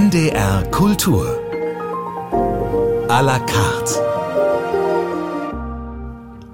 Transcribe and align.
NDR 0.00 0.62
Kultur. 0.70 1.26
A 3.10 3.20
la 3.20 3.38
carte. 3.38 4.00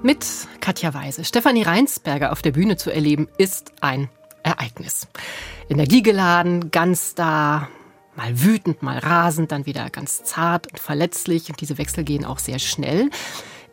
Mit 0.03 0.25
Katja 0.59 0.93
Weise, 0.93 1.23
Stefanie 1.23 1.63
Reinsberger 1.63 2.33
auf 2.33 2.41
der 2.41 2.51
Bühne 2.51 2.75
zu 2.75 2.91
erleben, 2.91 3.29
ist 3.37 3.71
ein 3.79 4.09
Ereignis. 4.43 5.07
Energiegeladen, 5.69 6.71
ganz 6.71 7.15
da, 7.15 7.69
mal 8.17 8.37
wütend, 8.43 8.83
mal 8.83 8.97
rasend, 8.97 9.53
dann 9.53 9.65
wieder 9.65 9.89
ganz 9.91 10.25
zart 10.25 10.67
und 10.69 10.79
verletzlich. 10.81 11.47
Und 11.47 11.61
diese 11.61 11.77
Wechsel 11.77 12.03
gehen 12.03 12.25
auch 12.25 12.39
sehr 12.39 12.59
schnell. 12.59 13.09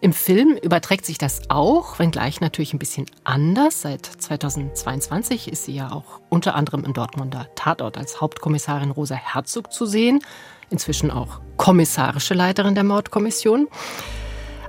Im 0.05 0.13
Film 0.13 0.59
überträgt 0.63 1.07
sich 1.07 1.17
das 1.17 1.49
auch, 1.49 1.99
wenngleich 1.99 2.43
natürlich 2.43 2.75
ein 2.75 2.79
bisschen 2.79 3.07
anders. 3.25 3.81
Seit 3.81 4.05
2022 4.05 5.49
ist 5.51 5.65
sie 5.65 5.77
ja 5.77 5.93
auch 5.93 6.21
unter 6.29 6.57
anderem 6.57 6.85
im 6.85 6.93
Dortmunder 6.93 7.49
Tatort 7.55 7.97
als 7.97 8.21
Hauptkommissarin 8.21 8.91
Rosa 8.91 9.15
Herzog 9.15 9.73
zu 9.73 9.87
sehen, 9.87 10.21
inzwischen 10.69 11.11
auch 11.11 11.41
kommissarische 11.57 12.35
Leiterin 12.35 12.75
der 12.75 12.85
Mordkommission. 12.85 13.67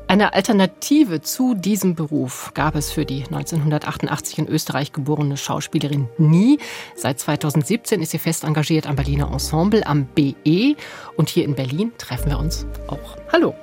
Eine 0.07 0.33
Alternative 0.33 1.19
zu 1.19 1.53
diesem 1.53 1.95
Beruf 1.95 2.51
gab 2.53 2.75
es 2.75 2.93
für 2.93 3.03
die 3.03 3.25
1988 3.25 4.39
in 4.39 4.47
Österreich 4.47 4.93
geborene 4.93 5.35
Schauspielerin 5.35 6.07
nie. 6.17 6.59
Seit 6.95 7.19
2017 7.19 8.01
ist 8.01 8.11
sie 8.11 8.19
fest 8.19 8.45
engagiert 8.45 8.87
am 8.87 8.95
Berliner 8.95 9.29
Ensemble 9.33 9.85
am 9.85 10.05
BE 10.05 10.77
und 11.17 11.27
hier 11.27 11.43
in 11.43 11.55
Berlin 11.55 11.91
treffen 11.97 12.29
wir 12.29 12.39
uns 12.39 12.65
auch. 12.87 13.17
Hallo. 13.33 13.53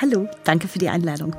Hallo, 0.00 0.26
danke 0.44 0.66
für 0.66 0.78
die 0.78 0.88
Einladung. 0.88 1.36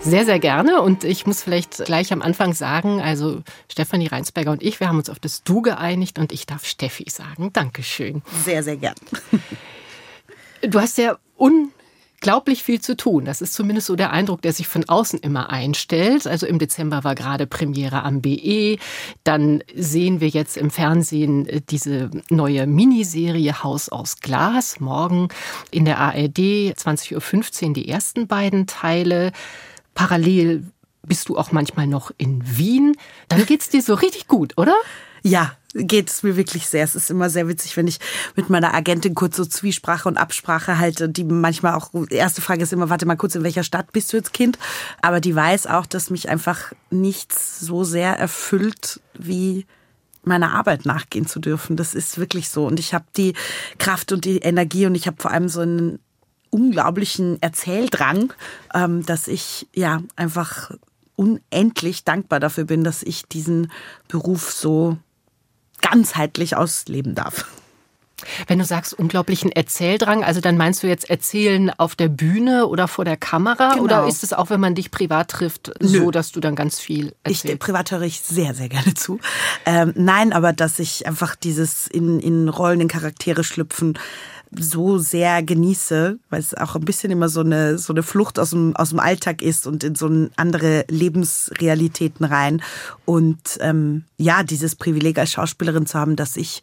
Sehr, 0.00 0.24
sehr 0.24 0.38
gerne. 0.38 0.80
Und 0.80 1.02
ich 1.02 1.26
muss 1.26 1.42
vielleicht 1.42 1.84
gleich 1.84 2.12
am 2.12 2.22
Anfang 2.22 2.52
sagen, 2.54 3.00
also 3.00 3.42
Stefanie 3.68 4.06
Reinsberger 4.06 4.52
und 4.52 4.62
ich, 4.62 4.78
wir 4.78 4.86
haben 4.86 4.98
uns 4.98 5.10
auf 5.10 5.18
das 5.18 5.42
Du 5.42 5.60
geeinigt 5.60 6.20
und 6.20 6.30
ich 6.30 6.46
darf 6.46 6.64
Steffi 6.64 7.06
sagen. 7.10 7.52
Dankeschön. 7.52 8.22
Sehr, 8.44 8.62
sehr 8.62 8.76
gern. 8.76 8.94
Du 10.62 10.80
hast 10.80 10.98
ja 10.98 11.18
un 11.36 11.72
unglaublich 12.22 12.62
viel 12.62 12.80
zu 12.80 12.96
tun. 12.96 13.24
Das 13.24 13.42
ist 13.42 13.52
zumindest 13.52 13.88
so 13.88 13.96
der 13.96 14.12
Eindruck, 14.12 14.42
der 14.42 14.52
sich 14.52 14.68
von 14.68 14.88
außen 14.88 15.18
immer 15.18 15.50
einstellt. 15.50 16.28
Also 16.28 16.46
im 16.46 16.60
Dezember 16.60 17.02
war 17.02 17.16
gerade 17.16 17.48
Premiere 17.48 18.04
am 18.04 18.20
BE. 18.20 18.78
Dann 19.24 19.64
sehen 19.74 20.20
wir 20.20 20.28
jetzt 20.28 20.56
im 20.56 20.70
Fernsehen 20.70 21.48
äh, 21.48 21.60
diese 21.68 22.10
neue 22.30 22.68
Miniserie 22.68 23.64
Haus 23.64 23.88
aus 23.88 24.20
Glas. 24.20 24.78
Morgen 24.78 25.30
in 25.72 25.84
der 25.84 25.98
ARD 25.98 26.38
20.15 26.78 27.66
Uhr 27.66 27.72
die 27.72 27.88
ersten 27.88 28.28
beiden 28.28 28.68
Teile. 28.68 29.32
Parallel 29.94 30.62
bist 31.04 31.28
du 31.28 31.36
auch 31.36 31.50
manchmal 31.50 31.88
noch 31.88 32.12
in 32.18 32.40
Wien. 32.56 32.94
Dann 33.26 33.44
geht's 33.46 33.68
dir 33.68 33.82
so 33.82 33.94
richtig 33.94 34.28
gut, 34.28 34.56
oder? 34.58 34.76
Ja, 35.22 35.52
geht 35.74 36.10
es 36.10 36.22
mir 36.22 36.36
wirklich 36.36 36.66
sehr. 36.66 36.84
Es 36.84 36.94
ist 36.94 37.10
immer 37.10 37.30
sehr 37.30 37.48
witzig, 37.48 37.76
wenn 37.76 37.86
ich 37.86 37.98
mit 38.36 38.50
meiner 38.50 38.74
Agentin 38.74 39.14
kurz 39.14 39.36
so 39.36 39.44
Zwiesprache 39.44 40.08
und 40.08 40.16
Absprache 40.16 40.78
halte. 40.78 41.08
Die 41.08 41.24
manchmal 41.24 41.74
auch, 41.74 41.90
erste 42.10 42.40
Frage 42.40 42.62
ist 42.62 42.72
immer, 42.72 42.90
warte 42.90 43.06
mal 43.06 43.16
kurz, 43.16 43.34
in 43.34 43.44
welcher 43.44 43.64
Stadt 43.64 43.92
bist 43.92 44.12
du 44.12 44.16
jetzt 44.16 44.32
Kind? 44.32 44.58
Aber 45.00 45.20
die 45.20 45.34
weiß 45.34 45.66
auch, 45.66 45.86
dass 45.86 46.10
mich 46.10 46.28
einfach 46.28 46.72
nichts 46.90 47.60
so 47.60 47.84
sehr 47.84 48.18
erfüllt 48.18 49.00
wie 49.14 49.66
meiner 50.24 50.52
Arbeit 50.52 50.86
nachgehen 50.86 51.26
zu 51.26 51.40
dürfen. 51.40 51.76
Das 51.76 51.94
ist 51.94 52.18
wirklich 52.18 52.48
so. 52.48 52.66
Und 52.66 52.78
ich 52.78 52.94
habe 52.94 53.04
die 53.16 53.34
Kraft 53.78 54.12
und 54.12 54.24
die 54.24 54.38
Energie 54.38 54.86
und 54.86 54.94
ich 54.94 55.06
habe 55.06 55.16
vor 55.20 55.30
allem 55.30 55.48
so 55.48 55.60
einen 55.60 55.98
unglaublichen 56.50 57.40
Erzähldrang, 57.40 58.32
ähm, 58.74 59.04
dass 59.06 59.26
ich 59.26 59.66
ja 59.74 60.02
einfach 60.16 60.72
unendlich 61.16 62.04
dankbar 62.04 62.40
dafür 62.40 62.64
bin, 62.64 62.84
dass 62.84 63.02
ich 63.02 63.24
diesen 63.26 63.72
Beruf 64.08 64.52
so 64.52 64.98
ganzheitlich 65.82 66.56
ausleben 66.56 67.14
darf. 67.14 67.44
Wenn 68.46 68.58
du 68.58 68.64
sagst 68.64 68.94
unglaublichen 68.94 69.50
Erzähldrang, 69.50 70.24
also 70.24 70.40
dann 70.40 70.56
meinst 70.56 70.82
du 70.82 70.86
jetzt 70.86 71.10
Erzählen 71.10 71.70
auf 71.70 71.94
der 71.94 72.08
Bühne 72.08 72.66
oder 72.66 72.88
vor 72.88 73.04
der 73.04 73.16
Kamera? 73.16 73.72
Genau. 73.72 73.84
Oder 73.84 74.06
ist 74.06 74.22
es 74.22 74.32
auch, 74.32 74.50
wenn 74.50 74.60
man 74.60 74.74
dich 74.74 74.90
privat 74.90 75.28
trifft, 75.28 75.72
Nö. 75.80 75.88
so, 75.88 76.10
dass 76.10 76.32
du 76.32 76.40
dann 76.40 76.54
ganz 76.54 76.78
viel 76.78 77.14
erzählst? 77.24 77.44
Ich, 77.46 77.58
privat 77.58 77.90
höre 77.90 78.02
ich 78.02 78.20
sehr, 78.20 78.54
sehr 78.54 78.68
gerne 78.68 78.94
zu. 78.94 79.18
Ähm, 79.66 79.92
nein, 79.96 80.32
aber 80.32 80.52
dass 80.52 80.78
ich 80.78 81.06
einfach 81.06 81.34
dieses 81.36 81.86
in, 81.86 82.20
in 82.20 82.48
Rollen, 82.48 82.80
in 82.80 82.88
Charaktere 82.88 83.44
schlüpfen, 83.44 83.98
so 84.58 84.98
sehr 84.98 85.42
genieße, 85.42 86.18
weil 86.30 86.40
es 86.40 86.54
auch 86.54 86.74
ein 86.74 86.84
bisschen 86.84 87.10
immer 87.10 87.28
so 87.28 87.40
eine, 87.40 87.78
so 87.78 87.92
eine 87.92 88.02
Flucht 88.02 88.38
aus 88.38 88.50
dem, 88.50 88.76
aus 88.76 88.90
dem 88.90 89.00
Alltag 89.00 89.42
ist 89.42 89.66
und 89.66 89.82
in 89.84 89.94
so 89.94 90.10
andere 90.36 90.84
Lebensrealitäten 90.88 92.24
rein. 92.24 92.62
Und 93.04 93.58
ähm, 93.60 94.04
ja, 94.18 94.42
dieses 94.42 94.76
Privileg 94.76 95.18
als 95.18 95.32
Schauspielerin 95.32 95.86
zu 95.86 95.98
haben, 95.98 96.16
dass 96.16 96.36
ich 96.36 96.62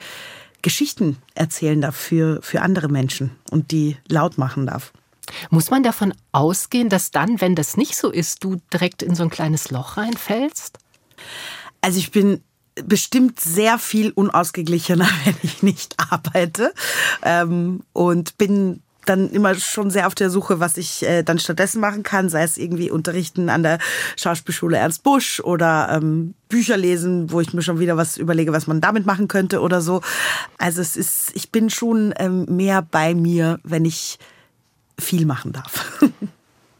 Geschichten 0.62 1.18
erzählen 1.36 1.82
darf 1.82 1.96
für, 1.96 2.42
für 2.42 2.62
andere 2.62 2.90
Menschen 2.90 3.32
und 3.50 3.72
die 3.72 3.98
laut 4.08 4.38
machen 4.38 4.68
darf. 4.68 4.92
Muss 5.50 5.70
man 5.70 5.84
davon 5.84 6.14
ausgehen, 6.32 6.90
dass 6.90 7.12
dann, 7.12 7.40
wenn 7.40 7.56
das 7.56 7.78
nicht 7.78 7.96
so 7.96 8.10
ist, 8.10 8.44
du 8.44 8.58
direkt 8.74 9.02
in 9.04 9.16
so 9.16 9.24
ein 9.24 9.30
kleines 9.30 9.72
Loch 9.72 9.98
reinfällst? 9.98 10.80
Also 11.82 12.00
ich 12.00 12.12
bin 12.12 12.42
bestimmt 12.86 13.40
sehr 13.40 13.78
viel 13.78 14.12
unausgeglichener, 14.12 15.08
wenn 15.26 15.36
ich 15.42 15.64
nicht 15.64 15.96
arbeite. 15.98 16.74
Ähm, 17.24 17.82
und 17.94 18.38
bin 18.38 18.82
dann 19.06 19.30
immer 19.32 19.56
schon 19.56 19.90
sehr 19.90 20.08
auf 20.08 20.14
der 20.14 20.30
Suche, 20.30 20.60
was 20.60 20.78
ich 20.78 21.04
äh, 21.04 21.24
dann 21.24 21.40
stattdessen 21.40 21.82
machen 21.82 22.04
kann, 22.04 22.30
sei 22.30 22.44
es 22.44 22.58
irgendwie 22.58 22.92
Unterrichten 22.92 23.50
an 23.50 23.64
der 23.64 23.80
Schauspielschule 24.18 24.78
Ernst 24.78 25.04
Busch 25.04 25.40
oder 25.40 25.90
ähm, 25.92 26.36
Bücher 26.48 26.78
lesen, 26.78 27.32
wo 27.32 27.42
ich 27.42 27.54
mir 27.54 27.64
schon 27.64 27.80
wieder 27.80 27.98
was 27.98 28.18
überlege, 28.18 28.54
was 28.54 28.68
man 28.68 28.82
damit 28.82 29.06
machen 29.06 29.28
könnte 29.28 29.62
oder 29.62 29.82
so. 29.82 30.02
Also 30.60 30.82
es 30.82 30.96
ist, 30.96 31.32
ich 31.36 31.52
bin 31.52 31.70
schon 31.70 32.14
ähm, 32.18 32.46
mehr 32.50 32.84
bei 32.84 33.16
mir, 33.16 33.60
wenn 33.64 33.86
ich 33.86 34.20
viel 35.00 35.26
machen 35.26 35.54
darf. 35.54 36.02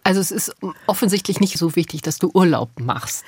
Also 0.10 0.22
es 0.22 0.32
ist 0.32 0.56
offensichtlich 0.88 1.40
nicht 1.40 1.60
so 1.60 1.76
wichtig, 1.76 2.02
dass 2.02 2.18
du 2.18 2.32
Urlaub 2.34 2.72
machst. 2.80 3.24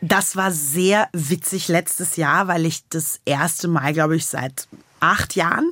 Das 0.00 0.36
war 0.36 0.50
sehr 0.50 1.10
witzig 1.12 1.68
letztes 1.68 2.16
Jahr, 2.16 2.48
weil 2.48 2.64
ich 2.64 2.88
das 2.88 3.20
erste 3.26 3.68
Mal, 3.68 3.92
glaube 3.92 4.16
ich, 4.16 4.24
seit 4.24 4.68
acht 5.00 5.36
Jahren 5.36 5.70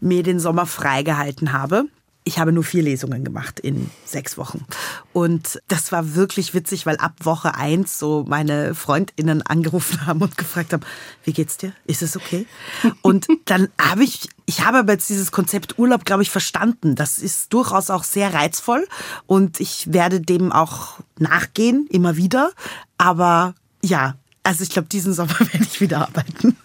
mir 0.00 0.24
den 0.24 0.40
Sommer 0.40 0.66
freigehalten 0.66 1.52
habe 1.52 1.84
ich 2.26 2.40
habe 2.40 2.50
nur 2.50 2.64
vier 2.64 2.82
Lesungen 2.82 3.24
gemacht 3.24 3.60
in 3.60 3.88
sechs 4.04 4.36
Wochen. 4.36 4.66
Und 5.12 5.62
das 5.68 5.92
war 5.92 6.16
wirklich 6.16 6.54
witzig, 6.54 6.84
weil 6.84 6.96
ab 6.96 7.12
Woche 7.22 7.54
eins 7.54 8.00
so 8.00 8.24
meine 8.26 8.74
FreundInnen 8.74 9.42
angerufen 9.42 10.06
haben 10.06 10.20
und 10.20 10.36
gefragt 10.36 10.72
haben, 10.72 10.82
wie 11.22 11.32
geht's 11.32 11.56
dir? 11.56 11.72
Ist 11.86 12.02
es 12.02 12.16
okay? 12.16 12.44
Und 13.00 13.28
dann 13.44 13.68
habe 13.80 14.02
ich, 14.02 14.28
ich 14.44 14.64
habe 14.64 14.78
aber 14.78 14.94
jetzt 14.94 15.08
dieses 15.08 15.30
Konzept 15.30 15.78
Urlaub, 15.78 16.04
glaube 16.04 16.24
ich, 16.24 16.30
verstanden. 16.30 16.96
Das 16.96 17.18
ist 17.18 17.52
durchaus 17.52 17.90
auch 17.90 18.02
sehr 18.02 18.34
reizvoll 18.34 18.88
und 19.26 19.60
ich 19.60 19.92
werde 19.92 20.20
dem 20.20 20.50
auch 20.50 20.98
nachgehen, 21.20 21.86
immer 21.90 22.16
wieder. 22.16 22.50
Aber 22.98 23.54
ja, 23.84 24.16
also 24.42 24.64
ich 24.64 24.70
glaube, 24.70 24.88
diesen 24.88 25.14
Sommer 25.14 25.38
werde 25.38 25.62
ich 25.64 25.80
wieder 25.80 26.00
arbeiten. 26.00 26.56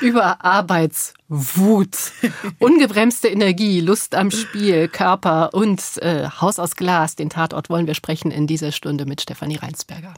Über 0.00 0.44
Arbeitswut, 0.44 1.96
ungebremste 2.58 3.28
Energie, 3.28 3.80
Lust 3.80 4.14
am 4.14 4.30
Spiel, 4.30 4.88
Körper 4.88 5.54
und 5.54 5.80
äh, 5.98 6.28
Haus 6.40 6.58
aus 6.58 6.76
Glas. 6.76 7.16
Den 7.16 7.30
Tatort 7.30 7.70
wollen 7.70 7.86
wir 7.86 7.94
sprechen 7.94 8.30
in 8.30 8.46
dieser 8.46 8.72
Stunde 8.72 9.06
mit 9.06 9.20
Stefanie 9.20 9.56
Reinsberger. 9.56 10.14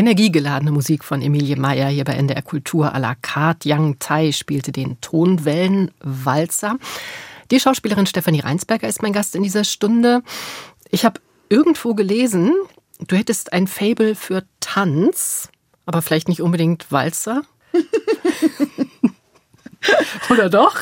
Energiegeladene 0.00 0.72
Musik 0.72 1.04
von 1.04 1.20
Emilie 1.20 1.56
Meyer 1.56 1.88
hier 1.88 2.04
bei 2.04 2.14
NDR 2.14 2.40
Kultur 2.40 2.94
à 2.94 2.98
la 2.98 3.14
carte. 3.14 3.68
Yang 3.68 3.98
Tai 3.98 4.32
spielte 4.32 4.72
den 4.72 4.98
Tonwellenwalzer. 5.02 6.78
Die 7.50 7.60
Schauspielerin 7.60 8.06
Stefanie 8.06 8.40
Reinsberger 8.40 8.88
ist 8.88 9.02
mein 9.02 9.12
Gast 9.12 9.34
in 9.34 9.42
dieser 9.42 9.62
Stunde. 9.62 10.22
Ich 10.90 11.04
habe 11.04 11.20
irgendwo 11.50 11.92
gelesen, 11.92 12.54
du 13.08 13.14
hättest 13.14 13.52
ein 13.52 13.66
Fable 13.66 14.14
für 14.14 14.44
Tanz, 14.60 15.50
aber 15.84 16.00
vielleicht 16.00 16.28
nicht 16.28 16.40
unbedingt 16.40 16.90
Walzer. 16.90 17.42
Oder 20.30 20.48
doch? 20.48 20.78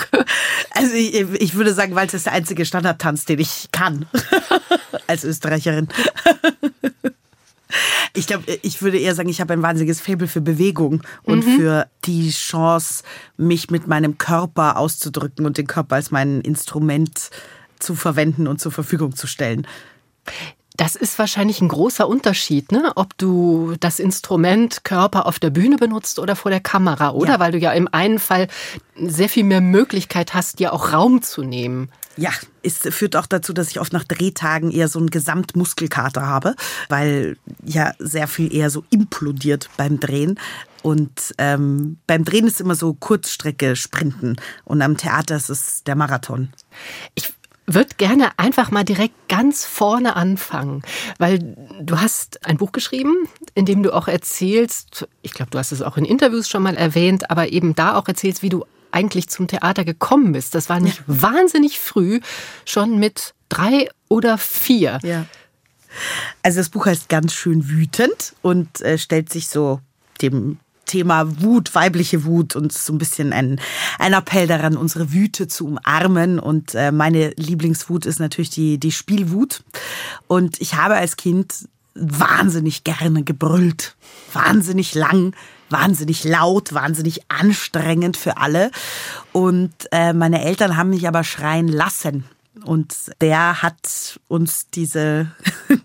Also 0.71 0.94
ich, 0.94 1.14
ich 1.17 1.55
würde 1.55 1.75
sagen, 1.75 1.97
Walzer 1.97 2.19
ist 2.19 2.26
der 2.26 2.35
einzige 2.35 2.64
Standardtanz, 2.64 3.25
den 3.25 3.41
ich 3.41 3.67
kann 3.73 4.06
als 5.09 5.25
Österreicherin. 5.25 5.88
Ich 8.19 8.26
glaube, 8.26 8.44
ich 8.62 8.82
würde 8.82 8.99
eher 8.99 9.15
sagen, 9.15 9.29
ich 9.29 9.41
habe 9.41 9.53
ein 9.53 9.62
wahnsinniges 9.62 10.00
Faible 10.00 10.26
für 10.26 10.40
Bewegung 10.40 11.02
und 11.23 11.47
mhm. 11.47 11.57
für 11.57 11.87
die 12.04 12.31
Chance, 12.31 13.04
mich 13.37 13.71
mit 13.71 13.87
meinem 13.87 14.19
Körper 14.19 14.76
auszudrücken 14.76 15.47
und 15.47 15.57
den 15.57 15.66
Körper 15.66 15.95
als 15.97 16.11
mein 16.11 16.40
Instrument 16.40 17.31
zu 17.78 17.95
verwenden 17.95 18.49
und 18.49 18.61
zur 18.61 18.73
Verfügung 18.73 19.14
zu 19.14 19.26
stellen. 19.26 19.66
Das 20.76 20.95
ist 20.95 21.19
wahrscheinlich 21.19 21.61
ein 21.61 21.69
großer 21.69 22.09
Unterschied, 22.09 22.71
ne? 22.71 22.93
ob 22.95 23.16
du 23.19 23.75
das 23.81 23.99
Instrument 23.99 24.85
Körper 24.85 25.26
auf 25.26 25.38
der 25.38 25.50
Bühne 25.50 25.76
benutzt 25.76 26.19
oder 26.19 26.37
vor 26.37 26.50
der 26.50 26.61
Kamera, 26.61 27.11
oder? 27.11 27.35
Ja. 27.35 27.40
Weil 27.40 27.52
du 27.52 27.59
ja 27.59 27.73
im 27.73 27.88
einen 27.93 28.19
Fall 28.19 28.49
sehr 28.97 29.28
viel 29.28 29.45
mehr 29.45 29.61
Möglichkeit 29.61 30.35
hast, 30.35 30.59
dir 30.61 30.73
auch 30.73 30.93
Raum 30.93 31.23
zu 31.23 31.43
nehmen. 31.43 31.90
Ja, 32.19 32.31
es 32.65 32.79
führt 32.79 33.15
auch 33.15 33.27
dazu, 33.27 33.53
dass 33.53 33.71
ich 33.71 33.79
oft 33.79 33.93
nach 33.93 34.03
Drehtagen 34.03 34.73
eher 34.73 34.89
so 34.89 34.99
einen 34.99 35.09
Gesamtmuskelkater 35.09 36.27
habe, 36.27 36.57
weil 36.89 37.37
ja 37.65 37.93
sehr 38.01 38.27
viel 38.27 38.53
eher 38.53 38.71
so 38.71 38.85
implodiert 38.91 39.71
beim 39.77 40.01
Drehen. 40.01 40.39
Und 40.83 41.35
ähm, 41.39 41.99
beim 42.09 42.25
Drehen 42.25 42.49
ist 42.49 42.61
immer 42.61 42.75
so 42.75 42.95
Kurzstrecke 42.95 43.77
sprinten 43.77 44.37
und 44.65 44.83
am 44.83 44.97
Theater 44.97 45.37
ist 45.37 45.49
es 45.49 45.85
der 45.85 45.95
Marathon. 45.95 46.49
Ich 47.15 47.33
würde 47.67 47.95
gerne 47.99 48.31
einfach 48.37 48.73
mal 48.73 48.85
direkt 48.85 49.29
ganz 49.29 49.65
vorne 49.65 50.17
anfangen, 50.17 50.83
weil 51.19 51.55
du 51.81 52.01
hast 52.01 52.45
ein 52.47 52.57
Buch 52.57 52.73
geschrieben, 52.73 53.15
in 53.55 53.65
dem 53.67 53.83
du 53.83 53.95
auch 53.95 54.09
erzählst, 54.09 55.07
ich 55.23 55.35
glaube, 55.35 55.51
du 55.51 55.59
hast 55.59 55.71
es 55.71 55.83
auch 55.83 55.97
in 55.97 56.05
Interviews 56.05 56.49
schon 56.49 56.63
mal 56.63 56.77
erwähnt, 56.77 57.31
aber 57.31 57.53
eben 57.53 57.75
da 57.77 57.97
auch 57.97 58.09
erzählst, 58.09 58.43
wie 58.43 58.49
du 58.49 58.65
eigentlich 58.90 59.28
zum 59.28 59.47
Theater 59.49 59.85
gekommen 59.85 60.33
bist. 60.33 60.54
Das 60.54 60.68
war 60.68 60.80
nicht 60.80 60.99
ja. 60.99 61.04
wahnsinnig 61.07 61.78
früh, 61.78 62.21
schon 62.64 62.99
mit 62.99 63.35
drei 63.49 63.88
oder 64.09 64.38
vier. 64.38 64.99
Ja. 65.02 65.26
Also 66.42 66.59
das 66.61 66.68
Buch 66.68 66.87
heißt 66.87 67.09
ganz 67.09 67.33
schön 67.33 67.68
wütend 67.68 68.35
und 68.42 68.80
äh, 68.80 68.99
stellt 68.99 69.30
sich 69.33 69.49
so 69.49 69.80
dem 70.21 70.59
Thema 70.88 71.40
Wut, 71.42 71.75
weibliche 71.75 72.25
Wut 72.25 72.57
und 72.57 72.73
so 72.73 72.92
ein 72.92 72.99
bisschen 72.99 73.33
ein, 73.33 73.61
ein 73.99 74.14
Appell 74.14 74.47
daran, 74.47 74.76
unsere 74.76 75.12
Wüte 75.12 75.47
zu 75.47 75.66
umarmen. 75.66 76.40
Und 76.40 76.75
äh, 76.75 76.90
meine 76.90 77.30
Lieblingswut 77.37 78.07
ist 78.07 78.18
natürlich 78.18 78.50
die, 78.50 78.78
die 78.78 78.92
Spielwut. 78.92 79.62
Und 80.26 80.61
ich 80.61 80.75
habe 80.75 80.97
als 80.97 81.16
Kind 81.16 81.68
wahnsinnig 81.95 82.85
gerne 82.85 83.23
gebrüllt, 83.23 83.97
wahnsinnig 84.33 84.95
lang, 84.95 85.35
wahnsinnig 85.71 86.25
laut, 86.25 86.73
wahnsinnig 86.73 87.31
anstrengend 87.31 88.17
für 88.17 88.37
alle. 88.39 88.71
Und 89.33 89.73
äh, 89.93 90.13
meine 90.13 90.45
Eltern 90.45 90.77
haben 90.77 90.91
mich 90.91 91.07
aber 91.07 91.25
schreien 91.25 91.69
lassen. 91.69 92.25
Und 92.65 92.95
der 93.21 93.63
hat 93.63 94.19
uns 94.27 94.69
diese 94.71 95.31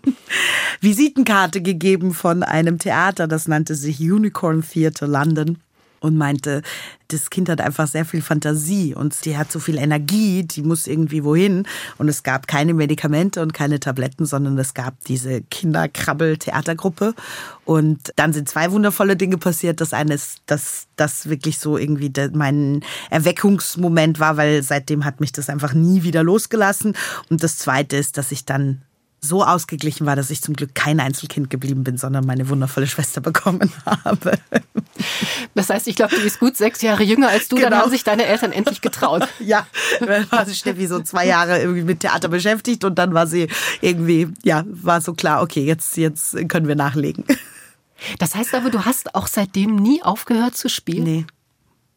Visitenkarte 0.80 1.62
gegeben 1.62 2.12
von 2.12 2.42
einem 2.42 2.78
Theater, 2.78 3.28
das 3.28 3.46
nannte 3.46 3.74
sich 3.74 4.00
Unicorn 4.00 4.62
Theatre 4.62 5.06
London 5.06 5.58
und 6.04 6.16
meinte, 6.16 6.62
das 7.08 7.30
Kind 7.30 7.48
hat 7.48 7.60
einfach 7.60 7.88
sehr 7.88 8.04
viel 8.04 8.20
Fantasie 8.20 8.94
und 8.94 9.24
die 9.24 9.36
hat 9.36 9.50
so 9.50 9.58
viel 9.58 9.78
Energie, 9.78 10.42
die 10.44 10.62
muss 10.62 10.86
irgendwie 10.86 11.24
wohin. 11.24 11.66
Und 11.96 12.08
es 12.08 12.22
gab 12.22 12.46
keine 12.46 12.74
Medikamente 12.74 13.40
und 13.40 13.54
keine 13.54 13.80
Tabletten, 13.80 14.26
sondern 14.26 14.58
es 14.58 14.74
gab 14.74 15.02
diese 15.04 15.40
Kinderkrabbel-Theatergruppe. 15.42 17.14
Und 17.64 18.12
dann 18.16 18.32
sind 18.34 18.48
zwei 18.48 18.70
wundervolle 18.70 19.16
Dinge 19.16 19.38
passiert. 19.38 19.80
Das 19.80 19.94
eine 19.94 20.14
ist, 20.14 20.42
dass 20.46 20.86
das 20.96 21.28
wirklich 21.28 21.58
so 21.58 21.78
irgendwie 21.78 22.12
mein 22.34 22.84
Erweckungsmoment 23.10 24.20
war, 24.20 24.36
weil 24.36 24.62
seitdem 24.62 25.04
hat 25.04 25.20
mich 25.20 25.32
das 25.32 25.48
einfach 25.48 25.72
nie 25.72 26.02
wieder 26.02 26.22
losgelassen. 26.22 26.94
Und 27.30 27.42
das 27.42 27.56
zweite 27.56 27.96
ist, 27.96 28.18
dass 28.18 28.30
ich 28.30 28.44
dann 28.44 28.82
so 29.28 29.44
ausgeglichen 29.44 30.06
war, 30.06 30.16
dass 30.16 30.30
ich 30.30 30.42
zum 30.42 30.54
Glück 30.54 30.74
kein 30.74 31.00
Einzelkind 31.00 31.50
geblieben 31.50 31.84
bin, 31.84 31.96
sondern 31.96 32.26
meine 32.26 32.48
wundervolle 32.48 32.86
Schwester 32.86 33.20
bekommen 33.20 33.72
habe. 34.04 34.38
Das 35.54 35.70
heißt, 35.70 35.88
ich 35.88 35.96
glaube, 35.96 36.14
du 36.14 36.22
bist 36.22 36.40
gut 36.40 36.56
sechs 36.56 36.82
Jahre 36.82 37.02
jünger 37.02 37.28
als 37.28 37.48
du, 37.48 37.56
genau. 37.56 37.70
dann 37.70 37.80
haben 37.80 37.90
sich 37.90 38.04
deine 38.04 38.26
Eltern 38.26 38.52
endlich 38.52 38.80
getraut. 38.80 39.26
ja, 39.40 39.66
dann 40.00 40.30
war 40.30 40.46
sie 40.46 40.54
Steffi 40.54 40.86
so 40.86 41.00
zwei 41.00 41.26
Jahre 41.26 41.60
irgendwie 41.60 41.82
mit 41.82 42.00
Theater 42.00 42.28
beschäftigt 42.28 42.84
und 42.84 42.96
dann 42.96 43.14
war 43.14 43.26
sie 43.26 43.48
irgendwie, 43.80 44.28
ja, 44.42 44.64
war 44.66 45.00
so 45.00 45.14
klar, 45.14 45.42
okay, 45.42 45.64
jetzt, 45.64 45.96
jetzt 45.96 46.36
können 46.48 46.68
wir 46.68 46.76
nachlegen. 46.76 47.24
Das 48.18 48.34
heißt 48.34 48.54
aber, 48.54 48.70
du 48.70 48.84
hast 48.84 49.14
auch 49.14 49.26
seitdem 49.26 49.76
nie 49.76 50.02
aufgehört 50.02 50.56
zu 50.56 50.68
spielen? 50.68 51.04
Nee. 51.04 51.26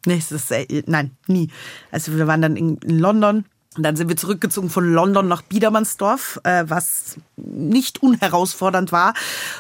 Nee, 0.06 0.18
es 0.18 0.32
ist, 0.32 0.54
nein, 0.88 1.12
nie. 1.28 1.50
Also 1.92 2.16
wir 2.16 2.28
waren 2.28 2.42
dann 2.42 2.56
in 2.56 2.80
London 2.82 3.46
und 3.78 3.84
dann 3.84 3.96
sind 3.96 4.10
wir 4.10 4.18
zurückgezogen 4.18 4.70
von 4.70 4.92
London 4.92 5.28
nach 5.28 5.44
Biedermannsdorf, 5.44 6.40
äh, 6.44 6.66
was 6.68 7.18
nicht 7.36 8.02
unherausfordernd 8.02 8.92
war. 8.92 9.14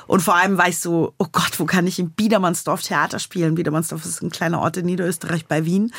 Und 0.08 0.22
vor 0.22 0.36
allem 0.36 0.58
war 0.58 0.68
ich 0.68 0.80
so, 0.80 1.14
oh 1.18 1.28
Gott, 1.32 1.60
wo 1.60 1.66
kann 1.66 1.86
ich 1.86 2.00
in 2.00 2.10
Biedermannsdorf 2.10 2.82
Theater 2.82 3.20
spielen? 3.20 3.56
Biedermannsdorf 3.56 4.04
ist 4.06 4.24
ein 4.24 4.32
kleiner 4.32 4.60
Ort 4.60 4.78
in 4.78 4.88
Niederösterreich 4.88 5.46
bei 5.46 5.66
Wien. 5.66 5.94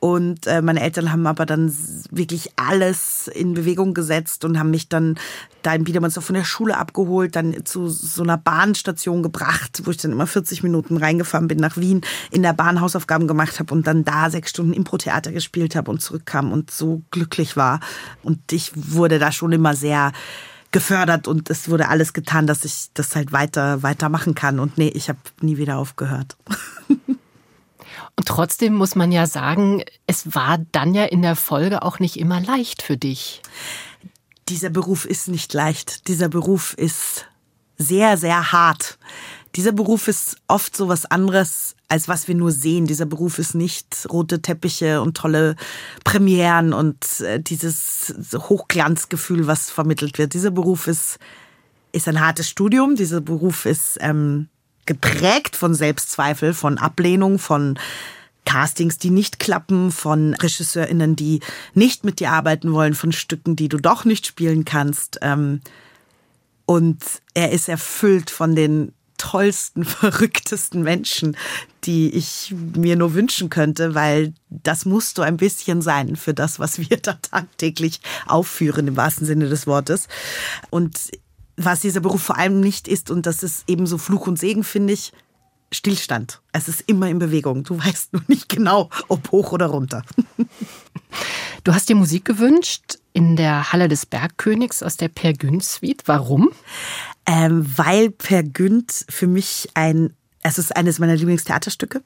Und 0.00 0.46
äh, 0.46 0.62
meine 0.62 0.80
Eltern 0.80 1.10
haben 1.10 1.26
aber 1.26 1.44
dann 1.44 1.74
wirklich 2.10 2.52
alles 2.56 3.28
in 3.28 3.54
Bewegung 3.54 3.94
gesetzt 3.94 4.44
und 4.44 4.58
haben 4.58 4.70
mich 4.70 4.88
dann 4.88 5.18
da 5.62 5.74
in 5.74 5.84
Biedermannsdorf 5.84 6.26
von 6.26 6.34
der 6.34 6.44
Schule 6.44 6.76
abgeholt, 6.76 7.34
dann 7.34 7.64
zu 7.64 7.88
so 7.88 8.22
einer 8.22 8.38
Bahnstation 8.38 9.22
gebracht, 9.22 9.82
wo 9.84 9.90
ich 9.90 9.96
dann 9.96 10.12
immer 10.12 10.26
40 10.26 10.62
Minuten 10.62 10.96
reingefahren 10.96 11.48
bin 11.48 11.58
nach 11.58 11.76
Wien, 11.76 12.02
in 12.30 12.42
der 12.42 12.52
Bahn 12.52 12.80
Hausaufgaben 12.80 13.26
gemacht 13.26 13.58
habe 13.58 13.74
und 13.74 13.86
dann 13.86 14.04
da 14.04 14.30
sechs 14.30 14.50
Stunden 14.50 14.72
Impro-Theater 14.72 15.32
gespielt 15.32 15.74
habe 15.74 15.90
und 15.90 16.00
zurückkam 16.00 16.52
und 16.52 16.70
so 16.70 17.02
glücklich 17.10 17.56
war. 17.56 17.80
Und 18.22 18.52
ich 18.52 18.72
wurde 18.74 19.18
da 19.18 19.32
schon 19.32 19.52
immer 19.52 19.74
sehr 19.74 20.12
gefördert 20.70 21.26
und 21.26 21.50
es 21.50 21.68
wurde 21.68 21.88
alles 21.88 22.12
getan, 22.12 22.46
dass 22.46 22.64
ich 22.64 22.90
das 22.94 23.16
halt 23.16 23.32
weiter 23.32 23.82
weitermachen 23.82 24.34
kann. 24.34 24.60
Und 24.60 24.78
nee, 24.78 24.88
ich 24.88 25.08
habe 25.08 25.18
nie 25.40 25.56
wieder 25.56 25.78
aufgehört. 25.78 26.36
Und 28.18 28.26
trotzdem 28.26 28.74
muss 28.74 28.96
man 28.96 29.12
ja 29.12 29.28
sagen, 29.28 29.84
es 30.08 30.34
war 30.34 30.58
dann 30.72 30.92
ja 30.92 31.04
in 31.04 31.22
der 31.22 31.36
Folge 31.36 31.82
auch 31.82 32.00
nicht 32.00 32.18
immer 32.18 32.40
leicht 32.40 32.82
für 32.82 32.96
dich. 32.96 33.42
Dieser 34.48 34.70
Beruf 34.70 35.04
ist 35.04 35.28
nicht 35.28 35.54
leicht. 35.54 36.08
Dieser 36.08 36.28
Beruf 36.28 36.74
ist 36.74 37.26
sehr, 37.76 38.16
sehr 38.16 38.50
hart. 38.50 38.98
Dieser 39.54 39.70
Beruf 39.70 40.08
ist 40.08 40.36
oft 40.48 40.76
so 40.76 40.88
was 40.88 41.06
anderes, 41.06 41.76
als 41.86 42.08
was 42.08 42.26
wir 42.26 42.34
nur 42.34 42.50
sehen. 42.50 42.86
Dieser 42.86 43.06
Beruf 43.06 43.38
ist 43.38 43.54
nicht 43.54 44.08
rote 44.10 44.42
Teppiche 44.42 45.00
und 45.00 45.16
tolle 45.16 45.54
Premieren 46.02 46.72
und 46.72 47.20
äh, 47.20 47.38
dieses 47.40 48.12
Hochglanzgefühl, 48.34 49.46
was 49.46 49.70
vermittelt 49.70 50.18
wird. 50.18 50.34
Dieser 50.34 50.50
Beruf 50.50 50.88
ist, 50.88 51.20
ist 51.92 52.08
ein 52.08 52.20
hartes 52.20 52.48
Studium. 52.48 52.96
Dieser 52.96 53.20
Beruf 53.20 53.64
ist 53.64 53.96
ähm, 54.00 54.48
geprägt 54.88 55.54
von 55.54 55.74
Selbstzweifel, 55.74 56.54
von 56.54 56.78
Ablehnung, 56.78 57.38
von 57.38 57.78
Castings, 58.46 58.96
die 58.96 59.10
nicht 59.10 59.38
klappen, 59.38 59.92
von 59.92 60.32
RegisseurInnen, 60.32 61.14
die 61.14 61.40
nicht 61.74 62.04
mit 62.04 62.18
dir 62.18 62.32
arbeiten 62.32 62.72
wollen, 62.72 62.94
von 62.94 63.12
Stücken, 63.12 63.54
die 63.54 63.68
du 63.68 63.76
doch 63.76 64.06
nicht 64.06 64.26
spielen 64.26 64.64
kannst. 64.64 65.18
Ähm, 65.20 65.60
und 66.64 67.04
er 67.34 67.52
ist 67.52 67.68
erfüllt 67.68 68.30
von 68.30 68.56
den 68.56 68.92
tollsten, 69.18 69.84
verrücktesten 69.84 70.82
Menschen, 70.82 71.36
die 71.84 72.08
ich 72.08 72.54
mir 72.74 72.96
nur 72.96 73.12
wünschen 73.12 73.50
könnte, 73.50 73.94
weil 73.94 74.32
das 74.48 74.86
musst 74.86 75.18
du 75.18 75.22
ein 75.22 75.36
bisschen 75.36 75.82
sein 75.82 76.16
für 76.16 76.32
das, 76.32 76.58
was 76.58 76.78
wir 76.78 76.96
da 77.02 77.12
tagtäglich 77.14 78.00
aufführen, 78.26 78.88
im 78.88 78.96
wahrsten 78.96 79.26
Sinne 79.26 79.50
des 79.50 79.66
Wortes. 79.66 80.08
Und 80.70 81.10
was 81.58 81.80
dieser 81.80 82.00
Beruf 82.00 82.22
vor 82.22 82.38
allem 82.38 82.60
nicht 82.60 82.88
ist, 82.88 83.10
und 83.10 83.26
das 83.26 83.42
ist 83.42 83.64
eben 83.68 83.86
so 83.86 83.98
Fluch 83.98 84.26
und 84.26 84.38
Segen, 84.38 84.64
finde 84.64 84.92
ich, 84.94 85.12
Stillstand. 85.72 86.40
Es 86.52 86.68
ist 86.68 86.82
immer 86.86 87.08
in 87.08 87.18
Bewegung. 87.18 87.64
Du 87.64 87.78
weißt 87.78 88.14
nur 88.14 88.22
nicht 88.26 88.48
genau, 88.48 88.88
ob 89.08 89.30
hoch 89.32 89.52
oder 89.52 89.66
runter. 89.66 90.02
Du 91.64 91.74
hast 91.74 91.88
dir 91.88 91.96
Musik 91.96 92.24
gewünscht 92.24 92.98
in 93.12 93.36
der 93.36 93.72
Halle 93.72 93.88
des 93.88 94.06
Bergkönigs 94.06 94.82
aus 94.82 94.96
der 94.96 95.08
Per 95.08 95.32
Günd 95.32 95.64
Suite. 95.64 96.02
Warum? 96.06 96.50
Ähm, 97.26 97.66
weil 97.76 98.10
Per 98.10 98.42
Günd 98.42 99.04
für 99.08 99.26
mich 99.26 99.68
ein 99.74 100.14
es 100.42 100.56
ist 100.56 100.74
eines 100.76 100.98
meiner 100.98 101.16
Lieblingstheaterstücke. 101.16 102.02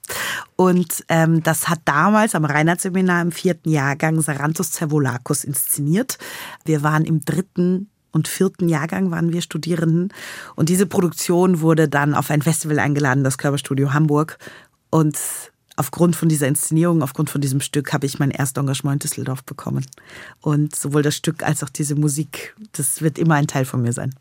Und 0.57 1.05
ähm, 1.09 1.43
das 1.43 1.69
hat 1.69 1.81
damals 1.85 2.35
am 2.35 2.45
Reinhardt-Seminar 2.45 3.23
im 3.23 3.31
vierten 3.31 3.71
Jahrgang 3.71 4.21
Sarantos 4.21 4.73
Zervolakos 4.73 5.45
inszeniert. 5.45 6.19
Wir 6.65 6.83
waren 6.83 7.05
im 7.05 7.25
dritten 7.25 7.91
und 8.13 8.29
vierten 8.29 8.69
Jahrgang 8.69 9.11
waren 9.11 9.33
wir 9.33 9.43
Studierenden. 9.43 10.13
Und 10.55 10.69
diese 10.69 10.87
Produktion 10.87 11.61
wurde 11.61 11.89
dann 11.89 12.15
auf 12.15 12.31
ein 12.31 12.43
Festival 12.43 12.79
eingeladen, 12.79 13.25
das 13.25 13.39
Körperstudio 13.39 13.93
Hamburg. 13.93 14.39
Und 14.91 15.19
aufgrund 15.77 16.15
von 16.15 16.29
dieser 16.29 16.47
Inszenierung, 16.47 17.03
aufgrund 17.03 17.31
von 17.31 17.41
diesem 17.41 17.61
Stück, 17.61 17.93
habe 17.93 18.07
ich 18.07 18.19
mein 18.19 18.31
erstes 18.31 18.61
Engagement 18.61 19.03
in 19.03 19.09
Düsseldorf 19.09 19.45
bekommen. 19.45 19.87
Und 20.41 20.77
sowohl 20.77 21.03
das 21.03 21.17
Stück 21.17 21.43
als 21.43 21.65
auch 21.65 21.71
diese 21.71 21.95
Musik, 21.95 22.55
das 22.73 23.03
wird 23.03 23.19
immer 23.19 23.35
ein 23.35 23.47
Teil 23.47 23.65
von 23.65 23.83
mir 23.83 23.93
sein. 23.93 24.15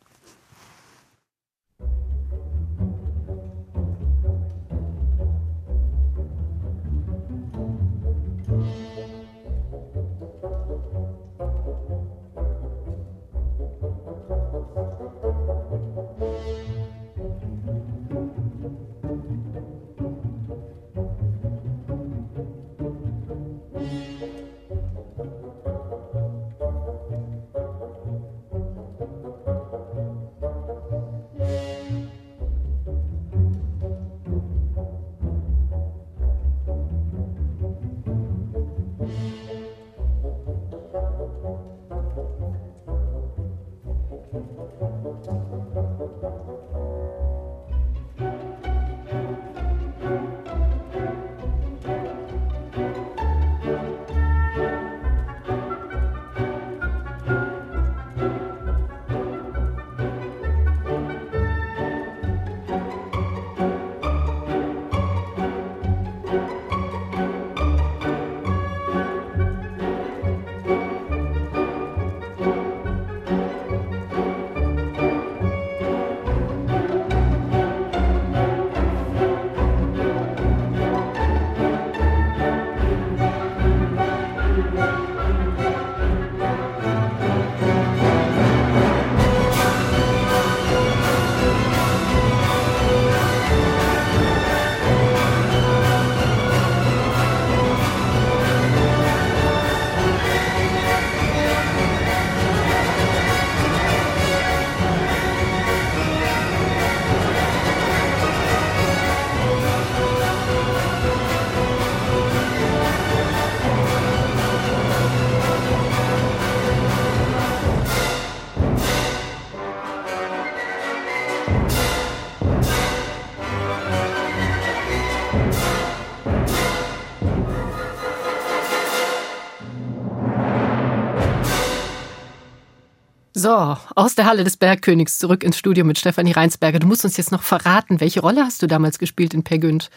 So, 133.41 133.75
aus 133.95 134.13
der 134.13 134.25
Halle 134.25 134.43
des 134.43 134.55
Bergkönigs 134.55 135.17
zurück 135.17 135.43
ins 135.43 135.57
Studio 135.57 135.83
mit 135.83 135.97
Stefanie 135.97 136.31
Reinsberger. 136.31 136.77
Du 136.77 136.85
musst 136.85 137.03
uns 137.05 137.17
jetzt 137.17 137.31
noch 137.31 137.41
verraten, 137.41 137.99
welche 137.99 138.19
Rolle 138.19 138.45
hast 138.45 138.61
du 138.61 138.67
damals 138.67 138.99
gespielt 138.99 139.33
in 139.33 139.41
Per 139.41 139.57
Günd? 139.57 139.89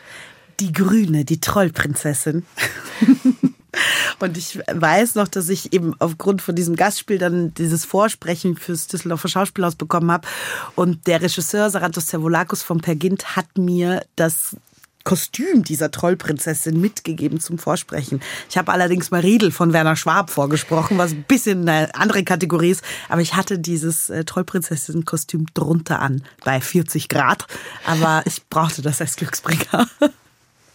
Die 0.61 0.73
Grüne, 0.73 1.27
die 1.27 1.41
Trollprinzessin. 1.41 2.47
Und 4.19 4.39
ich 4.39 4.61
weiß 4.73 5.17
noch, 5.17 5.29
dass 5.29 5.51
ich 5.51 5.75
eben 5.75 5.95
aufgrund 5.99 6.41
von 6.41 6.55
diesem 6.55 6.75
Gastspiel 6.75 7.19
dann 7.19 7.53
dieses 7.53 7.85
Vorsprechen 7.85 8.57
fürs 8.57 8.87
Düsseldorfer 8.87 9.29
Schauspielhaus 9.29 9.75
bekommen 9.75 10.11
habe. 10.11 10.27
Und 10.75 11.07
der 11.07 11.21
Regisseur 11.21 11.69
Sarantos 11.69 12.07
Servolakos 12.07 12.63
von 12.63 12.81
Pergint 12.81 13.37
hat 13.37 13.59
mir 13.59 14.07
das 14.17 14.57
Kostüm 15.05 15.63
dieser 15.63 15.91
Trollprinzessin 15.91 16.81
mitgegeben 16.81 17.39
zum 17.39 17.59
Vorsprechen. 17.59 18.21
Ich 18.49 18.57
habe 18.57 18.73
allerdings 18.73 19.11
mal 19.11 19.21
Riedel 19.21 19.51
von 19.51 19.73
Werner 19.75 19.97
Schwab 19.97 20.31
vorgesprochen, 20.31 20.97
was 20.97 21.13
ein 21.13 21.25
bisschen 21.25 21.69
eine 21.69 21.95
andere 21.95 22.25
Kategorie 22.25 22.71
ist. 22.71 22.83
Aber 23.09 23.21
ich 23.21 23.35
hatte 23.35 23.59
dieses 23.59 24.09
äh, 24.09 24.25
Trollprinzessin-Kostüm 24.25 25.47
drunter 25.53 26.01
an, 26.01 26.25
bei 26.45 26.61
40 26.61 27.09
Grad. 27.09 27.47
Aber 27.87 28.23
ich 28.25 28.49
brauchte 28.49 28.81
das 28.83 29.01
als 29.01 29.17
Glücksbringer. 29.17 29.87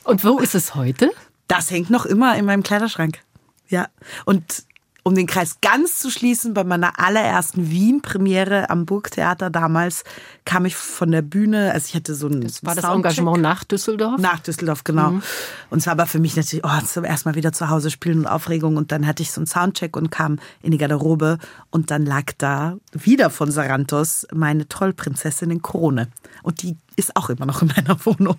Und 0.04 0.24
wo 0.24 0.40
ist 0.40 0.56
es 0.56 0.76
heute? 0.76 1.12
Das 1.48 1.72
hängt 1.72 1.90
noch 1.90 2.06
immer 2.06 2.38
in 2.38 2.46
meinem 2.46 2.64
Kleiderschrank. 2.64 3.20
Ja. 3.68 3.88
Und 4.26 4.64
um 5.04 5.16
den 5.16 5.28
Kreis 5.28 5.58
ganz 5.62 6.00
zu 6.00 6.10
schließen, 6.10 6.54
bei 6.54 6.64
meiner 6.64 7.00
allerersten 7.00 7.70
Wien-Premiere 7.70 8.70
am 8.70 8.86
Burgtheater 8.86 9.50
damals 9.50 10.04
kam 10.46 10.66
ich 10.66 10.76
von 10.76 11.12
der 11.12 11.22
Bühne, 11.22 11.72
also 11.72 11.88
ich 11.90 11.96
hatte 11.96 12.16
so 12.16 12.28
ein 12.28 12.42
Das 12.42 12.64
war 12.64 12.76
das 12.76 12.84
Engagement 12.84 13.42
nach 13.42 13.64
Düsseldorf? 13.64 14.20
Nach 14.20 14.40
Düsseldorf, 14.40 14.84
genau. 14.84 15.12
Mhm. 15.12 15.24
Und 15.70 15.80
es 15.80 15.86
war 15.86 15.94
aber 15.94 16.06
für 16.06 16.20
mich 16.20 16.36
natürlich, 16.36 16.66
oh, 16.66 16.86
zum 16.86 17.04
ersten 17.04 17.30
Mal 17.30 17.36
wieder 17.36 17.54
zu 17.54 17.70
Hause 17.70 17.92
spielen 17.92 18.20
und 18.20 18.28
Aufregung 18.28 18.78
und 18.78 18.92
dann 18.92 19.08
hatte 19.08 19.24
ich 19.24 19.32
so 19.32 19.40
einen 19.40 19.48
Soundcheck 19.48 19.96
und 19.96 20.12
kam 20.12 20.40
in 20.62 20.72
die 20.72 20.78
Garderobe 20.78 21.38
und 21.70 21.92
dann 21.92 22.06
lag 22.06 22.32
da 22.38 22.78
wieder 22.92 23.30
von 23.30 23.52
Sarantos 23.52 24.28
meine 24.34 24.68
Trollprinzessin 24.68 25.52
in 25.52 25.62
Krone. 25.62 26.10
Und 26.44 26.62
die 26.62 26.78
ist 26.96 27.16
auch 27.16 27.30
immer 27.30 27.46
noch 27.46 27.62
in 27.62 27.72
meiner 27.76 27.98
Wohnung. 28.06 28.38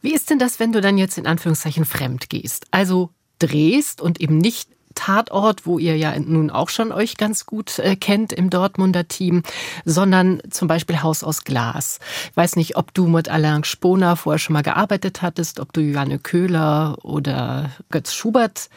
Wie 0.00 0.14
ist 0.14 0.30
denn 0.30 0.38
das, 0.38 0.60
wenn 0.60 0.72
du 0.72 0.80
dann 0.80 0.98
jetzt 0.98 1.18
in 1.18 1.26
Anführungszeichen 1.26 1.84
fremd 1.84 2.28
gehst? 2.30 2.66
Also 2.70 3.10
drehst 3.38 4.00
und 4.00 4.20
eben 4.20 4.38
nicht 4.38 4.75
Tatort, 4.96 5.66
wo 5.66 5.78
ihr 5.78 5.96
ja 5.96 6.18
nun 6.18 6.50
auch 6.50 6.68
schon 6.68 6.90
euch 6.90 7.16
ganz 7.16 7.46
gut 7.46 7.78
äh, 7.78 7.94
kennt 7.94 8.32
im 8.32 8.50
Dortmunder 8.50 9.06
Team, 9.06 9.44
sondern 9.84 10.42
zum 10.50 10.66
Beispiel 10.66 11.02
Haus 11.02 11.22
aus 11.22 11.44
Glas. 11.44 12.00
Ich 12.30 12.36
weiß 12.36 12.56
nicht, 12.56 12.76
ob 12.76 12.92
du 12.92 13.06
mit 13.06 13.28
Alain 13.28 13.62
Sponer 13.62 14.16
vorher 14.16 14.40
schon 14.40 14.54
mal 14.54 14.62
gearbeitet 14.62 15.22
hattest, 15.22 15.60
ob 15.60 15.72
du 15.72 15.80
Johanne 15.80 16.18
Köhler 16.18 16.98
oder 17.02 17.70
Götz 17.90 18.12
Schubert 18.14 18.68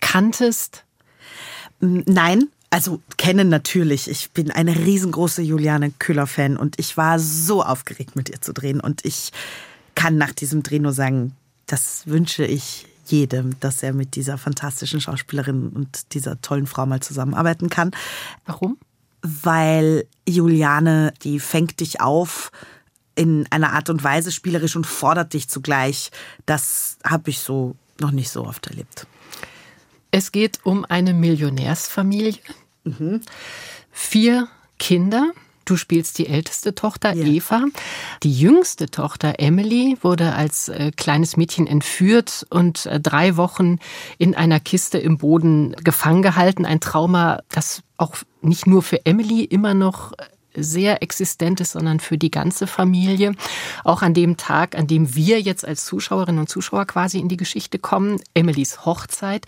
kanntest. 0.00 0.84
Nein, 1.80 2.48
also 2.70 3.00
kennen 3.18 3.48
natürlich. 3.48 4.08
Ich 4.08 4.30
bin 4.30 4.50
eine 4.50 4.74
riesengroße 4.76 5.42
Juliane 5.42 5.92
Köhler-Fan 5.98 6.56
und 6.56 6.78
ich 6.78 6.96
war 6.96 7.18
so 7.18 7.62
aufgeregt, 7.62 8.16
mit 8.16 8.30
ihr 8.30 8.40
zu 8.40 8.52
drehen. 8.52 8.80
Und 8.80 9.04
ich 9.04 9.32
kann 9.94 10.16
nach 10.16 10.32
diesem 10.32 10.62
Dreh 10.62 10.78
nur 10.78 10.92
sagen, 10.92 11.36
das 11.66 12.06
wünsche 12.06 12.44
ich 12.44 12.86
jedem, 13.10 13.58
dass 13.60 13.82
er 13.82 13.92
mit 13.92 14.16
dieser 14.16 14.38
fantastischen 14.38 15.00
Schauspielerin 15.00 15.68
und 15.68 16.14
dieser 16.14 16.40
tollen 16.40 16.66
Frau 16.66 16.86
mal 16.86 17.00
zusammenarbeiten 17.00 17.70
kann. 17.70 17.90
Warum? 18.46 18.78
Weil 19.22 20.06
Juliane, 20.28 21.14
die 21.22 21.40
fängt 21.40 21.80
dich 21.80 22.00
auf 22.00 22.50
in 23.14 23.46
einer 23.50 23.72
Art 23.72 23.90
und 23.90 24.02
Weise 24.02 24.32
spielerisch 24.32 24.76
und 24.76 24.86
fordert 24.86 25.32
dich 25.32 25.48
zugleich. 25.48 26.10
Das 26.46 26.98
habe 27.04 27.30
ich 27.30 27.38
so 27.38 27.76
noch 28.00 28.10
nicht 28.10 28.30
so 28.30 28.44
oft 28.44 28.66
erlebt. 28.66 29.06
Es 30.10 30.32
geht 30.32 30.60
um 30.64 30.84
eine 30.84 31.14
Millionärsfamilie. 31.14 32.38
Mhm. 32.84 33.20
Vier 33.90 34.48
Kinder. 34.78 35.32
Du 35.64 35.76
spielst 35.76 36.18
die 36.18 36.26
älteste 36.26 36.74
Tochter 36.74 37.14
ja. 37.14 37.24
Eva. 37.24 37.64
Die 38.22 38.32
jüngste 38.32 38.90
Tochter 38.90 39.34
Emily 39.38 39.96
wurde 40.02 40.34
als 40.34 40.68
äh, 40.68 40.92
kleines 40.96 41.36
Mädchen 41.36 41.66
entführt 41.66 42.46
und 42.50 42.86
äh, 42.86 43.00
drei 43.00 43.36
Wochen 43.36 43.78
in 44.18 44.34
einer 44.34 44.60
Kiste 44.60 44.98
im 44.98 45.18
Boden 45.18 45.74
gefangen 45.82 46.22
gehalten. 46.22 46.66
Ein 46.66 46.80
Trauma, 46.80 47.42
das 47.50 47.82
auch 47.96 48.16
nicht 48.42 48.66
nur 48.66 48.82
für 48.82 49.06
Emily 49.06 49.44
immer 49.44 49.74
noch 49.74 50.12
sehr 50.56 51.02
Existentes, 51.02 51.72
sondern 51.72 52.00
für 52.00 52.18
die 52.18 52.30
ganze 52.30 52.66
Familie. 52.66 53.34
Auch 53.84 54.02
an 54.02 54.14
dem 54.14 54.36
Tag, 54.36 54.76
an 54.76 54.86
dem 54.86 55.14
wir 55.14 55.40
jetzt 55.40 55.66
als 55.66 55.84
Zuschauerinnen 55.84 56.40
und 56.40 56.48
Zuschauer 56.48 56.86
quasi 56.86 57.18
in 57.18 57.28
die 57.28 57.36
Geschichte 57.36 57.78
kommen, 57.78 58.20
Emilys 58.34 58.84
Hochzeit, 58.84 59.46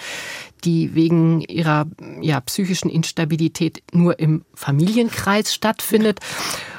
die 0.64 0.94
wegen 0.94 1.40
ihrer 1.42 1.86
ja, 2.20 2.40
psychischen 2.40 2.90
Instabilität 2.90 3.82
nur 3.92 4.18
im 4.18 4.44
Familienkreis 4.54 5.54
stattfindet. 5.54 6.20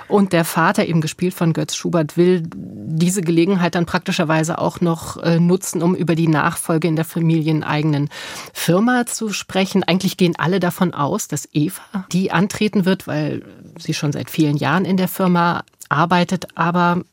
Und 0.07 0.33
der 0.33 0.45
Vater, 0.45 0.85
eben 0.85 1.01
gespielt 1.01 1.33
von 1.33 1.53
Götz 1.53 1.75
Schubert, 1.75 2.17
will 2.17 2.43
diese 2.45 3.21
Gelegenheit 3.21 3.75
dann 3.75 3.85
praktischerweise 3.85 4.57
auch 4.59 4.81
noch 4.81 5.17
äh, 5.17 5.39
nutzen, 5.39 5.81
um 5.81 5.95
über 5.95 6.15
die 6.15 6.27
Nachfolge 6.27 6.87
in 6.87 6.95
der 6.95 7.05
familieneigenen 7.05 8.09
Firma 8.53 9.05
zu 9.05 9.33
sprechen. 9.33 9.83
Eigentlich 9.83 10.17
gehen 10.17 10.35
alle 10.37 10.59
davon 10.59 10.93
aus, 10.93 11.27
dass 11.27 11.49
Eva 11.51 12.05
die 12.11 12.31
antreten 12.31 12.85
wird, 12.85 13.07
weil 13.07 13.43
sie 13.77 13.93
schon 13.93 14.13
seit 14.13 14.29
vielen 14.29 14.57
Jahren 14.57 14.85
in 14.85 14.97
der 14.97 15.07
Firma 15.07 15.63
arbeitet, 15.89 16.47
aber 16.55 17.03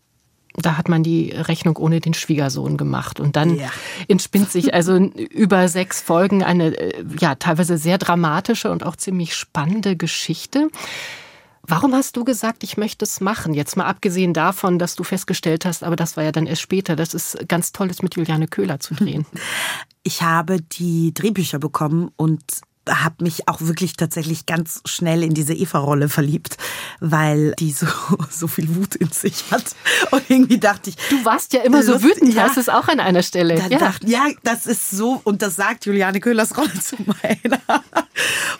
da 0.57 0.79
hat 0.79 0.89
man 0.89 1.03
die 1.03 1.33
Rechnung 1.33 1.77
ohne 1.77 2.01
den 2.01 2.15
Schwiegersohn 2.15 2.77
gemacht. 2.77 3.19
Und 3.19 3.35
dann 3.35 3.57
ja. 3.57 3.71
entspinnt 4.07 4.51
sich 4.51 4.73
also 4.73 4.97
über 4.97 5.69
sechs 5.69 6.01
Folgen 6.01 6.45
eine 6.45 6.77
äh, 6.77 7.05
ja 7.19 7.35
teilweise 7.35 7.77
sehr 7.77 7.99
dramatische 7.99 8.71
und 8.71 8.85
auch 8.85 8.97
ziemlich 8.97 9.35
spannende 9.35 9.97
Geschichte. 9.97 10.69
Warum 11.67 11.95
hast 11.95 12.17
du 12.17 12.25
gesagt, 12.25 12.63
ich 12.63 12.77
möchte 12.77 13.05
es 13.05 13.21
machen? 13.21 13.55
Jetzt 13.55 13.77
mal 13.77 13.87
abgesehen 13.87 14.35
davon, 14.35 14.79
dass 14.79 14.95
du 14.97 15.05
festgestellt 15.05 15.65
hast, 15.65 15.83
aber 15.83 15.97
das 15.97 16.17
war 16.17 16.25
ja 16.25 16.33
dann 16.33 16.47
erst 16.47 16.63
später, 16.63 16.95
dass 16.97 17.15
es 17.15 17.37
ganz 17.49 17.73
toll 17.73 17.91
ist, 17.91 18.03
mit 18.03 18.17
Juliane 18.17 18.49
Köhler 18.49 18.81
zu 18.81 18.95
drehen. 18.95 19.27
Ich 20.07 20.21
habe 20.21 20.61
die 20.61 21.15
Drehbücher 21.15 21.59
bekommen 21.59 22.11
und 22.17 22.43
habe 22.89 23.25
mich 23.25 23.49
auch 23.49 23.61
wirklich 23.61 23.95
tatsächlich 23.97 24.47
ganz 24.47 24.83
schnell 24.85 25.23
in 25.23 25.33
diese 25.33 25.55
Eva-Rolle 25.55 26.09
verliebt, 26.09 26.57
weil 27.01 27.55
die 27.59 27.73
so, 27.73 27.87
so 28.31 28.47
viel 28.47 28.75
Wut 28.77 28.95
in 28.97 29.11
sich 29.11 29.45
hat. 29.51 29.75
Und 30.11 30.23
irgendwie 30.29 30.59
dachte 30.59 30.91
ich. 30.91 30.97
Du 31.09 31.25
warst 31.25 31.53
ja 31.53 31.63
immer 31.63 31.83
so 31.83 32.03
wütend, 32.03 32.35
ja, 32.35 32.43
hast 32.43 32.59
es 32.59 32.69
auch 32.69 32.89
an 32.89 33.01
einer 33.01 33.23
Stelle. 33.23 33.59
ja. 33.71 33.79
Dachte, 33.79 34.07
ja, 34.07 34.27
das 34.43 34.67
ist 34.67 34.91
so, 34.91 35.21
und 35.25 35.43
das 35.43 35.57
sagt 35.57 35.87
Juliane 35.87 36.21
Köhlers 36.21 36.57
Rolle 36.57 36.79
zu 36.81 36.97
meiner. 37.07 37.61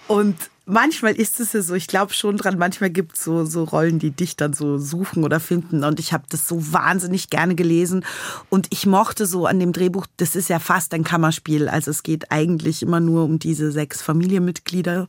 Und 0.09 0.37
manchmal 0.67 1.15
ist 1.15 1.41
es 1.41 1.53
ja 1.53 1.63
so, 1.63 1.75
ich 1.75 1.87
glaube 1.87 2.15
schon 2.15 2.37
dran, 2.37 2.59
manchmal 2.59 2.91
gibt 2.91 3.17
es 3.17 3.25
so, 3.25 3.45
so 3.45 3.65
Rollen, 3.65 3.99
die 3.99 4.11
dich 4.11 4.37
dann 4.37 4.53
so 4.53 4.79
suchen 4.79 5.25
oder 5.25 5.41
finden. 5.41 5.85
Und 5.85 6.01
ich 6.01 6.13
habe 6.13 6.25
das 6.29 6.49
so 6.49 6.73
wahnsinnig 6.73 7.31
gerne 7.31 7.55
gelesen. 7.55 8.05
Und 8.49 8.69
ich 8.71 8.87
mochte 8.87 9.27
so 9.27 9.47
an 9.47 9.61
dem 9.61 9.73
Drehbuch, 9.73 10.07
das 10.17 10.37
ist 10.37 10.49
ja 10.49 10.59
fast 10.59 10.95
ein 10.95 11.05
Kammerspiel. 11.05 11.69
Also 11.69 11.91
es 11.91 12.03
geht 12.03 12.31
eigentlich 12.31 12.83
immer 12.83 13.01
nur 13.01 13.25
um 13.25 13.39
diese 13.39 13.73
sechs 13.73 14.01
Familienmitglieder. 14.03 15.07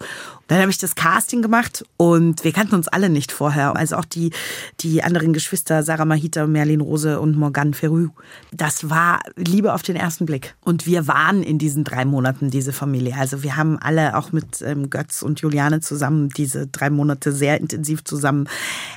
Dann 0.47 0.59
habe 0.59 0.69
ich 0.69 0.77
das 0.77 0.95
Casting 0.95 1.41
gemacht 1.41 1.85
und 1.97 2.43
wir 2.43 2.51
kannten 2.51 2.75
uns 2.75 2.87
alle 2.87 3.09
nicht 3.09 3.31
vorher. 3.31 3.75
Also 3.75 3.95
auch 3.95 4.05
die, 4.05 4.31
die 4.81 5.03
anderen 5.03 5.33
Geschwister, 5.33 5.83
Sarah 5.83 6.05
Mahita, 6.05 6.45
Merlin 6.47 6.81
Rose 6.81 7.19
und 7.19 7.37
Morgan 7.37 7.73
Ferru. 7.73 8.09
Das 8.51 8.89
war 8.89 9.21
Liebe 9.35 9.73
auf 9.73 9.83
den 9.83 9.95
ersten 9.95 10.25
Blick. 10.25 10.55
Und 10.63 10.85
wir 10.85 11.07
waren 11.07 11.41
in 11.43 11.57
diesen 11.57 11.83
drei 11.83 12.05
Monaten 12.05 12.51
diese 12.51 12.73
Familie. 12.73 13.15
Also 13.17 13.41
wir 13.41 13.55
haben 13.55 13.79
alle 13.79 14.17
auch 14.17 14.31
mit 14.31 14.61
ähm, 14.61 14.89
Götz 14.89 15.21
und 15.21 15.44
Juliane 15.45 15.79
zusammen 15.79 16.29
diese 16.29 16.67
drei 16.67 16.89
Monate 16.89 17.31
sehr 17.31 17.59
intensiv 17.61 18.03
zusammen 18.03 18.49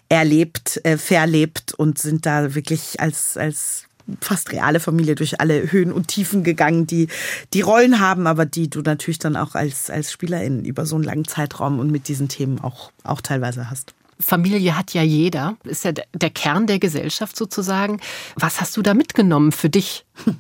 erlebt, 0.09 0.81
äh, 0.85 0.97
verlebt 0.97 1.75
und 1.75 1.99
sind 1.99 2.25
da 2.25 2.55
wirklich 2.55 3.01
als, 3.01 3.37
als 3.37 3.85
fast 4.21 4.53
reale 4.53 4.81
Familie 4.81 5.15
durch 5.15 5.41
alle 5.41 5.71
Höhen 5.71 5.93
und 5.93 6.09
Tiefen 6.09 6.43
gegangen, 6.43 6.87
die 6.87 7.09
die 7.53 7.61
Rollen 7.61 8.01
haben, 8.01 8.27
aber 8.27 8.47
die 8.47 8.71
du 8.71 8.81
natürlich 8.81 9.19
dann 9.19 9.37
auch 9.37 9.55
als, 9.55 9.91
als 9.91 10.11
Spielerin 10.11 10.65
über 10.65 10.87
so 10.87 10.97
einen 10.97 11.05
langen 11.05 11.27
Zeitraum 11.27 11.79
und 11.79 11.91
mit 11.91 12.09
diesen 12.09 12.29
Themen 12.29 12.59
auch, 12.61 12.91
auch 13.05 13.21
teilweise 13.21 13.71
hast. 13.71 13.95
Familie 14.21 14.77
hat 14.77 14.95
ja 14.95 15.03
jeder, 15.03 15.57
ist 15.65 15.85
ja 15.85 15.93
der 15.93 16.31
Kern 16.31 16.67
der 16.67 16.79
Gesellschaft 16.79 17.37
sozusagen. 17.37 18.01
Was 18.37 18.61
hast 18.61 18.77
du 18.77 18.83
da 18.83 18.95
mitgenommen 18.95 19.53
für 19.53 19.71
dich? 19.71 20.05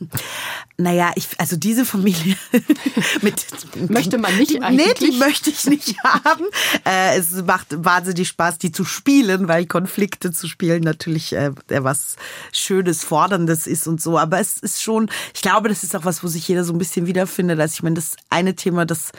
Naja, 0.80 1.10
ich, 1.16 1.26
also 1.38 1.56
diese 1.56 1.84
Familie 1.84 2.36
mit, 3.22 3.44
möchte 3.90 4.16
man 4.16 4.38
nicht 4.38 4.62
eigentlich. 4.62 4.86
Nee, 4.86 5.10
die 5.10 5.16
möchte 5.18 5.50
ich 5.50 5.66
nicht 5.66 5.96
haben. 6.04 6.44
Äh, 6.86 7.18
es 7.18 7.32
macht 7.42 7.84
wahnsinnig 7.84 8.28
Spaß, 8.28 8.58
die 8.58 8.70
zu 8.70 8.84
spielen, 8.84 9.48
weil 9.48 9.66
Konflikte 9.66 10.30
zu 10.30 10.46
spielen 10.46 10.84
natürlich 10.84 11.32
äh, 11.32 11.50
was 11.68 12.14
Schönes, 12.52 13.02
Forderndes 13.02 13.66
ist 13.66 13.88
und 13.88 14.00
so. 14.00 14.18
Aber 14.18 14.38
es 14.38 14.58
ist 14.58 14.80
schon, 14.80 15.10
ich 15.34 15.42
glaube, 15.42 15.68
das 15.68 15.82
ist 15.82 15.96
auch 15.96 16.04
was, 16.04 16.22
wo 16.22 16.28
sich 16.28 16.46
jeder 16.46 16.62
so 16.62 16.72
ein 16.72 16.78
bisschen 16.78 17.06
wiederfindet. 17.06 17.58
Also 17.58 17.74
ich 17.74 17.82
meine, 17.82 17.96
das 17.96 18.14
eine 18.30 18.54
Thema, 18.54 18.86
das 18.86 19.10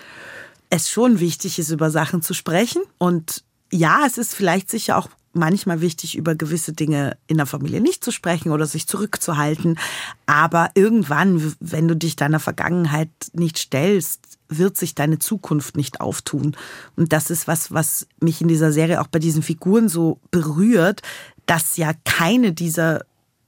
es 0.69 0.89
schon 0.89 1.19
wichtig 1.19 1.59
ist, 1.59 1.71
über 1.71 1.91
Sachen 1.91 2.21
zu 2.21 2.33
sprechen 2.33 2.83
und 2.99 3.43
ja, 3.71 4.03
es 4.05 4.17
ist 4.17 4.35
vielleicht 4.35 4.69
sicher 4.69 4.97
auch 4.97 5.09
manchmal 5.33 5.81
wichtig, 5.81 6.17
über 6.17 6.35
gewisse 6.35 6.73
Dinge 6.73 7.17
in 7.27 7.37
der 7.37 7.45
Familie 7.45 7.81
nicht 7.81 8.03
zu 8.03 8.11
sprechen 8.11 8.51
oder 8.51 8.65
sich 8.65 8.87
zurückzuhalten. 8.87 9.79
Aber 10.25 10.71
irgendwann, 10.73 11.55
wenn 11.59 11.87
du 11.87 11.95
dich 11.95 12.15
deiner 12.15 12.39
Vergangenheit 12.39 13.09
nicht 13.33 13.57
stellst, 13.57 14.39
wird 14.47 14.77
sich 14.77 14.95
deine 14.95 15.19
Zukunft 15.19 15.77
nicht 15.77 16.01
auftun. 16.01 16.57
Und 16.95 17.13
das 17.13 17.29
ist 17.29 17.47
was, 17.47 17.71
was 17.71 18.07
mich 18.19 18.41
in 18.41 18.47
dieser 18.47 18.71
Serie 18.71 19.01
auch 19.01 19.07
bei 19.07 19.19
diesen 19.19 19.43
Figuren 19.43 19.89
so 19.89 20.19
berührt, 20.31 21.01
dass 21.45 21.77
ja 21.77 21.93
keine 22.05 22.51
dieser 22.51 23.01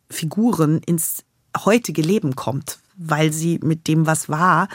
Figuren 0.09 0.81
ins 0.85 1.23
heutige 1.65 2.01
Leben 2.01 2.35
kommt, 2.35 2.79
weil 2.95 3.33
sie 3.33 3.59
mit 3.63 3.87
dem, 3.87 4.05
was 4.05 4.29
war, 4.29 4.67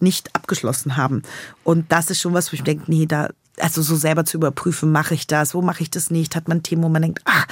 nicht 0.00 0.34
abgeschlossen 0.34 0.96
haben. 0.96 1.22
Und 1.64 1.90
das 1.92 2.10
ist 2.10 2.20
schon 2.20 2.34
was, 2.34 2.52
wo 2.52 2.54
ich 2.54 2.62
denke, 2.62 2.84
nee, 2.90 3.06
da, 3.06 3.30
also 3.60 3.82
so 3.82 3.96
selber 3.96 4.24
zu 4.24 4.36
überprüfen, 4.36 4.92
mache 4.92 5.14
ich 5.14 5.26
das, 5.26 5.54
wo 5.54 5.62
mache 5.62 5.82
ich 5.82 5.90
das 5.90 6.10
nicht, 6.10 6.36
hat 6.36 6.48
man 6.48 6.62
Themen, 6.62 6.82
wo 6.82 6.88
man 6.88 7.02
denkt, 7.02 7.20
ach, 7.24 7.46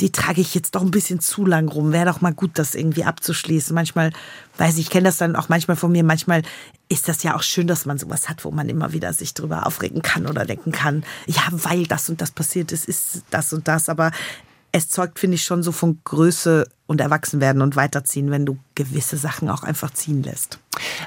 die 0.00 0.10
trage 0.12 0.40
ich 0.40 0.54
jetzt 0.54 0.74
doch 0.74 0.82
ein 0.82 0.90
bisschen 0.90 1.20
zu 1.20 1.46
lang 1.46 1.68
rum, 1.68 1.92
wäre 1.92 2.06
doch 2.06 2.20
mal 2.20 2.32
gut, 2.32 2.52
das 2.54 2.74
irgendwie 2.74 3.04
abzuschließen. 3.04 3.74
Manchmal, 3.74 4.12
weiß 4.58 4.74
ich, 4.74 4.84
ich 4.84 4.90
kenne 4.90 5.04
das 5.04 5.16
dann 5.16 5.36
auch 5.36 5.48
manchmal 5.48 5.76
von 5.76 5.92
mir, 5.92 6.04
manchmal 6.04 6.42
ist 6.88 7.08
das 7.08 7.22
ja 7.22 7.34
auch 7.34 7.42
schön, 7.42 7.66
dass 7.66 7.86
man 7.86 7.98
sowas 7.98 8.28
hat, 8.28 8.44
wo 8.44 8.50
man 8.50 8.68
immer 8.68 8.92
wieder 8.92 9.12
sich 9.12 9.34
drüber 9.34 9.66
aufregen 9.66 10.02
kann 10.02 10.26
oder 10.26 10.44
denken 10.44 10.72
kann, 10.72 11.04
ja, 11.26 11.42
weil 11.50 11.86
das 11.86 12.08
und 12.08 12.20
das 12.20 12.30
passiert 12.30 12.72
ist, 12.72 12.86
ist 12.86 13.22
das 13.30 13.52
und 13.52 13.66
das, 13.66 13.88
aber 13.88 14.10
es 14.74 14.88
zeugt, 14.88 15.20
finde 15.20 15.36
ich, 15.36 15.44
schon 15.44 15.62
so 15.62 15.70
von 15.70 16.00
Größe 16.02 16.68
und 16.86 17.00
Erwachsenwerden 17.00 17.62
und 17.62 17.76
Weiterziehen, 17.76 18.32
wenn 18.32 18.44
du 18.44 18.58
gewisse 18.74 19.16
Sachen 19.16 19.48
auch 19.48 19.62
einfach 19.62 19.92
ziehen 19.92 20.24
lässt. 20.24 20.58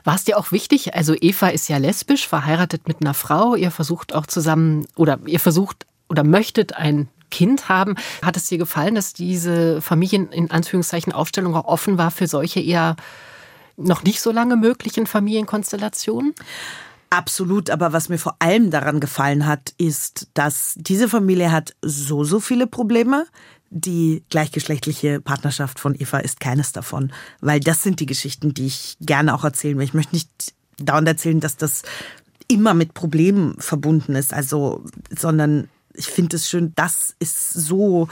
War 0.06 0.15
es 0.15 0.23
dir 0.23 0.38
auch 0.38 0.53
wichtig? 0.53 0.95
Also 0.95 1.13
Eva 1.19 1.49
ist 1.49 1.67
ja 1.67 1.75
lesbisch, 1.75 2.30
verheiratet 2.30 2.88
mit 2.88 3.01
einer 3.01 3.13
Frau. 3.13 3.56
Ihr 3.56 3.69
versucht 3.69 4.15
auch 4.15 4.25
zusammen 4.25 4.88
oder 4.95 5.19
ihr 5.25 5.41
versucht 5.41 5.86
oder 6.08 6.23
möchtet 6.23 6.77
ein 6.77 7.10
Kind 7.30 7.67
haben. 7.67 7.95
Hat 8.21 8.38
es 8.38 8.47
dir 8.47 8.58
gefallen, 8.58 8.95
dass 8.95 9.12
diese 9.12 9.82
Familien 9.82 10.32
in 10.32 10.49
Anführungszeichen 10.49 11.12
Aufstellung 11.12 11.53
auch 11.53 11.65
offen 11.65 11.97
war 11.97 12.12
für 12.12 12.27
solche 12.27 12.62
eher 12.62 12.95
noch 13.75 14.01
nicht 14.01 14.21
so 14.21 14.32
lange 14.32 14.56
möglichen 14.56 15.08
Familienkonstellationen? 15.08 16.34
Absolut, 17.10 17.69
aber 17.69 17.93
was 17.93 18.10
mir 18.10 18.17
vor 18.17 18.36
allem 18.39 18.69
daran 18.69 18.99
gefallen 18.99 19.45
hat, 19.45 19.73
ist, 19.77 20.27
dass 20.34 20.75
diese 20.77 21.08
Familie 21.08 21.53
hat 21.53 21.73
so, 21.82 22.25
so 22.25 22.41
viele 22.41 22.67
Probleme. 22.67 23.25
Die 23.69 24.23
gleichgeschlechtliche 24.30 25.19
Partnerschaft 25.19 25.80
von 25.80 25.93
Eva 25.93 26.19
ist 26.19 26.39
keines 26.39 26.71
davon, 26.71 27.12
weil 27.41 27.60
das 27.60 27.84
sind 27.84 27.99
die 27.99 28.06
Geschichten, 28.06 28.53
die 28.53 28.67
ich 28.67 28.97
gerne 29.01 29.34
auch 29.34 29.43
erzählen 29.43 29.77
will. 29.77 29.86
Ich 29.86 29.93
möchte 29.93 30.15
nicht 30.15 30.53
dauernd 30.80 31.08
erzählen, 31.08 31.39
dass 31.39 31.58
das 31.58 31.82
immer 32.47 32.73
mit 32.73 32.93
Problemen 32.93 33.60
verbunden 33.60 34.15
ist, 34.15 34.34
also, 34.34 34.86
sondern 35.15 35.67
ich 35.93 36.08
finde 36.08 36.38
es 36.38 36.49
schön, 36.49 36.71
das 36.75 37.15
ist 37.19 37.53
so 37.53 38.08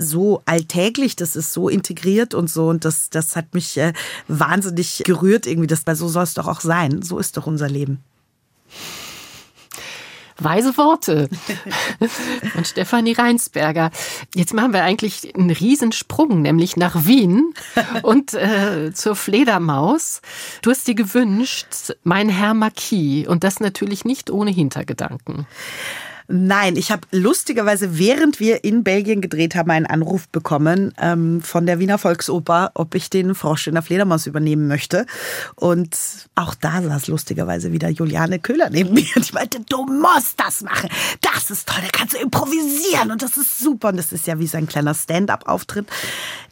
so 0.00 0.42
alltäglich, 0.46 1.16
das 1.16 1.34
ist 1.34 1.52
so 1.52 1.68
integriert 1.68 2.32
und 2.32 2.48
so 2.48 2.68
und 2.68 2.84
das, 2.84 3.10
das 3.10 3.34
hat 3.34 3.52
mich 3.52 3.76
äh, 3.78 3.92
wahnsinnig 4.28 5.02
gerührt 5.04 5.44
irgendwie, 5.44 5.66
das, 5.66 5.82
so 5.98 6.08
soll 6.08 6.22
es 6.22 6.34
doch 6.34 6.46
auch 6.46 6.60
sein, 6.60 7.02
so 7.02 7.18
ist 7.18 7.36
doch 7.36 7.48
unser 7.48 7.68
Leben. 7.68 7.98
Weise 10.38 10.76
Worte 10.76 11.28
von 12.52 12.64
Stefanie 12.64 13.12
Reinsberger. 13.12 13.90
Jetzt 14.34 14.54
machen 14.54 14.72
wir 14.72 14.84
eigentlich 14.84 15.34
einen 15.34 15.50
Riesensprung, 15.50 16.42
nämlich 16.42 16.76
nach 16.76 17.06
Wien 17.06 17.54
und 18.02 18.34
äh, 18.34 18.92
zur 18.92 19.16
Fledermaus. 19.16 20.20
Du 20.62 20.70
hast 20.70 20.86
dir 20.86 20.94
gewünscht, 20.94 21.92
mein 22.04 22.28
Herr 22.28 22.54
Marquis 22.54 23.26
und 23.26 23.44
das 23.44 23.60
natürlich 23.60 24.04
nicht 24.04 24.30
ohne 24.30 24.50
Hintergedanken. 24.50 25.46
Nein, 26.30 26.76
ich 26.76 26.92
habe 26.92 27.08
lustigerweise, 27.10 27.98
während 27.98 28.38
wir 28.38 28.62
in 28.62 28.84
Belgien 28.84 29.22
gedreht 29.22 29.54
haben, 29.54 29.70
einen 29.70 29.86
Anruf 29.86 30.28
bekommen 30.28 30.92
ähm, 31.00 31.40
von 31.40 31.64
der 31.64 31.78
Wiener 31.78 31.96
Volksoper, 31.96 32.70
ob 32.74 32.94
ich 32.94 33.08
den 33.08 33.34
Frosch 33.34 33.66
in 33.66 33.72
der 33.72 33.82
Fledermaus 33.82 34.26
übernehmen 34.26 34.68
möchte. 34.68 35.06
Und 35.54 35.96
auch 36.34 36.54
da 36.54 36.82
saß 36.82 37.06
lustigerweise 37.06 37.72
wieder 37.72 37.88
Juliane 37.88 38.40
Köhler 38.40 38.68
neben 38.68 38.92
mir. 38.94 39.06
Und 39.16 39.24
ich 39.24 39.32
meinte, 39.32 39.60
du 39.70 39.86
musst 39.86 40.38
das 40.38 40.60
machen. 40.60 40.90
Das 41.22 41.50
ist 41.50 41.66
toll, 41.66 41.80
da 41.82 41.88
kannst 41.90 42.12
du 42.12 42.18
improvisieren 42.18 43.10
und 43.10 43.22
das 43.22 43.38
ist 43.38 43.58
super. 43.58 43.88
Und 43.88 43.96
das 43.96 44.12
ist 44.12 44.26
ja 44.26 44.38
wie 44.38 44.46
so 44.46 44.58
ein 44.58 44.66
kleiner 44.66 44.92
Stand-up-Auftritt. 44.92 45.86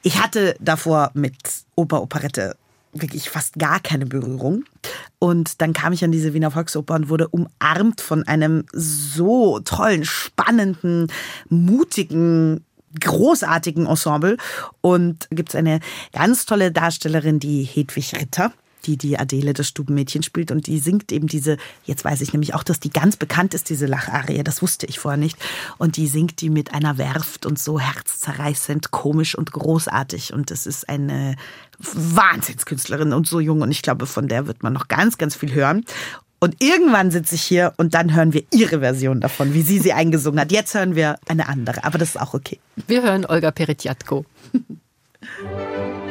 Ich 0.02 0.22
hatte 0.22 0.56
davor 0.58 1.10
mit 1.12 1.36
Oper, 1.74 2.00
Operette 2.00 2.56
wirklich 3.00 3.30
fast 3.30 3.54
gar 3.58 3.80
keine 3.80 4.06
Berührung. 4.06 4.64
Und 5.18 5.60
dann 5.60 5.72
kam 5.72 5.92
ich 5.92 6.04
an 6.04 6.12
diese 6.12 6.34
Wiener 6.34 6.50
Volksoper 6.50 6.94
und 6.94 7.08
wurde 7.08 7.28
umarmt 7.28 8.00
von 8.00 8.26
einem 8.26 8.64
so 8.72 9.60
tollen, 9.60 10.04
spannenden, 10.04 11.08
mutigen, 11.48 12.64
großartigen 13.00 13.86
Ensemble. 13.86 14.36
Und 14.80 15.28
gibt 15.30 15.50
es 15.50 15.54
eine 15.54 15.80
ganz 16.12 16.46
tolle 16.46 16.72
Darstellerin, 16.72 17.38
die 17.38 17.62
Hedwig 17.62 18.14
Ritter 18.14 18.52
die 18.86 18.96
die 18.96 19.18
Adele, 19.18 19.52
das 19.52 19.68
Stubenmädchen, 19.68 20.22
spielt. 20.22 20.50
Und 20.50 20.66
die 20.66 20.78
singt 20.78 21.12
eben 21.12 21.26
diese, 21.26 21.56
jetzt 21.84 22.04
weiß 22.04 22.20
ich 22.20 22.32
nämlich 22.32 22.54
auch, 22.54 22.62
dass 22.62 22.80
die 22.80 22.90
ganz 22.90 23.16
bekannt 23.16 23.54
ist, 23.54 23.68
diese 23.68 23.86
Lacharie. 23.86 24.42
Das 24.44 24.62
wusste 24.62 24.86
ich 24.86 24.98
vorher 24.98 25.18
nicht. 25.18 25.36
Und 25.78 25.96
die 25.96 26.06
singt 26.06 26.40
die 26.40 26.50
mit 26.50 26.72
einer 26.72 26.98
Werft 26.98 27.46
und 27.46 27.58
so 27.58 27.80
herzzerreißend, 27.80 28.90
komisch 28.90 29.34
und 29.34 29.52
großartig. 29.52 30.32
Und 30.32 30.50
das 30.50 30.66
ist 30.66 30.88
eine 30.88 31.36
Wahnsinnskünstlerin 31.78 33.12
und 33.12 33.26
so 33.26 33.40
jung. 33.40 33.62
Und 33.62 33.70
ich 33.70 33.82
glaube, 33.82 34.06
von 34.06 34.28
der 34.28 34.46
wird 34.46 34.62
man 34.62 34.72
noch 34.72 34.88
ganz, 34.88 35.18
ganz 35.18 35.34
viel 35.34 35.52
hören. 35.52 35.84
Und 36.38 36.62
irgendwann 36.62 37.10
sitze 37.10 37.34
ich 37.34 37.42
hier 37.42 37.72
und 37.78 37.94
dann 37.94 38.14
hören 38.14 38.32
wir 38.32 38.44
ihre 38.52 38.80
Version 38.80 39.20
davon, 39.20 39.54
wie 39.54 39.62
sie 39.62 39.78
sie 39.78 39.94
eingesungen 39.94 40.38
hat. 40.38 40.52
Jetzt 40.52 40.74
hören 40.74 40.94
wir 40.94 41.18
eine 41.26 41.48
andere, 41.48 41.82
aber 41.84 41.98
das 41.98 42.10
ist 42.10 42.20
auch 42.20 42.34
okay. 42.34 42.58
Wir 42.86 43.02
hören 43.02 43.24
Olga 43.24 43.50
Peretjatko. 43.50 44.26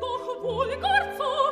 Бог 0.00 0.42
воли 0.42 0.76
горцов, 0.76 1.43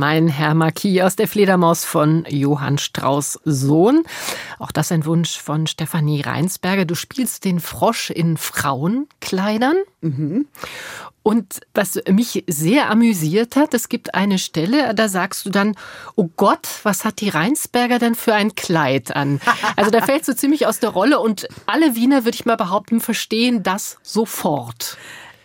Mein 0.00 0.28
Herr 0.28 0.54
Marquis 0.54 1.02
aus 1.02 1.14
der 1.14 1.28
Fledermaus 1.28 1.84
von 1.84 2.24
Johann 2.26 2.78
Strauß 2.78 3.40
Sohn. 3.44 4.02
Auch 4.58 4.72
das 4.72 4.90
ein 4.92 5.04
Wunsch 5.04 5.36
von 5.38 5.66
Stefanie 5.66 6.22
Reinsberger. 6.22 6.86
Du 6.86 6.94
spielst 6.94 7.44
den 7.44 7.60
Frosch 7.60 8.08
in 8.08 8.38
Frauenkleidern. 8.38 9.76
Und 11.22 11.60
was 11.74 12.00
mich 12.08 12.44
sehr 12.46 12.88
amüsiert 12.88 13.56
hat, 13.56 13.74
es 13.74 13.90
gibt 13.90 14.14
eine 14.14 14.38
Stelle, 14.38 14.94
da 14.94 15.06
sagst 15.06 15.44
du 15.44 15.50
dann, 15.50 15.76
oh 16.16 16.30
Gott, 16.34 16.66
was 16.82 17.04
hat 17.04 17.20
die 17.20 17.28
Reinsberger 17.28 17.98
denn 17.98 18.14
für 18.14 18.32
ein 18.32 18.54
Kleid 18.54 19.14
an? 19.14 19.38
Also 19.76 19.90
da 19.90 20.00
fällst 20.00 20.28
du 20.28 20.34
ziemlich 20.34 20.66
aus 20.66 20.78
der 20.78 20.88
Rolle 20.88 21.20
und 21.20 21.46
alle 21.66 21.94
Wiener, 21.94 22.24
würde 22.24 22.36
ich 22.36 22.46
mal 22.46 22.56
behaupten, 22.56 23.00
verstehen 23.00 23.62
das 23.62 23.98
sofort. 24.02 24.96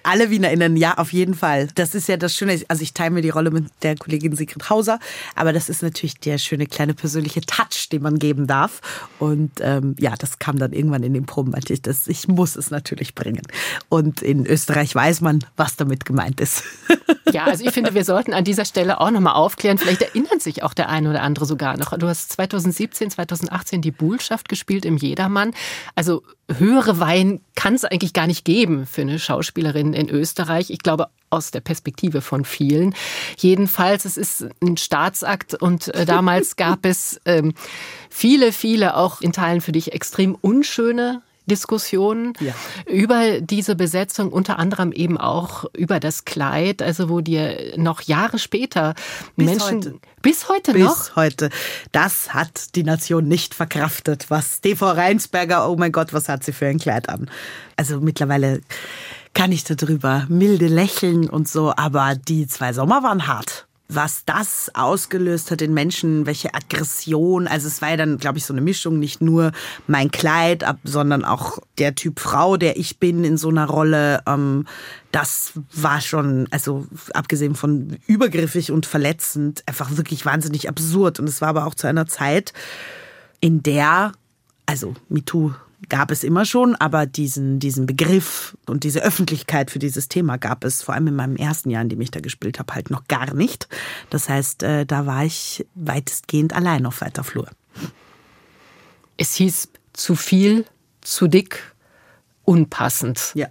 Alle 0.06 0.30
WienerInnen, 0.30 0.78
ja, 0.78 0.98
auf 0.98 1.14
jeden 1.14 1.34
Fall. 1.34 1.68
Das 1.76 1.96
ist 1.96 2.08
ja 2.08 2.18
das 2.18 2.36
Schöne. 2.36 2.62
Also 2.68 2.84
ich 2.84 2.94
teile 2.94 3.10
mir 3.12 3.22
die 3.22 3.30
Rolle 3.30 3.52
mit 3.52 3.66
der 3.82 3.96
Kollegin 3.96 4.36
Sigrid 4.36 4.70
Hauser, 4.70 5.00
aber 5.36 5.52
das 5.52 5.68
ist 5.68 5.82
natürlich 5.82 6.20
der 6.20 6.38
schöne 6.38 6.68
kleine 6.68 6.94
persönliche 6.94 7.42
Touch, 7.42 7.90
den 7.92 8.04
man 8.04 8.20
geben 8.20 8.46
darf. 8.46 8.82
Und 9.20 9.52
ähm, 9.62 9.96
ja, 10.00 10.14
das 10.18 10.38
kam 10.40 10.60
dann 10.60 10.74
irgendwann 10.74 11.04
in 11.04 11.14
den 11.14 11.26
Proben, 11.26 11.52
meinte 11.52 11.74
ich, 11.74 11.82
das, 11.82 12.08
ich 12.08 12.28
muss 12.28 12.56
es 12.56 12.70
natürlich 12.70 13.16
bringen. 13.16 13.42
Und 13.90 14.22
in 14.22 14.46
Österreich 14.46 14.94
weiß 14.94 15.22
man, 15.22 15.44
was 15.58 15.76
damit 15.76 16.06
gemeint 16.06 16.40
ist. 16.40 16.64
Ja, 17.34 17.46
also 17.46 17.66
ich 17.66 17.72
finde, 17.72 17.94
wir 17.94 18.06
sollten 18.06 18.34
an 18.34 18.44
dieser 18.44 18.66
Stelle 18.66 19.02
auch 19.02 19.10
nochmal 19.10 19.34
aufklären. 19.34 19.78
Vielleicht 19.78 20.04
erinnert 20.04 20.42
sich 20.42 20.64
auch 20.64 20.74
der 20.74 20.90
eine 20.90 21.10
oder 21.10 21.24
andere 21.24 21.46
sogar 21.46 21.76
noch. 21.76 21.98
Du 21.98 22.08
hast 22.08 22.32
2017, 22.34 23.10
2018 23.10 23.82
die 23.82 23.92
Buhlschaft 23.92 24.48
gespielt 24.48 24.86
im 24.86 24.96
Jedermann. 24.96 25.52
Also 25.96 26.24
höhere 26.48 27.00
Wein 27.00 27.42
kann 27.56 27.74
es 27.74 27.84
eigentlich 27.84 28.14
gar 28.14 28.28
nicht 28.28 28.46
geben 28.46 28.86
für 28.86 29.02
eine 29.02 29.18
Schauspielerin 29.18 29.94
in 29.96 30.10
Österreich. 30.10 30.70
Ich 30.70 30.80
glaube, 30.80 31.08
aus 31.30 31.52
der 31.52 31.62
Perspektive 31.62 32.22
von 32.22 32.46
vielen. 32.46 32.96
Jedenfalls, 33.38 34.06
es 34.06 34.18
ist 34.18 34.46
ein 34.62 34.78
Staatsakt 34.78 35.54
und 35.56 35.94
äh, 35.94 36.06
damals 36.06 36.56
gab 36.56 36.86
es 36.86 37.20
ähm, 37.26 37.54
viele, 38.10 38.52
viele 38.52 38.96
auch 38.96 39.22
in 39.22 39.34
Teilen 39.34 39.62
für 39.62 39.72
dich 39.72 39.92
extrem 39.94 40.36
unschöne 40.36 41.22
Diskussionen 41.48 42.34
Ja. 42.40 42.54
über 42.88 43.40
diese 43.40 43.76
Besetzung, 43.76 44.32
unter 44.32 44.58
anderem 44.58 44.92
eben 44.92 45.18
auch 45.20 45.66
über 45.78 46.00
das 46.00 46.26
Kleid, 46.26 46.82
also 46.82 47.08
wo 47.10 47.22
dir 47.22 47.74
noch 47.78 48.02
Jahre 48.02 48.40
später 48.40 48.96
Bis 49.36 49.46
Menschen 49.46 49.78
heute. 49.78 50.00
bis 50.24 50.50
heute 50.50 50.78
noch 50.78 50.98
Bis 50.98 51.16
heute. 51.16 51.50
Das 51.92 52.34
hat 52.34 52.76
die 52.76 52.84
Nation 52.84 53.28
nicht 53.28 53.54
verkraftet. 53.54 54.26
Was 54.30 54.62
TV 54.62 54.90
Reinsberger, 54.90 55.70
oh 55.70 55.76
mein 55.76 55.92
Gott, 55.92 56.14
was 56.14 56.30
hat 56.30 56.44
sie 56.44 56.52
für 56.52 56.66
ein 56.66 56.80
Kleid 56.80 57.10
an? 57.10 57.30
Also 57.76 58.00
mittlerweile 58.00 58.62
kann 59.36 59.52
ich 59.52 59.66
darüber 59.66 60.26
milde 60.30 60.68
lächeln 60.68 61.30
und 61.30 61.48
so, 61.48 61.74
aber 61.76 62.16
die 62.16 62.48
zwei 62.48 62.74
Sommer 62.74 63.04
waren 63.04 63.28
hart. 63.28 63.68
Was 63.88 64.24
das 64.26 64.72
ausgelöst 64.74 65.52
hat 65.52 65.62
in 65.62 65.76
Menschen, 65.76 66.26
welche 66.26 66.56
Aggression, 66.56 67.46
also 67.48 67.68
es 67.68 67.84
war 67.84 67.92
ja 67.92 67.98
dann, 67.98 68.18
glaube 68.18 68.40
ich, 68.40 68.46
so 68.46 68.54
eine 68.54 68.62
Mischung, 68.62 68.98
nicht 68.98 69.22
nur 69.22 69.52
mein 69.86 70.10
Kleid, 70.10 70.66
sondern 70.84 71.24
auch 71.24 71.60
der 71.78 71.94
Typ 71.94 72.20
Frau, 72.20 72.58
der 72.58 72.78
ich 72.78 72.98
bin 72.98 73.24
in 73.24 73.38
so 73.38 73.50
einer 73.50 73.68
Rolle. 73.68 74.24
Ähm, 74.26 74.66
das 75.12 75.52
war 75.72 76.02
schon, 76.02 76.48
also 76.50 76.88
abgesehen 77.14 77.54
von 77.54 77.98
übergriffig 78.08 78.72
und 78.72 78.88
verletzend, 78.88 79.62
einfach 79.68 79.96
wirklich 79.98 80.26
wahnsinnig 80.26 80.68
absurd. 80.68 81.20
Und 81.20 81.30
es 81.30 81.42
war 81.42 81.50
aber 81.50 81.68
auch 81.68 81.76
zu 81.76 81.86
einer 81.86 82.08
Zeit, 82.08 82.54
in 83.40 83.62
der, 83.62 84.14
also 84.66 84.96
MeToo 85.10 85.54
gab 85.90 86.12
es 86.12 86.24
immer 86.24 86.46
schon, 86.46 86.76
aber 86.76 87.06
diesen, 87.06 87.60
diesen 87.60 87.86
Begriff 87.86 88.58
und 88.66 88.84
diese 88.84 89.02
Öffentlichkeit 89.02 89.72
für 89.72 89.80
dieses 89.80 90.08
Thema 90.08 90.38
gab 90.38 90.64
es 90.64 90.82
vor 90.82 90.96
allem 90.96 91.08
in 91.08 91.16
meinem 91.16 91.36
ersten 91.36 91.70
Jahr, 91.70 91.82
in 91.82 91.90
dem 91.90 92.02
ich 92.02 92.12
da 92.12 92.20
gespielt 92.20 92.60
habe, 92.60 92.74
halt 92.74 92.90
noch 92.90 93.08
gar 93.08 93.34
nicht. 93.34 93.68
Das 94.10 94.30
heißt, 94.30 94.64
äh, 94.64 94.86
da 94.86 95.06
war 95.06 95.26
ich 95.26 95.66
weitestgehend 95.76 96.54
allein 96.54 96.86
auf 96.86 97.02
weiter 97.02 97.24
Flur. 97.24 97.48
es 99.18 99.34
hieß 99.36 99.70
zu 99.94 100.16
viel, 100.16 100.66
zu 101.02 101.28
dick, 101.28 101.74
unpassend. 102.44 103.32
Ja. 103.34 103.48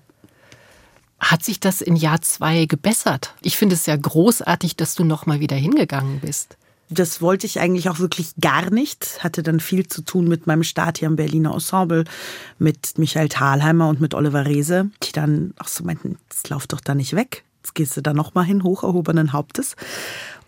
Hat 1.21 1.43
sich 1.43 1.61
das 1.61 1.81
in 1.81 1.97
Jahr 1.97 2.21
zwei 2.21 2.67
gebessert? 2.67 3.35
Ich 3.41 3.57
finde 3.57 3.75
es 3.75 3.87
ja 3.87 3.97
großartig, 3.97 4.77
dass 4.77 4.95
du 4.95 5.05
noch 5.05 5.27
mal 5.27 5.41
wieder 5.41 5.57
hingegangen 5.57 6.21
bist. 6.21 6.57
Das 6.91 7.21
wollte 7.21 7.47
ich 7.47 7.61
eigentlich 7.61 7.89
auch 7.89 7.99
wirklich 7.99 8.35
gar 8.41 8.71
nicht. 8.71 9.23
Hatte 9.25 9.43
dann 9.43 9.61
viel 9.61 9.87
zu 9.87 10.03
tun 10.03 10.29
mit 10.29 10.47
meinem 10.47 10.63
Start 10.63 10.99
hier 10.99 11.09
am 11.09 11.17
Berliner 11.17 11.53
Ensemble, 11.55 12.05
mit 12.59 12.99
Michael 12.99 13.29
Thalheimer 13.29 13.89
und 13.89 14.01
mit 14.01 14.15
Oliver 14.15 14.47
Reese, 14.47 14.91
die 15.03 15.13
dann 15.13 15.55
auch 15.59 15.69
so 15.69 15.85
meinten, 15.85 16.19
das 16.29 16.49
lauf 16.51 16.67
doch 16.67 16.81
da 16.81 16.95
nicht 16.95 17.15
weg. 17.15 17.45
Jetzt 17.63 17.75
gehst 17.75 17.97
du 17.97 18.03
da 18.03 18.13
noch 18.13 18.35
mal 18.35 18.45
hin, 18.45 18.63
hoch 18.63 18.83
erhobenen 18.83 19.33
Hauptes. 19.33 19.77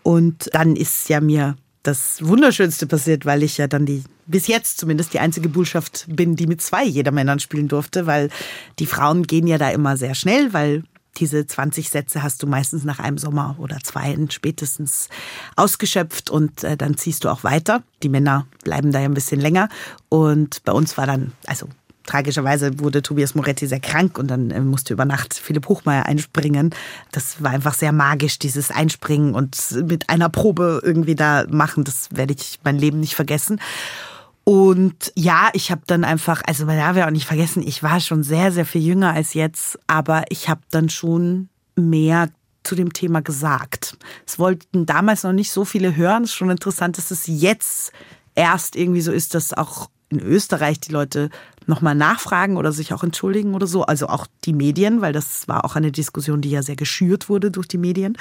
Und 0.03 0.49
dann 0.53 0.75
ist 0.75 1.09
ja 1.09 1.19
mir 1.19 1.55
das 1.87 2.25
Wunderschönste 2.25 2.85
passiert, 2.85 3.25
weil 3.25 3.43
ich 3.43 3.57
ja 3.57 3.67
dann 3.67 3.85
die, 3.85 4.03
bis 4.25 4.47
jetzt 4.47 4.77
zumindest 4.77 5.13
die 5.13 5.19
einzige 5.19 5.49
Bullschaft 5.49 6.05
bin, 6.09 6.35
die 6.35 6.45
mit 6.45 6.61
zwei 6.61 6.83
Jedermännern 6.83 7.39
spielen 7.39 7.69
durfte, 7.69 8.05
weil 8.05 8.29
die 8.77 8.85
Frauen 8.85 9.23
gehen 9.23 9.47
ja 9.47 9.57
da 9.57 9.69
immer 9.69 9.95
sehr 9.95 10.13
schnell, 10.13 10.53
weil 10.53 10.83
diese 11.17 11.45
20 11.45 11.89
Sätze 11.89 12.23
hast 12.23 12.41
du 12.43 12.47
meistens 12.47 12.83
nach 12.83 12.99
einem 12.99 13.17
Sommer 13.17 13.55
oder 13.59 13.77
zwei 13.83 14.17
spätestens 14.29 15.09
ausgeschöpft 15.55 16.29
und 16.29 16.63
äh, 16.63 16.77
dann 16.77 16.97
ziehst 16.97 17.23
du 17.23 17.29
auch 17.29 17.43
weiter. 17.43 17.83
Die 18.03 18.09
Männer 18.09 18.47
bleiben 18.63 18.91
da 18.91 18.99
ja 18.99 19.05
ein 19.05 19.13
bisschen 19.13 19.39
länger 19.39 19.69
und 20.09 20.63
bei 20.63 20.71
uns 20.71 20.97
war 20.97 21.05
dann, 21.05 21.33
also 21.45 21.67
tragischerweise 22.05 22.79
wurde 22.79 23.03
Tobias 23.03 23.35
Moretti 23.35 23.67
sehr 23.67 23.79
krank 23.79 24.17
und 24.17 24.27
dann 24.27 24.49
äh, 24.49 24.61
musste 24.61 24.93
über 24.93 25.05
Nacht 25.05 25.35
Philipp 25.35 25.67
Hochmeier 25.67 26.05
einspringen. 26.05 26.73
Das 27.11 27.43
war 27.43 27.51
einfach 27.51 27.75
sehr 27.75 27.91
magisch, 27.91 28.39
dieses 28.39 28.71
Einspringen 28.71 29.35
und 29.35 29.57
mit 29.85 30.09
einer 30.09 30.29
Probe 30.29 30.81
irgendwie 30.83 31.15
da 31.15 31.45
machen. 31.49 31.83
Das 31.83 32.09
werde 32.11 32.33
ich 32.33 32.59
mein 32.63 32.77
Leben 32.77 32.99
nicht 32.99 33.15
vergessen. 33.15 33.59
Und 34.47 35.11
ja, 35.13 35.49
ich 35.51 35.71
habe 35.71 35.81
dann 35.87 36.05
einfach, 36.05 36.41
also 36.47 36.65
man 36.65 36.77
darf 36.77 36.95
ja 36.95 37.05
auch 37.07 37.11
nicht 37.11 37.27
vergessen, 37.27 37.61
ich 37.67 37.83
war 37.83 37.99
schon 37.99 38.23
sehr, 38.23 38.53
sehr 38.53 38.65
viel 38.65 38.81
jünger 38.81 39.11
als 39.11 39.33
jetzt, 39.33 39.77
aber 39.87 40.23
ich 40.29 40.47
habe 40.47 40.61
dann 40.71 40.87
schon 40.87 41.49
mehr 41.75 42.29
zu 42.63 42.75
dem 42.75 42.93
Thema 42.93 43.21
gesagt. 43.21 43.97
Es 44.25 44.39
wollten 44.39 44.85
damals 44.85 45.23
noch 45.23 45.33
nicht 45.33 45.51
so 45.51 45.65
viele 45.65 45.97
hören. 45.97 46.23
Es 46.23 46.29
ist 46.29 46.35
schon 46.37 46.49
interessant, 46.49 46.97
dass 46.97 47.11
es 47.11 47.27
jetzt 47.27 47.91
erst 48.35 48.77
irgendwie 48.77 49.01
so 49.01 49.11
ist, 49.11 49.35
dass 49.35 49.53
auch 49.53 49.89
in 50.07 50.21
Österreich 50.21 50.79
die 50.79 50.93
Leute 50.93 51.29
nochmal 51.65 51.95
nachfragen 51.95 52.55
oder 52.55 52.71
sich 52.71 52.93
auch 52.93 53.03
entschuldigen 53.03 53.53
oder 53.53 53.67
so. 53.67 53.83
Also 53.83 54.07
auch 54.07 54.27
die 54.45 54.53
Medien, 54.53 55.01
weil 55.01 55.11
das 55.11 55.49
war 55.49 55.65
auch 55.65 55.75
eine 55.75 55.91
Diskussion, 55.91 56.39
die 56.39 56.51
ja 56.51 56.63
sehr 56.63 56.77
geschürt 56.77 57.27
wurde 57.27 57.51
durch 57.51 57.67
die 57.67 57.77
Medien. 57.77 58.17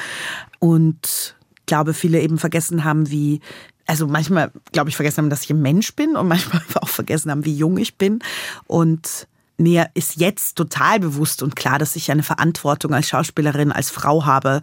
Und 0.58 1.36
ich 1.60 1.66
glaube, 1.66 1.94
viele 1.94 2.20
eben 2.20 2.38
vergessen 2.38 2.82
haben, 2.82 3.12
wie, 3.12 3.40
also 3.86 4.06
manchmal, 4.06 4.50
glaube 4.72 4.90
ich, 4.90 4.96
vergessen 4.96 5.18
haben, 5.18 5.30
dass 5.30 5.44
ich 5.44 5.50
ein 5.50 5.62
Mensch 5.62 5.94
bin 5.94 6.16
und 6.16 6.28
manchmal 6.28 6.62
auch 6.80 6.88
vergessen 6.88 7.30
haben, 7.30 7.44
wie 7.44 7.54
jung 7.54 7.78
ich 7.78 7.96
bin. 7.96 8.20
Und 8.66 9.26
mir 9.58 9.88
ist 9.94 10.16
jetzt 10.16 10.56
total 10.56 11.00
bewusst 11.00 11.42
und 11.42 11.56
klar, 11.56 11.78
dass 11.78 11.96
ich 11.96 12.10
eine 12.10 12.22
Verantwortung 12.22 12.92
als 12.92 13.08
Schauspielerin, 13.08 13.72
als 13.72 13.90
Frau 13.90 14.26
habe. 14.26 14.60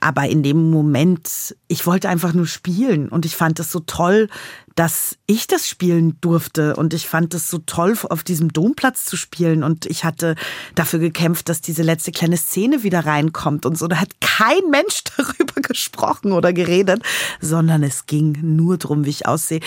Aber 0.00 0.28
in 0.28 0.42
dem 0.42 0.70
Moment, 0.70 1.56
ich 1.68 1.86
wollte 1.86 2.08
einfach 2.08 2.34
nur 2.34 2.46
spielen 2.46 3.08
und 3.08 3.24
ich 3.24 3.36
fand 3.36 3.58
es 3.60 3.70
so 3.70 3.80
toll, 3.80 4.28
dass 4.74 5.16
ich 5.26 5.46
das 5.46 5.68
spielen 5.68 6.18
durfte 6.20 6.74
und 6.76 6.94
ich 6.94 7.08
fand 7.08 7.32
es 7.34 7.48
so 7.48 7.58
toll, 7.58 7.96
auf 8.10 8.24
diesem 8.24 8.52
Domplatz 8.52 9.04
zu 9.04 9.16
spielen 9.16 9.62
und 9.62 9.86
ich 9.86 10.04
hatte 10.04 10.34
dafür 10.74 10.98
gekämpft, 10.98 11.48
dass 11.48 11.60
diese 11.60 11.82
letzte 11.82 12.10
kleine 12.10 12.36
Szene 12.36 12.82
wieder 12.82 13.06
reinkommt 13.06 13.66
und 13.66 13.78
so. 13.78 13.86
Da 13.86 14.00
hat 14.00 14.20
kein 14.20 14.70
Mensch 14.70 15.04
darüber 15.16 15.60
gesprochen 15.60 16.32
oder 16.32 16.52
geredet, 16.52 17.02
sondern 17.40 17.82
es 17.82 18.06
ging 18.06 18.36
nur 18.42 18.78
darum, 18.78 19.04
wie 19.04 19.10
ich 19.10 19.26
aussehe. 19.26 19.60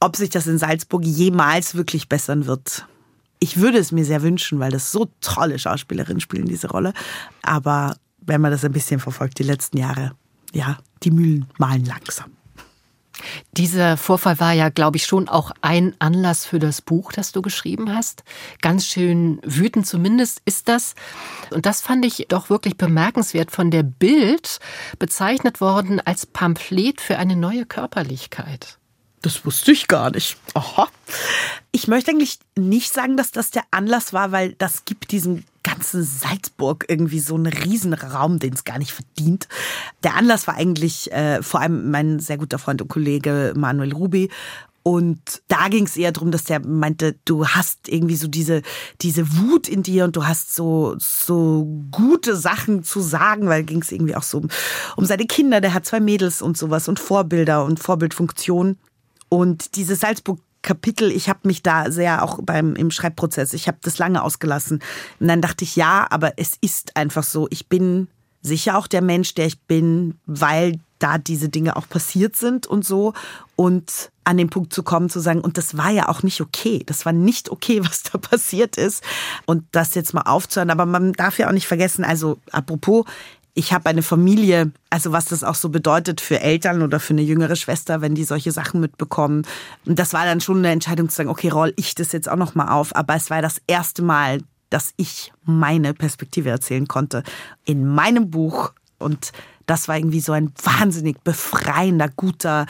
Ob 0.00 0.16
sich 0.16 0.28
das 0.28 0.46
in 0.46 0.58
Salzburg 0.58 1.04
jemals 1.04 1.74
wirklich 1.74 2.08
bessern 2.08 2.46
wird, 2.46 2.86
ich 3.38 3.58
würde 3.58 3.78
es 3.78 3.92
mir 3.92 4.04
sehr 4.04 4.22
wünschen, 4.22 4.58
weil 4.58 4.70
das 4.70 4.92
so 4.92 5.08
tolle 5.20 5.58
Schauspielerinnen 5.58 6.20
spielen 6.20 6.46
diese 6.46 6.68
Rolle. 6.68 6.92
Aber 7.42 7.96
wenn 8.20 8.40
man 8.40 8.50
das 8.50 8.64
ein 8.64 8.72
bisschen 8.72 9.00
verfolgt, 9.00 9.38
die 9.38 9.42
letzten 9.42 9.78
Jahre, 9.78 10.12
ja, 10.52 10.78
die 11.02 11.10
Mühlen 11.10 11.46
malen 11.58 11.84
langsam. 11.84 12.30
Dieser 13.52 13.96
Vorfall 13.96 14.40
war 14.40 14.52
ja, 14.52 14.68
glaube 14.68 14.96
ich, 14.96 15.06
schon 15.06 15.28
auch 15.28 15.52
ein 15.60 15.94
Anlass 15.98 16.46
für 16.46 16.58
das 16.58 16.82
Buch, 16.82 17.12
das 17.12 17.32
du 17.32 17.42
geschrieben 17.42 17.94
hast. 17.94 18.24
Ganz 18.60 18.86
schön 18.86 19.40
wütend 19.44 19.86
zumindest 19.86 20.42
ist 20.44 20.68
das. 20.68 20.94
Und 21.50 21.66
das 21.66 21.80
fand 21.80 22.04
ich 22.04 22.26
doch 22.28 22.50
wirklich 22.50 22.76
bemerkenswert 22.76 23.50
von 23.50 23.70
der 23.70 23.82
Bild 23.82 24.58
bezeichnet 24.98 25.60
worden 25.60 26.00
als 26.00 26.26
Pamphlet 26.26 27.00
für 27.00 27.18
eine 27.18 27.36
neue 27.36 27.66
Körperlichkeit. 27.66 28.78
Das 29.24 29.46
wusste 29.46 29.72
ich 29.72 29.88
gar 29.88 30.10
nicht. 30.10 30.36
Aha. 30.52 30.86
Ich 31.72 31.88
möchte 31.88 32.10
eigentlich 32.10 32.38
nicht 32.58 32.92
sagen, 32.92 33.16
dass 33.16 33.30
das 33.30 33.50
der 33.50 33.62
Anlass 33.70 34.12
war, 34.12 34.32
weil 34.32 34.52
das 34.52 34.84
gibt 34.84 35.12
diesen 35.12 35.46
ganzen 35.62 36.04
Salzburg 36.04 36.84
irgendwie 36.88 37.20
so 37.20 37.34
einen 37.34 37.46
Riesenraum, 37.46 38.38
den 38.38 38.52
es 38.52 38.64
gar 38.64 38.78
nicht 38.78 38.92
verdient. 38.92 39.48
Der 40.02 40.14
Anlass 40.14 40.46
war 40.46 40.56
eigentlich 40.56 41.10
äh, 41.10 41.42
vor 41.42 41.60
allem 41.62 41.90
mein 41.90 42.20
sehr 42.20 42.36
guter 42.36 42.58
Freund 42.58 42.82
und 42.82 42.88
Kollege 42.88 43.54
Manuel 43.56 43.94
Rubi. 43.94 44.28
Und 44.82 45.40
da 45.48 45.68
ging 45.68 45.86
es 45.86 45.96
eher 45.96 46.12
darum, 46.12 46.30
dass 46.30 46.44
der 46.44 46.60
meinte, 46.60 47.16
du 47.24 47.48
hast 47.48 47.88
irgendwie 47.88 48.16
so 48.16 48.28
diese, 48.28 48.60
diese 49.00 49.38
Wut 49.38 49.66
in 49.66 49.82
dir 49.82 50.04
und 50.04 50.16
du 50.16 50.26
hast 50.26 50.54
so, 50.54 50.96
so 50.98 51.66
gute 51.90 52.36
Sachen 52.36 52.84
zu 52.84 53.00
sagen, 53.00 53.48
weil 53.48 53.64
ging 53.64 53.80
es 53.80 53.90
irgendwie 53.90 54.16
auch 54.16 54.22
so 54.22 54.36
um, 54.36 54.48
um 54.96 55.06
seine 55.06 55.24
Kinder, 55.24 55.62
der 55.62 55.72
hat 55.72 55.86
zwei 55.86 56.00
Mädels 56.00 56.42
und 56.42 56.58
sowas 56.58 56.88
und 56.88 57.00
Vorbilder 57.00 57.64
und 57.64 57.80
Vorbildfunktion. 57.80 58.76
Und 59.34 59.74
diese 59.74 59.96
Salzburg 59.96 60.38
Kapitel, 60.62 61.10
ich 61.10 61.28
habe 61.28 61.40
mich 61.42 61.60
da 61.60 61.90
sehr 61.90 62.22
auch 62.22 62.38
beim 62.40 62.76
im 62.76 62.92
Schreibprozess, 62.92 63.52
ich 63.52 63.66
habe 63.66 63.78
das 63.82 63.98
lange 63.98 64.22
ausgelassen. 64.22 64.78
Und 65.18 65.26
dann 65.26 65.40
dachte 65.42 65.64
ich, 65.64 65.74
ja, 65.74 66.06
aber 66.08 66.34
es 66.36 66.52
ist 66.60 66.96
einfach 66.96 67.24
so, 67.24 67.48
ich 67.50 67.68
bin 67.68 68.06
sicher 68.42 68.78
auch 68.78 68.86
der 68.86 69.02
Mensch, 69.02 69.34
der 69.34 69.46
ich 69.46 69.60
bin, 69.62 70.18
weil 70.24 70.78
da 71.00 71.18
diese 71.18 71.48
Dinge 71.48 71.74
auch 71.74 71.88
passiert 71.88 72.36
sind 72.36 72.68
und 72.68 72.84
so. 72.84 73.12
Und 73.56 74.12
an 74.22 74.36
den 74.36 74.50
Punkt 74.50 74.72
zu 74.72 74.84
kommen 74.84 75.10
zu 75.10 75.18
sagen 75.18 75.40
und 75.40 75.58
das 75.58 75.76
war 75.76 75.90
ja 75.90 76.08
auch 76.08 76.22
nicht 76.22 76.40
okay, 76.40 76.84
das 76.86 77.04
war 77.04 77.12
nicht 77.12 77.50
okay, 77.50 77.80
was 77.84 78.04
da 78.04 78.18
passiert 78.18 78.76
ist. 78.76 79.02
Und 79.46 79.64
das 79.72 79.96
jetzt 79.96 80.14
mal 80.14 80.22
aufzuhören, 80.22 80.70
aber 80.70 80.86
man 80.86 81.12
darf 81.12 81.38
ja 81.38 81.48
auch 81.48 81.52
nicht 81.52 81.66
vergessen, 81.66 82.04
also 82.04 82.38
apropos 82.52 83.04
ich 83.54 83.72
habe 83.72 83.88
eine 83.88 84.02
Familie, 84.02 84.72
also 84.90 85.12
was 85.12 85.26
das 85.26 85.44
auch 85.44 85.54
so 85.54 85.68
bedeutet 85.68 86.20
für 86.20 86.40
Eltern 86.40 86.82
oder 86.82 86.98
für 86.98 87.14
eine 87.14 87.22
jüngere 87.22 87.54
Schwester, 87.54 88.00
wenn 88.00 88.16
die 88.16 88.24
solche 88.24 88.50
Sachen 88.50 88.80
mitbekommen. 88.80 89.46
Und 89.86 89.98
das 89.98 90.12
war 90.12 90.24
dann 90.24 90.40
schon 90.40 90.58
eine 90.58 90.70
Entscheidung 90.72 91.08
zu 91.08 91.16
sagen, 91.16 91.28
okay, 91.28 91.48
roll 91.48 91.72
ich 91.76 91.94
das 91.94 92.10
jetzt 92.12 92.28
auch 92.28 92.36
noch 92.36 92.56
mal 92.56 92.68
auf. 92.68 92.94
Aber 92.96 93.14
es 93.14 93.30
war 93.30 93.42
das 93.42 93.62
erste 93.68 94.02
Mal, 94.02 94.40
dass 94.70 94.92
ich 94.96 95.32
meine 95.44 95.94
Perspektive 95.94 96.50
erzählen 96.50 96.88
konnte. 96.88 97.22
In 97.64 97.86
meinem 97.86 98.30
Buch 98.30 98.72
Und 98.98 99.32
das 99.66 99.88
war 99.88 99.96
irgendwie 99.96 100.20
so 100.20 100.32
ein 100.32 100.52
wahnsinnig 100.62 101.22
befreiender, 101.22 102.08
guter 102.08 102.66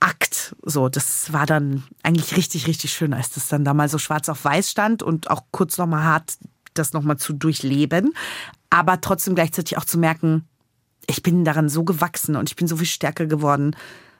Akt. 0.00 0.54
So, 0.62 0.88
das 0.88 1.32
war 1.32 1.46
dann 1.46 1.84
eigentlich 2.02 2.36
richtig, 2.36 2.66
richtig 2.66 2.92
schön, 2.92 3.14
als 3.14 3.30
das 3.30 3.48
dann 3.48 3.64
da 3.64 3.74
mal 3.74 3.88
so 3.88 3.98
schwarz 3.98 4.28
auf 4.28 4.44
weiß 4.44 4.70
stand 4.70 5.02
und 5.02 5.30
auch 5.30 5.42
kurz 5.50 5.78
nochmal 5.78 6.04
hart, 6.04 6.36
das 6.74 6.92
nochmal 6.92 7.16
zu 7.16 7.32
durchleben. 7.32 8.12
Aber 8.74 9.00
trotzdem 9.00 9.36
gleichzeitig 9.36 9.78
auch 9.78 9.84
zu 9.84 9.98
merken, 9.98 10.48
ich 11.06 11.22
bin 11.22 11.44
daran 11.44 11.68
so 11.68 11.84
gewachsen 11.84 12.34
und 12.34 12.48
ich 12.50 12.56
bin 12.56 12.66
so 12.66 12.76
viel 12.76 12.86
stärker 12.86 13.26
geworden 13.26 13.76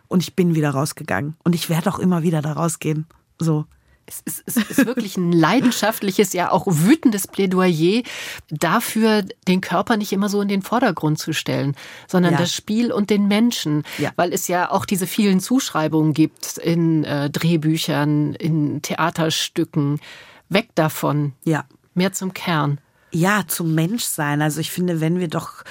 und 0.07 0.23
ich 0.23 0.37
bin 0.37 0.55
wieder 0.55 0.71
rausgegangen. 0.71 1.35
Und 1.43 1.55
ich 1.57 1.69
werde 1.69 1.93
auch 1.93 1.99
immer 1.99 2.23
wieder 2.23 2.41
da 2.41 2.53
rausgehen. 2.53 3.07
So. 3.39 3.65
Es 4.07 4.21
ist, 4.27 4.43
es 4.47 4.57
ist 4.57 4.87
wirklich 4.87 5.17
ein 5.17 5.33
leidenschaftliches, 5.33 6.35
ja 6.35 6.53
auch 6.53 6.67
wütendes 6.69 7.27
Plädoyer 7.27 8.03
dafür, 8.51 9.25
den 9.49 9.61
Körper 9.61 9.97
nicht 9.97 10.13
immer 10.13 10.29
so 10.29 10.41
in 10.41 10.49
den 10.49 10.63
Vordergrund 10.63 11.19
zu 11.19 11.33
stellen, 11.33 11.75
sondern 12.07 12.35
Ja. 12.35 12.39
das 12.39 12.55
Spiel 12.55 12.93
und 12.93 13.11
den 13.11 13.27
Menschen. 13.27 13.83
Ja. 13.99 14.13
Weil 14.15 14.33
es 14.33 14.47
ja 14.47 14.71
auch 14.71 14.85
diese 14.85 15.07
vielen 15.09 15.41
Zuschreibungen 15.41 16.13
gibt 16.13 16.59
in 16.59 17.03
äh, 17.05 17.29
Drehbüchern, 17.31 18.35
in 18.35 18.83
Theaterstücken. 18.83 20.01
Weg 20.49 20.69
davon. 20.77 21.33
Ja. 21.43 21.65
Mehr 21.95 22.13
zum 22.13 22.35
Kern. 22.35 22.79
Ja, 23.15 23.45
zum 23.47 23.75
Menschsein. 23.75 24.43
Also 24.43 24.61
ich 24.61 24.71
finde, 24.71 25.01
wenn 25.01 25.19
wir 25.19 25.29
doch 25.29 25.65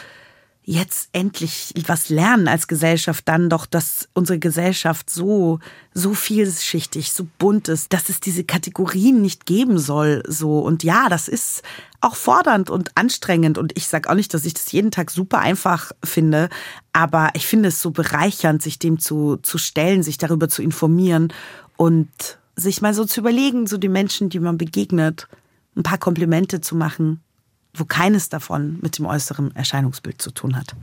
jetzt 0.65 1.10
endlich 1.12 1.73
was 1.88 2.08
lernen 2.08 2.47
als 2.47 2.67
Gesellschaft, 2.67 3.27
dann 3.27 3.49
doch, 3.49 3.65
dass 3.65 4.08
unsere 4.13 4.39
Gesellschaft 4.39 5.10
so, 5.10 5.60
so 5.93 6.13
vielschichtig, 6.13 7.12
so 7.12 7.27
bunt 7.38 7.67
ist, 7.67 7.91
dass 7.91 8.08
es 8.08 8.21
diese 8.21 8.45
Kategorien 8.45 9.21
nicht 9.21 9.45
geben 9.45 9.77
soll, 9.77 10.23
so. 10.25 10.60
Und 10.60 10.84
ja, 10.84 11.10
das 11.10 11.27
ist 11.27 11.63
auch 11.99 12.15
fordernd 12.15 12.69
und 12.69 12.91
anstrengend. 12.95 13.58
Und 13.58 13.73
ich 13.75 13.88
sage 13.88 14.10
auch 14.10 14.15
nicht, 14.15 14.34
dass 14.34 14.45
ich 14.45 14.53
das 14.53 14.71
jeden 14.71 14.91
Tag 14.91 15.12
super 15.12 15.39
einfach 15.39 15.91
finde, 16.03 16.49
aber 16.93 17.32
ich 17.34 17.45
finde 17.45 17.69
es 17.69 17.82
so 17.82 17.91
bereichernd, 17.91 18.62
sich 18.62 18.79
dem 18.79 18.99
zu, 18.99 19.38
zu 19.38 19.58
stellen, 19.58 20.01
sich 20.01 20.17
darüber 20.17 20.47
zu 20.47 20.62
informieren 20.62 21.34
und 21.75 22.10
sich 22.56 22.82
mal 22.82 22.93
so 22.93 23.03
zu 23.03 23.19
überlegen, 23.19 23.67
so 23.67 23.77
die 23.77 23.89
Menschen, 23.89 24.29
die 24.29 24.39
man 24.39 24.58
begegnet, 24.58 25.27
ein 25.75 25.84
paar 25.84 25.97
Komplimente 25.97 26.62
zu 26.62 26.75
machen, 26.75 27.21
wo 27.76 27.86
keines 27.86 28.30
davon 28.30 28.80
mit 28.82 28.98
dem 28.98 29.06
äußeren 29.06 29.56
Erscheinungsbild 29.56 30.22
zu 30.22 30.32
tun 30.32 30.56
hat. 30.56 30.76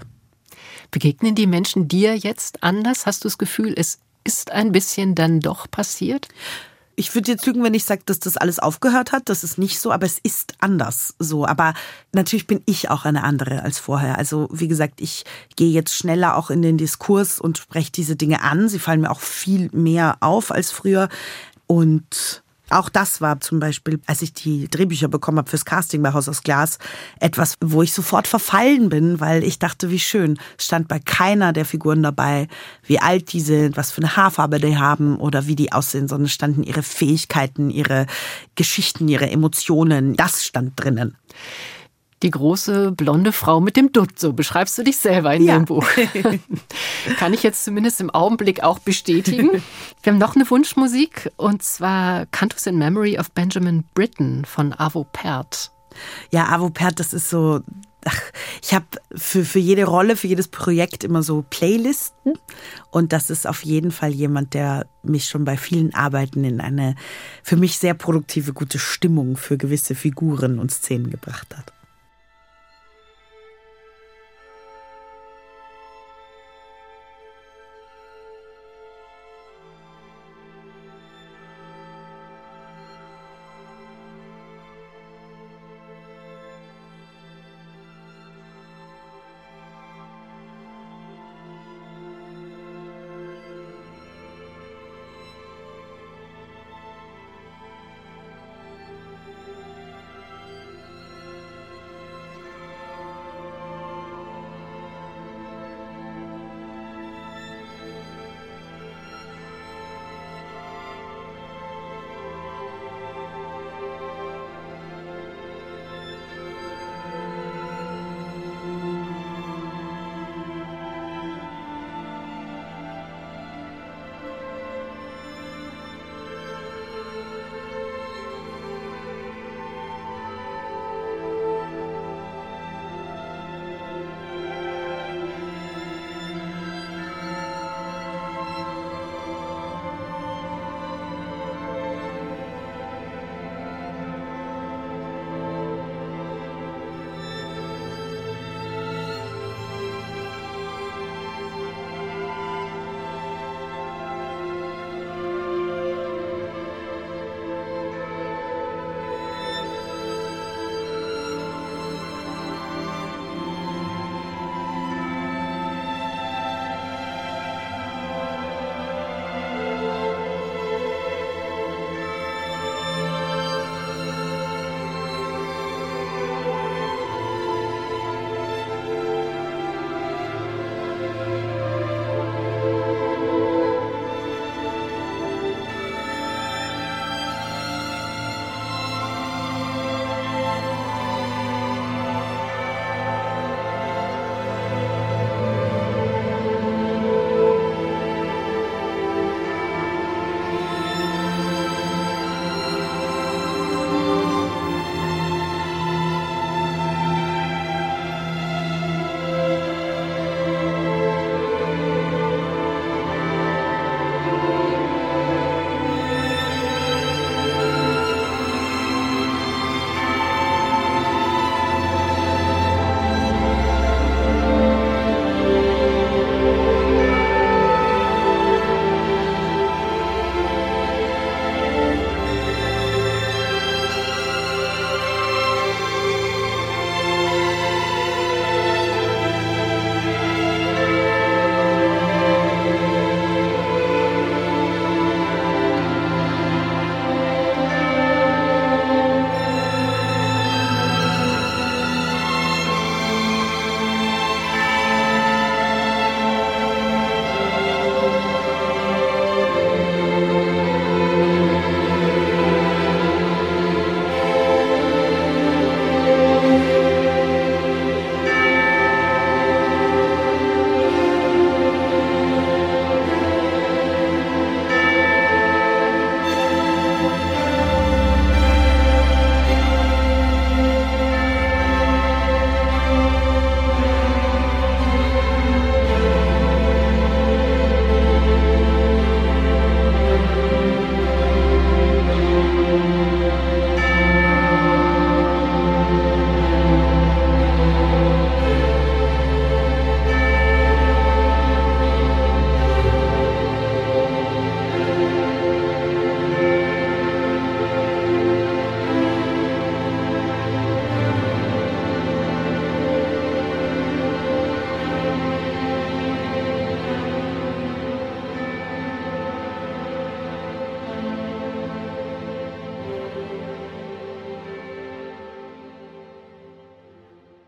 Begegnen 0.90 1.34
die 1.34 1.46
Menschen 1.46 1.88
dir 1.88 2.16
jetzt 2.16 2.62
anders? 2.62 3.06
Hast 3.06 3.24
du 3.24 3.28
das 3.28 3.38
Gefühl, 3.38 3.74
es 3.76 4.00
ist 4.24 4.50
ein 4.50 4.72
bisschen 4.72 5.14
dann 5.14 5.40
doch 5.40 5.70
passiert? 5.70 6.28
Ich 6.96 7.14
würde 7.14 7.30
jetzt 7.30 7.46
lügen, 7.46 7.62
wenn 7.62 7.72
ich 7.72 7.84
sage, 7.84 8.02
dass 8.04 8.18
das 8.18 8.36
alles 8.36 8.58
aufgehört 8.58 9.12
hat. 9.12 9.30
Das 9.30 9.42
ist 9.42 9.56
nicht 9.56 9.80
so, 9.80 9.90
aber 9.90 10.04
es 10.04 10.18
ist 10.18 10.54
anders 10.58 11.14
so. 11.18 11.46
Aber 11.46 11.72
natürlich 12.12 12.46
bin 12.46 12.60
ich 12.66 12.90
auch 12.90 13.06
eine 13.06 13.24
andere 13.24 13.62
als 13.62 13.78
vorher. 13.78 14.18
Also 14.18 14.48
wie 14.52 14.68
gesagt, 14.68 15.00
ich 15.00 15.24
gehe 15.56 15.70
jetzt 15.70 15.94
schneller 15.94 16.36
auch 16.36 16.50
in 16.50 16.60
den 16.60 16.76
Diskurs 16.76 17.40
und 17.40 17.56
spreche 17.56 17.90
diese 17.90 18.16
Dinge 18.16 18.42
an. 18.42 18.68
Sie 18.68 18.78
fallen 18.78 19.00
mir 19.00 19.10
auch 19.10 19.20
viel 19.20 19.70
mehr 19.72 20.18
auf 20.20 20.50
als 20.50 20.72
früher. 20.72 21.08
Und 21.66 22.42
auch 22.70 22.88
das 22.88 23.20
war 23.20 23.40
zum 23.40 23.60
Beispiel, 23.60 24.00
als 24.06 24.22
ich 24.22 24.32
die 24.32 24.68
Drehbücher 24.68 25.08
bekommen 25.08 25.38
habe 25.38 25.50
fürs 25.50 25.64
Casting 25.64 26.02
bei 26.02 26.12
Haus 26.12 26.28
aus 26.28 26.42
Glas, 26.42 26.78
etwas, 27.18 27.56
wo 27.60 27.82
ich 27.82 27.92
sofort 27.92 28.26
verfallen 28.26 28.88
bin, 28.88 29.20
weil 29.20 29.44
ich 29.44 29.58
dachte, 29.58 29.90
wie 29.90 29.98
schön. 29.98 30.38
Es 30.58 30.66
stand 30.66 30.88
bei 30.88 30.98
keiner 30.98 31.52
der 31.52 31.64
Figuren 31.64 32.02
dabei, 32.02 32.48
wie 32.84 32.98
alt 32.98 33.32
die 33.32 33.40
sind, 33.40 33.76
was 33.76 33.90
für 33.90 34.02
eine 34.02 34.16
Haarfarbe 34.16 34.60
die 34.60 34.76
haben 34.76 35.18
oder 35.18 35.46
wie 35.46 35.56
die 35.56 35.72
aussehen, 35.72 36.08
sondern 36.08 36.28
standen 36.28 36.62
ihre 36.62 36.82
Fähigkeiten, 36.82 37.70
ihre 37.70 38.06
Geschichten, 38.54 39.08
ihre 39.08 39.30
Emotionen. 39.30 40.16
Das 40.16 40.44
stand 40.44 40.72
drinnen. 40.76 41.16
Die 42.22 42.30
große 42.30 42.92
blonde 42.92 43.32
Frau 43.32 43.60
mit 43.60 43.76
dem 43.76 43.92
Dutt, 43.92 44.18
so 44.18 44.34
beschreibst 44.34 44.76
du 44.76 44.82
dich 44.82 44.98
selber 44.98 45.34
in 45.34 45.42
Ja. 45.44 45.54
dem 45.56 45.64
Buch. 45.64 45.86
Kann 47.18 47.32
ich 47.32 47.42
jetzt 47.42 47.64
zumindest 47.64 48.00
im 48.00 48.10
Augenblick 48.10 48.62
auch 48.62 48.78
bestätigen. 48.78 49.62
Wir 50.02 50.12
haben 50.12 50.18
noch 50.18 50.36
eine 50.36 50.48
Wunschmusik 50.50 51.30
und 51.36 51.62
zwar 51.62 52.26
Cantus 52.26 52.66
in 52.66 52.76
Memory 52.76 53.18
of 53.18 53.30
Benjamin 53.30 53.84
Britten 53.94 54.44
von 54.44 54.74
Avo 54.74 55.04
Pärt. 55.04 55.70
Ja, 56.30 56.48
Avopert, 56.48 57.00
das 57.00 57.12
ist 57.12 57.30
so. 57.30 57.60
Ach, 58.06 58.20
ich 58.62 58.72
habe 58.72 58.86
für, 59.14 59.44
für 59.44 59.58
jede 59.58 59.84
Rolle, 59.84 60.16
für 60.16 60.26
jedes 60.26 60.48
Projekt 60.48 61.04
immer 61.04 61.22
so 61.22 61.44
Playlisten. 61.50 62.34
Und 62.90 63.12
das 63.12 63.28
ist 63.28 63.46
auf 63.46 63.62
jeden 63.64 63.90
Fall 63.90 64.10
jemand, 64.10 64.54
der 64.54 64.86
mich 65.02 65.26
schon 65.26 65.44
bei 65.44 65.58
vielen 65.58 65.94
Arbeiten 65.94 66.44
in 66.44 66.60
eine 66.62 66.94
für 67.42 67.56
mich 67.56 67.76
sehr 67.78 67.92
produktive, 67.94 68.52
gute 68.54 68.78
Stimmung 68.78 69.36
für 69.36 69.58
gewisse 69.58 69.94
Figuren 69.94 70.58
und 70.58 70.70
Szenen 70.70 71.10
gebracht 71.10 71.54
hat. 71.56 71.72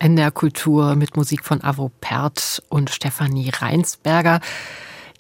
In 0.02 0.16
der 0.16 0.32
Kultur 0.32 0.96
mit 0.96 1.16
Musik 1.16 1.44
von 1.44 1.62
Avo 1.62 1.90
Pert 2.00 2.62
und 2.68 2.90
Stefanie 2.90 3.50
Reinsberger. 3.50 4.40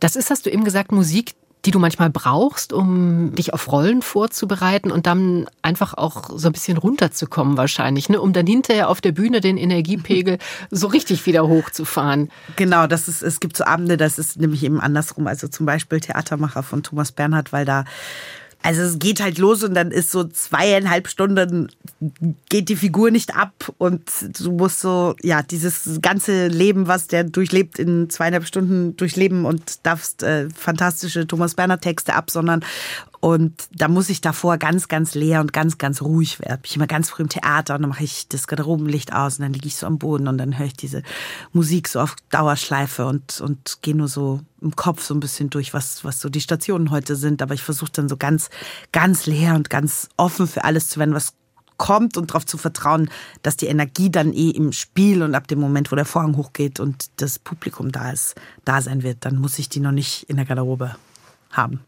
Das 0.00 0.16
ist, 0.16 0.30
hast 0.30 0.46
du 0.46 0.50
eben 0.50 0.64
gesagt, 0.64 0.90
Musik, 0.90 1.34
die 1.64 1.70
du 1.70 1.78
manchmal 1.78 2.10
brauchst, 2.10 2.72
um 2.72 3.32
dich 3.36 3.54
auf 3.54 3.70
Rollen 3.70 4.02
vorzubereiten 4.02 4.90
und 4.90 5.06
dann 5.06 5.46
einfach 5.62 5.94
auch 5.94 6.30
so 6.34 6.48
ein 6.48 6.52
bisschen 6.52 6.76
runterzukommen 6.76 7.56
wahrscheinlich, 7.56 8.08
ne? 8.08 8.20
um 8.20 8.32
dann 8.32 8.48
hinterher 8.48 8.88
auf 8.88 9.00
der 9.00 9.12
Bühne 9.12 9.40
den 9.40 9.56
Energiepegel 9.56 10.38
so 10.72 10.88
richtig 10.88 11.24
wieder 11.26 11.46
hochzufahren. 11.46 12.30
Genau, 12.56 12.88
das 12.88 13.06
ist, 13.06 13.22
es 13.22 13.38
gibt 13.38 13.56
so 13.56 13.64
Abende, 13.64 13.96
das 13.96 14.18
ist 14.18 14.40
nämlich 14.40 14.64
eben 14.64 14.80
andersrum. 14.80 15.28
Also 15.28 15.46
zum 15.46 15.64
Beispiel 15.64 16.00
Theatermacher 16.00 16.64
von 16.64 16.82
Thomas 16.82 17.12
Bernhard, 17.12 17.52
weil 17.52 17.64
da 17.64 17.84
also 18.62 18.82
es 18.82 18.98
geht 18.98 19.20
halt 19.20 19.38
los 19.38 19.64
und 19.64 19.74
dann 19.74 19.90
ist 19.90 20.10
so 20.10 20.24
zweieinhalb 20.24 21.08
Stunden 21.08 21.68
geht 22.48 22.68
die 22.68 22.76
Figur 22.76 23.10
nicht 23.10 23.36
ab 23.36 23.52
und 23.78 24.02
du 24.40 24.52
musst 24.52 24.80
so, 24.80 25.14
ja, 25.22 25.42
dieses 25.42 26.00
ganze 26.00 26.48
Leben, 26.48 26.86
was 26.86 27.08
der 27.08 27.24
durchlebt, 27.24 27.78
in 27.78 28.08
zweieinhalb 28.08 28.46
Stunden 28.46 28.96
durchleben 28.96 29.44
und 29.44 29.84
darfst 29.84 30.22
äh, 30.22 30.48
fantastische 30.50 31.26
Thomas 31.26 31.54
Berner 31.54 31.80
Texte 31.80 32.14
absondern. 32.14 32.64
Und 33.24 33.68
da 33.70 33.86
muss 33.86 34.08
ich 34.08 34.20
davor 34.20 34.58
ganz, 34.58 34.88
ganz 34.88 35.14
leer 35.14 35.40
und 35.40 35.52
ganz, 35.52 35.78
ganz 35.78 36.02
ruhig 36.02 36.40
werden. 36.40 36.60
Ich 36.64 36.74
immer 36.74 36.88
ganz 36.88 37.08
früh 37.08 37.22
im 37.22 37.28
Theater 37.28 37.76
und 37.76 37.82
dann 37.82 37.90
mache 37.90 38.02
ich 38.02 38.26
das 38.26 38.48
Garderobenlicht 38.48 39.12
aus 39.12 39.38
und 39.38 39.42
dann 39.42 39.52
liege 39.52 39.68
ich 39.68 39.76
so 39.76 39.86
am 39.86 39.98
Boden 39.98 40.26
und 40.26 40.38
dann 40.38 40.58
höre 40.58 40.66
ich 40.66 40.72
diese 40.72 41.04
Musik 41.52 41.86
so 41.86 42.00
auf 42.00 42.16
Dauerschleife 42.30 43.06
und, 43.06 43.40
und 43.40 43.78
gehe 43.80 43.94
nur 43.94 44.08
so 44.08 44.40
im 44.60 44.74
Kopf 44.74 45.04
so 45.04 45.14
ein 45.14 45.20
bisschen 45.20 45.50
durch, 45.50 45.72
was, 45.72 46.04
was 46.04 46.20
so 46.20 46.28
die 46.28 46.40
Stationen 46.40 46.90
heute 46.90 47.14
sind. 47.14 47.42
Aber 47.42 47.54
ich 47.54 47.62
versuche 47.62 47.92
dann 47.92 48.08
so 48.08 48.16
ganz, 48.16 48.50
ganz 48.90 49.26
leer 49.26 49.54
und 49.54 49.70
ganz 49.70 50.08
offen 50.16 50.48
für 50.48 50.64
alles 50.64 50.88
zu 50.88 50.98
werden, 50.98 51.14
was 51.14 51.34
kommt 51.76 52.16
und 52.16 52.30
darauf 52.30 52.44
zu 52.44 52.58
vertrauen, 52.58 53.08
dass 53.42 53.56
die 53.56 53.66
Energie 53.66 54.10
dann 54.10 54.32
eh 54.32 54.50
im 54.50 54.72
Spiel 54.72 55.22
und 55.22 55.36
ab 55.36 55.46
dem 55.46 55.60
Moment, 55.60 55.92
wo 55.92 55.96
der 55.96 56.06
Vorhang 56.06 56.36
hochgeht 56.36 56.80
und 56.80 57.06
das 57.18 57.38
Publikum 57.38 57.92
da 57.92 58.10
ist, 58.10 58.34
da 58.64 58.82
sein 58.82 59.04
wird, 59.04 59.18
dann 59.20 59.36
muss 59.36 59.60
ich 59.60 59.68
die 59.68 59.78
noch 59.78 59.92
nicht 59.92 60.24
in 60.24 60.38
der 60.38 60.44
Garderobe 60.44 60.96
haben. 61.52 61.80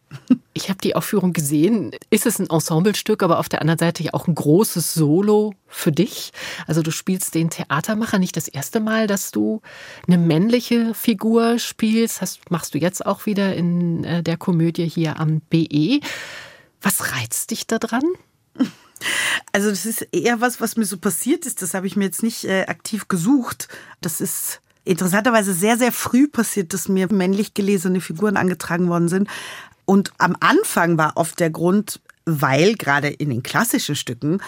Ich 0.53 0.69
habe 0.69 0.79
die 0.81 0.95
Aufführung 0.95 1.33
gesehen. 1.33 1.91
Ist 2.11 2.27
es 2.27 2.39
ein 2.39 2.49
Ensemblestück, 2.49 3.23
aber 3.23 3.41
auf 3.41 3.49
der 3.49 3.61
anderen 3.61 3.79
Seite 3.79 4.05
ja 4.05 4.15
auch 4.15 4.29
ein 4.29 4.35
großes 4.35 4.95
Solo 4.95 5.55
für 5.67 5.91
dich? 5.91 6.33
Also 6.67 6.83
du 6.83 6.93
spielst 6.93 7.35
den 7.35 7.51
Theatermacher 7.51 8.19
nicht 8.19 8.37
das 8.37 8.47
erste 8.47 8.79
Mal, 8.79 9.07
dass 9.07 9.33
du 9.33 9.63
eine 10.07 10.19
männliche 10.19 10.95
Figur 10.95 11.59
spielst. 11.59 12.23
Das 12.23 12.39
machst 12.51 12.75
du 12.75 12.79
jetzt 12.79 13.05
auch 13.05 13.27
wieder 13.27 13.57
in 13.57 14.05
äh, 14.05 14.23
der 14.23 14.37
Komödie 14.37 14.89
hier 14.89 15.19
am 15.19 15.41
BE. 15.41 16.01
Was 16.81 17.13
reizt 17.13 17.51
dich 17.51 17.67
daran? 17.67 18.05
Also 19.53 19.71
das 19.71 19.87
ist 19.87 20.03
eher 20.13 20.41
was, 20.41 20.61
was 20.61 20.77
mir 20.77 20.85
so 20.85 20.99
passiert 20.99 21.47
ist. 21.47 21.63
Das 21.63 21.75
habe 21.75 21.87
ich 21.87 21.97
mir 21.97 22.05
jetzt 22.05 22.23
nicht 22.23 22.45
äh, 22.45 22.63
aktiv 22.67 23.09
gesucht. 23.09 23.69
Das 24.01 24.21
ist 24.21 24.61
interessanterweise 24.85 25.55
sehr, 25.55 25.77
sehr 25.79 25.93
früh 25.93 26.29
passiert, 26.29 26.73
dass 26.73 26.89
mir 26.89 27.13
männlich 27.13 27.55
gelesene 27.55 28.01
Figuren 28.01 28.37
angetragen 28.37 28.89
worden 28.89 29.09
sind. 29.09 29.29
Und 29.85 30.13
am 30.19 30.37
Anfang 30.41 30.97
war 30.99 31.17
oft 31.17 31.41
der 31.41 31.51
Grund, 31.51 32.01
weil 32.25 32.75
gerade 32.75 33.09
in 33.09 33.31
den 33.31 33.43
klassischen 33.43 33.97
Stücken 33.97 34.41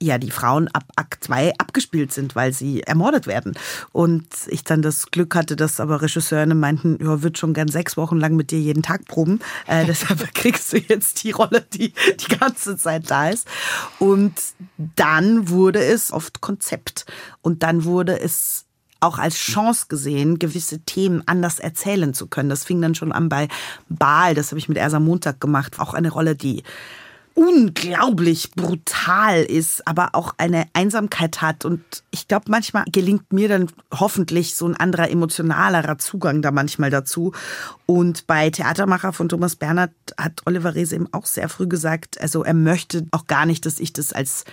ja 0.00 0.18
die 0.18 0.30
Frauen 0.30 0.68
ab 0.68 0.84
Akt 0.96 1.24
2 1.24 1.54
abgespielt 1.58 2.12
sind, 2.12 2.36
weil 2.36 2.52
sie 2.52 2.82
ermordet 2.82 3.26
werden. 3.26 3.54
Und 3.92 4.26
ich 4.48 4.64
dann 4.64 4.82
das 4.82 5.10
Glück 5.10 5.34
hatte, 5.34 5.56
dass 5.56 5.80
aber 5.80 6.02
Regisseurinnen 6.02 6.58
meinten, 6.58 6.98
ja, 7.02 7.22
wird 7.22 7.38
schon 7.38 7.54
gern 7.54 7.68
sechs 7.68 7.96
Wochen 7.96 8.18
lang 8.18 8.36
mit 8.36 8.50
dir 8.50 8.60
jeden 8.60 8.82
Tag 8.82 9.06
proben. 9.06 9.40
Äh, 9.66 9.84
deshalb 9.86 10.34
kriegst 10.34 10.72
du 10.72 10.78
jetzt 10.78 11.22
die 11.24 11.30
Rolle, 11.30 11.64
die 11.72 11.92
die 11.92 12.38
ganze 12.38 12.76
Zeit 12.76 13.10
da 13.10 13.30
ist. 13.30 13.46
Und 13.98 14.34
dann 14.96 15.48
wurde 15.48 15.82
es 15.82 16.12
oft 16.12 16.40
Konzept. 16.40 17.06
Und 17.40 17.62
dann 17.62 17.84
wurde 17.84 18.20
es 18.20 18.63
auch 19.04 19.18
als 19.18 19.36
Chance 19.36 19.86
gesehen, 19.88 20.38
gewisse 20.38 20.80
Themen 20.80 21.22
anders 21.26 21.58
erzählen 21.58 22.14
zu 22.14 22.26
können. 22.26 22.48
Das 22.48 22.64
fing 22.64 22.80
dann 22.80 22.94
schon 22.94 23.12
an 23.12 23.28
bei 23.28 23.48
Baal, 23.88 24.34
das 24.34 24.50
habe 24.50 24.58
ich 24.58 24.68
mit 24.68 24.78
Ersa 24.78 25.00
Montag 25.00 25.40
gemacht, 25.40 25.78
auch 25.78 25.94
eine 25.94 26.10
Rolle, 26.10 26.34
die 26.34 26.62
unglaublich 27.34 28.52
brutal 28.52 29.42
ist, 29.42 29.86
aber 29.86 30.10
auch 30.12 30.34
eine 30.38 30.66
Einsamkeit 30.72 31.42
hat. 31.42 31.64
Und 31.64 31.82
ich 32.12 32.28
glaube, 32.28 32.46
manchmal 32.48 32.84
gelingt 32.90 33.32
mir 33.32 33.48
dann 33.48 33.68
hoffentlich 33.92 34.54
so 34.54 34.66
ein 34.66 34.76
anderer 34.76 35.10
emotionalerer 35.10 35.98
Zugang 35.98 36.42
da 36.42 36.52
manchmal 36.52 36.90
dazu. 36.90 37.32
Und 37.86 38.26
bei 38.28 38.50
Theatermacher 38.50 39.12
von 39.12 39.28
Thomas 39.28 39.56
Bernhard 39.56 39.90
hat 40.16 40.42
Oliver 40.46 40.76
Reese 40.76 40.94
eben 40.94 41.12
auch 41.12 41.26
sehr 41.26 41.48
früh 41.48 41.66
gesagt, 41.66 42.20
also 42.20 42.44
er 42.44 42.54
möchte 42.54 43.06
auch 43.10 43.26
gar 43.26 43.46
nicht, 43.46 43.66
dass 43.66 43.80
ich 43.80 43.92
das 43.92 44.12
als 44.12 44.44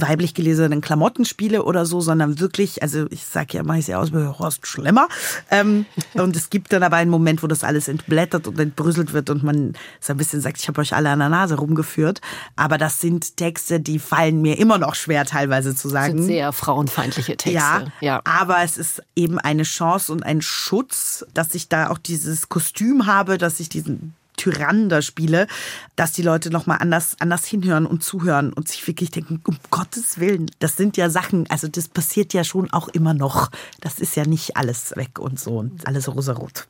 weiblich 0.00 0.34
gelesenen 0.34 0.80
Klamotten 0.80 1.24
spiele 1.24 1.64
oder 1.64 1.86
so, 1.86 2.00
sondern 2.00 2.40
wirklich, 2.40 2.82
also 2.82 3.06
ich 3.10 3.24
sage 3.24 3.58
ja, 3.58 3.62
mache 3.62 3.78
ich 3.78 3.86
ja 3.88 3.98
aus 3.98 4.12
wie 4.12 4.26
Horst 4.26 4.66
Schlemmer. 4.66 5.08
Ähm, 5.50 5.86
und 6.14 6.36
es 6.36 6.50
gibt 6.50 6.72
dann 6.72 6.82
aber 6.82 6.96
einen 6.96 7.10
Moment, 7.10 7.42
wo 7.42 7.46
das 7.46 7.64
alles 7.64 7.88
entblättert 7.88 8.46
und 8.46 8.58
entbrüsselt 8.58 9.12
wird 9.12 9.30
und 9.30 9.42
man 9.42 9.74
so 10.00 10.12
ein 10.12 10.16
bisschen 10.16 10.40
sagt, 10.40 10.58
ich 10.58 10.68
habe 10.68 10.80
euch 10.80 10.94
alle 10.94 11.10
an 11.10 11.18
der 11.18 11.28
Nase 11.28 11.56
rumgeführt. 11.56 12.20
Aber 12.56 12.78
das 12.78 13.00
sind 13.00 13.36
Texte, 13.36 13.80
die 13.80 13.98
fallen 13.98 14.42
mir 14.42 14.58
immer 14.58 14.78
noch 14.78 14.94
schwer 14.94 15.24
teilweise 15.24 15.74
zu 15.74 15.88
sagen. 15.88 16.16
Das 16.16 16.26
sind 16.26 16.34
sehr 16.34 16.52
frauenfeindliche 16.52 17.36
Texte. 17.36 17.58
Ja, 17.58 17.84
ja, 18.00 18.20
aber 18.24 18.62
es 18.62 18.76
ist 18.76 19.02
eben 19.16 19.38
eine 19.38 19.64
Chance 19.64 20.12
und 20.12 20.22
ein 20.22 20.42
Schutz, 20.42 21.24
dass 21.34 21.54
ich 21.54 21.68
da 21.68 21.90
auch 21.90 21.98
dieses 21.98 22.48
Kostüm 22.48 23.06
habe, 23.06 23.38
dass 23.38 23.60
ich 23.60 23.68
diesen 23.68 24.14
Tyrannen 24.42 24.88
da 24.88 25.02
spiele, 25.02 25.46
dass 25.94 26.12
die 26.12 26.22
Leute 26.22 26.50
nochmal 26.50 26.78
anders, 26.80 27.16
anders 27.20 27.44
hinhören 27.44 27.86
und 27.86 28.02
zuhören 28.02 28.52
und 28.52 28.66
sich 28.66 28.84
wirklich 28.88 29.12
denken, 29.12 29.40
um 29.46 29.56
Gottes 29.70 30.18
Willen, 30.18 30.50
das 30.58 30.76
sind 30.76 30.96
ja 30.96 31.10
Sachen, 31.10 31.48
also 31.48 31.68
das 31.68 31.86
passiert 31.86 32.32
ja 32.34 32.42
schon 32.42 32.72
auch 32.72 32.88
immer 32.88 33.14
noch. 33.14 33.50
Das 33.80 34.00
ist 34.00 34.16
ja 34.16 34.24
nicht 34.24 34.56
alles 34.56 34.96
weg 34.96 35.20
und 35.20 35.38
so 35.38 35.58
und 35.58 35.86
alles 35.86 36.08
rosarot. 36.08 36.66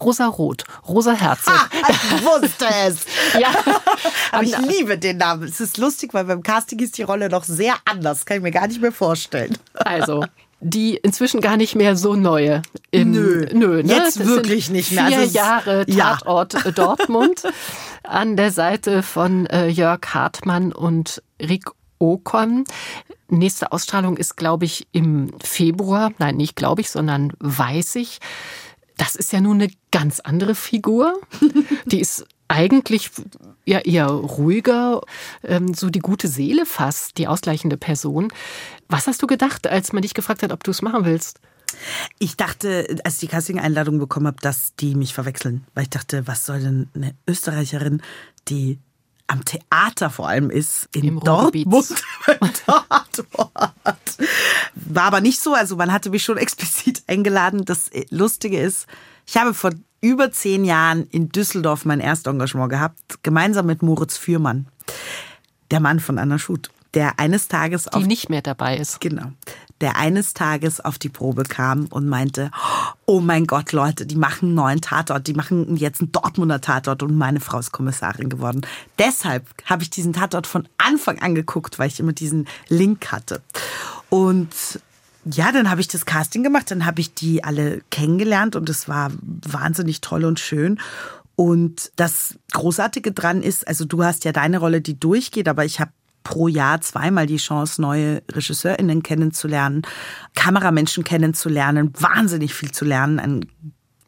Rosa-Rot, 0.00 0.64
Rosa 0.88 1.12
Herzog. 1.12 1.52
Ah, 1.52 1.68
ich 1.90 2.24
wusste 2.24 2.66
es. 2.86 3.04
ja. 3.38 3.50
Aber 4.32 4.42
ich 4.42 4.56
liebe 4.56 4.96
den 4.96 5.18
Namen. 5.18 5.42
Es 5.42 5.60
ist 5.60 5.76
lustig, 5.76 6.14
weil 6.14 6.24
beim 6.24 6.42
Casting 6.42 6.78
ist 6.78 6.96
die 6.96 7.02
Rolle 7.02 7.28
noch 7.28 7.44
sehr 7.44 7.74
anders. 7.84 8.24
Kann 8.24 8.38
ich 8.38 8.42
mir 8.42 8.50
gar 8.50 8.66
nicht 8.66 8.80
mehr 8.80 8.92
vorstellen. 8.92 9.58
Also, 9.74 10.24
die 10.60 10.96
inzwischen 10.96 11.40
gar 11.40 11.56
nicht 11.56 11.74
mehr 11.74 11.96
so 11.96 12.14
neue. 12.14 12.62
Im, 12.90 13.12
nö, 13.12 13.46
nö 13.52 13.82
ne? 13.82 13.94
jetzt 13.94 14.20
das 14.20 14.26
wirklich 14.26 14.70
nicht 14.70 14.92
mehr. 14.92 15.06
Vier 15.06 15.18
also 15.18 15.34
Jahre 15.34 15.86
Tatort 15.86 16.52
ja. 16.64 16.70
Dortmund 16.70 17.42
an 18.02 18.36
der 18.36 18.50
Seite 18.50 19.02
von 19.02 19.46
äh, 19.46 19.68
Jörg 19.68 20.00
Hartmann 20.08 20.72
und 20.72 21.22
Rick 21.40 21.70
Ocon. 21.98 22.64
Nächste 23.28 23.72
Ausstrahlung 23.72 24.16
ist, 24.16 24.36
glaube 24.36 24.64
ich, 24.64 24.86
im 24.92 25.32
Februar. 25.42 26.12
Nein, 26.18 26.36
nicht 26.36 26.56
glaube 26.56 26.80
ich, 26.80 26.90
sondern 26.90 27.32
weiß 27.38 27.96
ich. 27.96 28.18
Das 28.96 29.14
ist 29.14 29.32
ja 29.32 29.40
nun 29.40 29.62
eine 29.62 29.72
ganz 29.92 30.20
andere 30.20 30.54
Figur. 30.54 31.18
Die 31.86 32.00
ist 32.00 32.26
eigentlich 32.50 33.10
ja 33.64 33.78
eher 33.78 34.08
ruhiger, 34.08 35.02
ähm, 35.44 35.72
so 35.72 35.88
die 35.88 36.00
gute 36.00 36.26
Seele 36.26 36.66
fast, 36.66 37.16
die 37.16 37.28
ausgleichende 37.28 37.76
Person. 37.76 38.32
Was 38.88 39.06
hast 39.06 39.22
du 39.22 39.28
gedacht, 39.28 39.68
als 39.68 39.92
man 39.92 40.02
dich 40.02 40.14
gefragt 40.14 40.42
hat, 40.42 40.52
ob 40.52 40.64
du 40.64 40.72
es 40.72 40.82
machen 40.82 41.04
willst? 41.04 41.40
Ich 42.18 42.36
dachte, 42.36 42.98
als 43.04 43.14
ich 43.14 43.20
die 43.20 43.28
Casting-Einladung 43.28 44.00
bekommen 44.00 44.26
habe, 44.26 44.38
dass 44.40 44.74
die 44.74 44.96
mich 44.96 45.14
verwechseln. 45.14 45.64
Weil 45.74 45.84
ich 45.84 45.90
dachte, 45.90 46.26
was 46.26 46.44
soll 46.44 46.60
denn 46.60 46.88
eine 46.94 47.14
Österreicherin, 47.28 48.02
die 48.48 48.80
am 49.28 49.44
Theater 49.44 50.10
vor 50.10 50.28
allem 50.28 50.50
ist, 50.50 50.88
in 50.92 51.04
Im 51.04 51.20
Dortmund 51.20 51.88
War 54.74 55.04
aber 55.04 55.20
nicht 55.20 55.40
so. 55.40 55.54
Also 55.54 55.76
man 55.76 55.92
hatte 55.92 56.10
mich 56.10 56.24
schon 56.24 56.36
explizit 56.38 57.04
eingeladen. 57.06 57.64
Das 57.64 57.90
Lustige 58.10 58.60
ist, 58.60 58.88
ich 59.24 59.36
habe 59.36 59.54
vor 59.54 59.70
über 60.00 60.32
zehn 60.32 60.64
Jahren 60.64 61.06
in 61.10 61.28
Düsseldorf 61.28 61.84
mein 61.84 62.00
Erstengagement 62.00 62.70
gehabt, 62.70 63.22
gemeinsam 63.22 63.66
mit 63.66 63.82
Moritz 63.82 64.16
Fürmann, 64.16 64.66
der 65.70 65.80
Mann 65.80 66.00
von 66.00 66.18
Anna 66.18 66.38
Schut 66.38 66.70
der 66.94 67.18
eines 67.18 67.48
Tages 67.48 67.88
die 67.94 68.06
nicht 68.06 68.30
mehr 68.30 68.42
dabei 68.42 68.76
ist. 68.76 69.00
Genau. 69.00 69.32
Der 69.80 69.96
eines 69.96 70.34
Tages 70.34 70.80
auf 70.80 70.98
die 70.98 71.08
Probe 71.08 71.44
kam 71.44 71.86
und 71.86 72.06
meinte, 72.06 72.50
oh 73.06 73.20
mein 73.20 73.46
Gott, 73.46 73.72
Leute, 73.72 74.04
die 74.04 74.16
machen 74.16 74.48
einen 74.48 74.54
neuen 74.54 74.80
Tatort, 74.82 75.26
die 75.26 75.32
machen 75.32 75.76
jetzt 75.76 76.00
einen 76.00 76.12
Dortmunder 76.12 76.60
Tatort 76.60 77.02
und 77.02 77.16
meine 77.16 77.40
Frau 77.40 77.58
ist 77.58 77.72
Kommissarin 77.72 78.28
geworden. 78.28 78.60
Deshalb 78.98 79.46
habe 79.64 79.82
ich 79.82 79.90
diesen 79.90 80.12
Tatort 80.12 80.46
von 80.46 80.68
Anfang 80.76 81.20
an 81.20 81.34
geguckt, 81.34 81.78
weil 81.78 81.88
ich 81.88 82.00
immer 82.00 82.12
diesen 82.12 82.46
Link 82.68 83.10
hatte. 83.10 83.40
Und 84.10 84.54
ja, 85.24 85.52
dann 85.52 85.70
habe 85.70 85.80
ich 85.80 85.88
das 85.88 86.06
Casting 86.06 86.42
gemacht, 86.42 86.70
dann 86.70 86.86
habe 86.86 87.00
ich 87.00 87.14
die 87.14 87.44
alle 87.44 87.82
kennengelernt 87.90 88.56
und 88.56 88.68
es 88.68 88.88
war 88.88 89.10
wahnsinnig 89.22 90.00
toll 90.00 90.24
und 90.24 90.40
schön. 90.40 90.80
Und 91.36 91.92
das 91.96 92.36
Großartige 92.52 93.12
dran 93.12 93.42
ist, 93.42 93.66
also 93.66 93.84
du 93.84 94.04
hast 94.04 94.24
ja 94.24 94.32
deine 94.32 94.58
Rolle, 94.58 94.80
die 94.80 94.98
durchgeht, 94.98 95.48
aber 95.48 95.64
ich 95.64 95.80
habe 95.80 95.92
pro 96.22 96.48
Jahr 96.48 96.80
zweimal 96.80 97.26
die 97.26 97.38
Chance, 97.38 97.80
neue 97.80 98.22
RegisseurInnen 98.30 99.02
kennenzulernen, 99.02 99.82
Kameramenschen 100.34 101.04
kennenzulernen, 101.04 101.92
wahnsinnig 101.98 102.54
viel 102.54 102.72
zu 102.72 102.84
lernen, 102.84 103.18
einen 103.18 103.46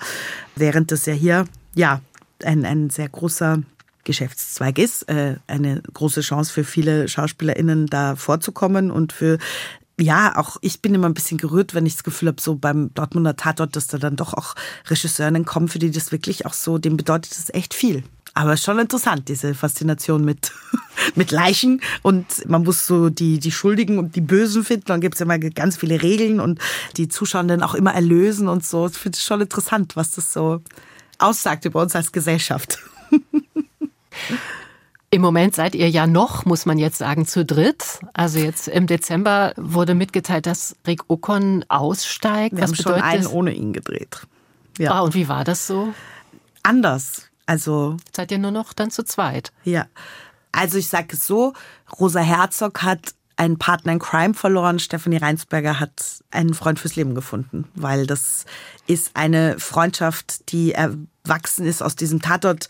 Während 0.56 0.92
das 0.92 1.06
ja 1.06 1.14
hier, 1.14 1.46
ja, 1.76 2.02
ein, 2.44 2.66
ein 2.66 2.90
sehr 2.90 3.10
großer 3.10 3.62
Geschäftszweig 4.04 4.78
ist, 4.78 5.10
äh, 5.10 5.36
eine 5.48 5.82
große 5.94 6.22
Chance 6.22 6.52
für 6.52 6.64
viele 6.64 7.08
SchauspielerInnen 7.08 7.88
da 7.88 8.16
vorzukommen 8.16 8.92
und 8.92 9.14
für 9.14 9.38
ja, 10.02 10.38
auch 10.38 10.58
ich 10.62 10.82
bin 10.82 10.96
immer 10.96 11.10
ein 11.10 11.14
bisschen 11.14 11.38
gerührt, 11.38 11.74
wenn 11.74 11.86
ich 11.86 11.96
das 11.96 12.04
Gefühl 12.04 12.30
habe, 12.30 12.42
so 12.42 12.56
beim 12.56 12.94
Dortmunder 12.94 13.36
Tatort, 13.36 13.76
dass 13.76 13.88
da 13.88 13.98
dann 13.98 14.16
doch 14.16 14.34
auch 14.34 14.56
Regisseurinnen 14.88 15.46
kommen, 15.46 15.68
für 15.68 15.80
die 15.80 15.92
das 15.92 16.12
wirklich 16.12 16.46
auch 16.46 16.54
so, 16.54 16.78
dem 16.78 16.96
bedeutet 16.96 17.38
das 17.38 17.54
echt 17.54 17.74
viel. 17.74 18.04
Aber 18.34 18.56
schon 18.58 18.80
interessant, 18.80 19.28
diese 19.28 19.54
Faszination 19.54 20.24
mit, 20.24 20.54
mit 21.16 21.32
Leichen. 21.32 21.82
Und 22.04 22.48
man 22.48 22.64
muss 22.64 22.86
so 22.86 23.10
die, 23.10 23.40
die 23.40 23.52
Schuldigen 23.52 23.98
und 23.98 24.16
die 24.16 24.22
Bösen 24.22 24.64
finden. 24.64 24.86
Dann 24.88 25.02
gibt 25.02 25.16
es 25.16 25.22
immer 25.22 25.40
ganz 25.40 25.78
viele 25.78 26.02
Regeln 26.02 26.40
und 26.40 26.60
die 26.96 27.10
Zuschauenden 27.10 27.64
auch 27.64 27.74
immer 27.74 27.94
erlösen 27.94 28.48
und 28.48 28.66
so. 28.66 28.88
Ich 28.88 28.98
finde 28.98 29.18
es 29.18 29.24
schon 29.26 29.42
interessant, 29.42 29.96
was 29.96 30.12
das 30.12 30.32
so 30.32 30.62
aussagt 31.18 31.66
über 31.66 31.82
uns 31.82 31.96
als 31.96 32.12
Gesellschaft. 32.12 32.80
Im 35.12 35.22
Moment 35.22 35.56
seid 35.56 35.74
ihr 35.74 35.90
ja 35.90 36.06
noch, 36.06 36.46
muss 36.46 36.68
man 36.68 36.78
jetzt 36.78 37.00
sagen, 37.00 37.26
zu 37.26 37.44
dritt. 37.44 38.00
Also 38.14 38.38
jetzt 38.38 38.68
im 38.68 38.86
Dezember 38.86 39.54
wurde 39.58 39.96
mitgeteilt, 39.96 40.46
dass 40.46 40.76
Rick 40.86 41.02
Okon 41.08 41.66
aussteigt. 41.68 42.56
Wir 42.56 42.62
Was 42.64 42.70
haben 42.72 42.76
schon 42.76 42.94
einen 42.94 43.24
das? 43.24 43.32
ohne 43.32 43.54
ihn 43.54 43.74
gedreht. 43.74 44.18
Ah, 44.22 44.28
Ja, 44.84 45.00
und 45.00 45.16
wie 45.16 45.28
war 45.28 45.44
das 45.44 45.66
so? 45.66 45.94
anders. 46.62 47.24
Also 47.48 47.98
Seid 48.16 48.32
ihr 48.32 48.38
nur 48.38 48.52
noch 48.52 48.74
dann 48.74 48.92
zu 48.92 49.04
zweit? 49.04 49.52
Ja. 49.64 49.88
Also 50.52 50.78
ich 50.78 50.88
sage 50.90 51.08
es 51.14 51.26
so, 51.26 51.54
Rosa 52.00 52.20
Herzog 52.20 52.84
hat 52.84 53.14
einen 53.38 53.58
Partner 53.58 53.94
in 53.94 54.00
Crime 54.00 54.34
verloren, 54.36 54.78
Stefanie 54.78 55.18
Reinsberger 55.18 55.80
hat 55.80 56.20
einen 56.30 56.54
Freund 56.54 56.80
fürs 56.80 56.96
Leben 56.96 57.16
gefunden, 57.16 57.68
weil 57.74 58.06
das 58.06 58.46
ist 58.86 59.12
eine 59.16 59.58
Freundschaft, 59.58 60.52
die 60.52 60.74
erwachsen 60.74 61.66
ist 61.66 61.82
aus 61.82 61.96
diesem 61.96 62.22
Tatort, 62.22 62.68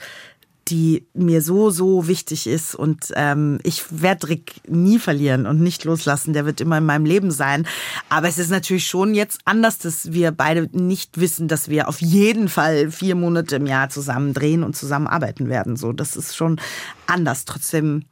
die 0.69 1.07
mir 1.13 1.41
so, 1.41 1.69
so 1.69 2.07
wichtig 2.07 2.47
ist. 2.47 2.75
Und 2.75 3.11
ähm, 3.15 3.59
ich 3.63 3.83
werde 4.01 4.29
Rick 4.29 4.61
nie 4.67 4.99
verlieren 4.99 5.45
und 5.45 5.59
nicht 5.61 5.83
loslassen. 5.83 6.33
Der 6.33 6.45
wird 6.45 6.61
immer 6.61 6.77
in 6.77 6.85
meinem 6.85 7.05
Leben 7.05 7.31
sein. 7.31 7.67
Aber 8.09 8.27
es 8.27 8.37
ist 8.37 8.51
natürlich 8.51 8.87
schon 8.87 9.13
jetzt 9.13 9.39
anders, 9.45 9.79
dass 9.79 10.11
wir 10.13 10.31
beide 10.31 10.69
nicht 10.71 11.19
wissen, 11.19 11.47
dass 11.47 11.69
wir 11.69 11.87
auf 11.87 12.01
jeden 12.01 12.49
Fall 12.49 12.91
vier 12.91 13.15
Monate 13.15 13.55
im 13.55 13.65
Jahr 13.65 13.89
zusammen 13.89 14.33
drehen 14.33 14.63
und 14.63 14.75
zusammen 14.75 15.07
arbeiten 15.07 15.49
werden. 15.49 15.75
So, 15.75 15.93
das 15.93 16.15
ist 16.15 16.35
schon 16.35 16.59
anders. 17.07 17.45
Trotzdem 17.45 18.05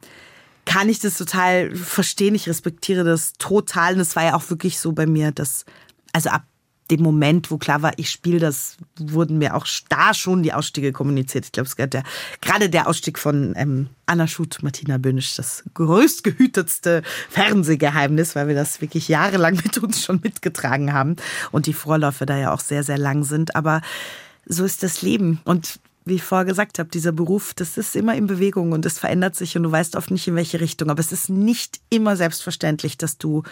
kann 0.64 0.88
ich 0.88 0.98
das 0.98 1.16
total 1.16 1.74
verstehen. 1.74 2.34
Ich 2.34 2.48
respektiere 2.48 3.04
das 3.04 3.34
total. 3.34 3.94
Und 3.94 4.00
es 4.00 4.16
war 4.16 4.24
ja 4.24 4.34
auch 4.34 4.50
wirklich 4.50 4.78
so 4.78 4.92
bei 4.92 5.06
mir, 5.06 5.32
dass, 5.32 5.64
also 6.12 6.30
ab 6.30 6.42
dem 6.90 7.02
Moment, 7.02 7.50
wo 7.50 7.58
klar 7.58 7.82
war, 7.82 7.92
ich 7.96 8.10
spiele 8.10 8.38
das, 8.38 8.76
wurden 8.98 9.38
mir 9.38 9.54
auch 9.54 9.66
da 9.88 10.14
schon 10.14 10.42
die 10.42 10.52
Ausstiege 10.52 10.92
kommuniziert. 10.92 11.44
Ich 11.44 11.52
glaube, 11.52 11.66
es 11.66 11.76
gehört 11.76 11.94
der, 11.94 12.02
gerade 12.40 12.70
der 12.70 12.88
Ausstieg 12.88 13.18
von 13.18 13.54
ähm, 13.56 13.88
Anna 14.06 14.26
Schut, 14.26 14.62
Martina 14.62 14.98
Bönisch, 14.98 15.36
das 15.36 15.64
größtgehütetste 15.74 17.02
Fernsehgeheimnis, 17.28 18.34
weil 18.34 18.48
wir 18.48 18.54
das 18.54 18.80
wirklich 18.80 19.08
jahrelang 19.08 19.56
mit 19.56 19.78
uns 19.78 20.02
schon 20.02 20.20
mitgetragen 20.22 20.92
haben 20.92 21.16
und 21.52 21.66
die 21.66 21.74
Vorläufe 21.74 22.24
da 22.24 22.38
ja 22.38 22.52
auch 22.52 22.60
sehr, 22.60 22.82
sehr 22.82 22.98
lang 22.98 23.24
sind. 23.24 23.54
Aber 23.54 23.82
so 24.46 24.64
ist 24.64 24.82
das 24.82 25.02
Leben. 25.02 25.40
Und 25.44 25.78
wie 26.08 26.14
ich 26.14 26.22
vorher 26.22 26.46
gesagt 26.46 26.78
habe, 26.78 26.88
dieser 26.88 27.12
Beruf, 27.12 27.54
das 27.54 27.76
ist 27.76 27.94
immer 27.94 28.14
in 28.14 28.26
Bewegung 28.26 28.72
und 28.72 28.86
es 28.86 28.98
verändert 28.98 29.36
sich 29.36 29.56
und 29.56 29.62
du 29.62 29.70
weißt 29.70 29.94
oft 29.94 30.10
nicht, 30.10 30.26
in 30.26 30.34
welche 30.34 30.60
Richtung. 30.60 30.90
Aber 30.90 31.00
es 31.00 31.12
ist 31.12 31.28
nicht 31.28 31.80
immer 31.90 32.16
selbstverständlich, 32.16 32.96
dass 32.96 33.18
du 33.18 33.42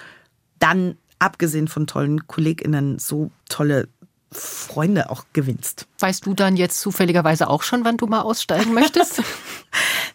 dann, 0.58 0.96
abgesehen 1.18 1.68
von 1.68 1.86
tollen 1.86 2.26
KollegInnen, 2.26 2.98
so 2.98 3.30
tolle 3.48 3.88
Freunde 4.32 5.10
auch 5.10 5.24
gewinnst. 5.32 5.86
Weißt 6.00 6.26
du 6.26 6.34
dann 6.34 6.56
jetzt 6.56 6.80
zufälligerweise 6.80 7.48
auch 7.48 7.62
schon, 7.62 7.84
wann 7.84 7.96
du 7.96 8.06
mal 8.06 8.22
aussteigen 8.22 8.74
möchtest? 8.74 9.22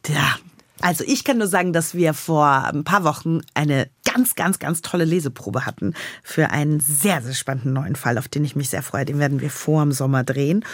Ja, 0.08 0.36
also 0.82 1.04
ich 1.06 1.24
kann 1.24 1.38
nur 1.38 1.48
sagen, 1.48 1.74
dass 1.74 1.94
wir 1.94 2.16
vor 2.16 2.48
ein 2.48 2.84
paar 2.84 3.04
Wochen 3.04 3.42
eine 3.54 3.88
ganz, 4.04 4.34
ganz, 4.34 4.58
ganz 4.58 4.82
tolle 4.82 5.06
Leseprobe 5.06 5.66
hatten 5.66 5.94
für 6.24 6.50
einen 6.50 6.80
sehr, 6.80 7.22
sehr 7.22 7.36
spannenden 7.36 7.74
neuen 7.74 7.96
Fall, 7.96 8.18
auf 8.18 8.28
den 8.28 8.44
ich 8.44 8.56
mich 8.56 8.70
sehr 8.70 8.82
freue. 8.82 9.06
Den 9.06 9.20
werden 9.20 9.42
wir 9.42 9.52
vor 9.52 9.84
dem 9.84 9.92
Sommer 9.92 10.24
drehen 10.24 10.66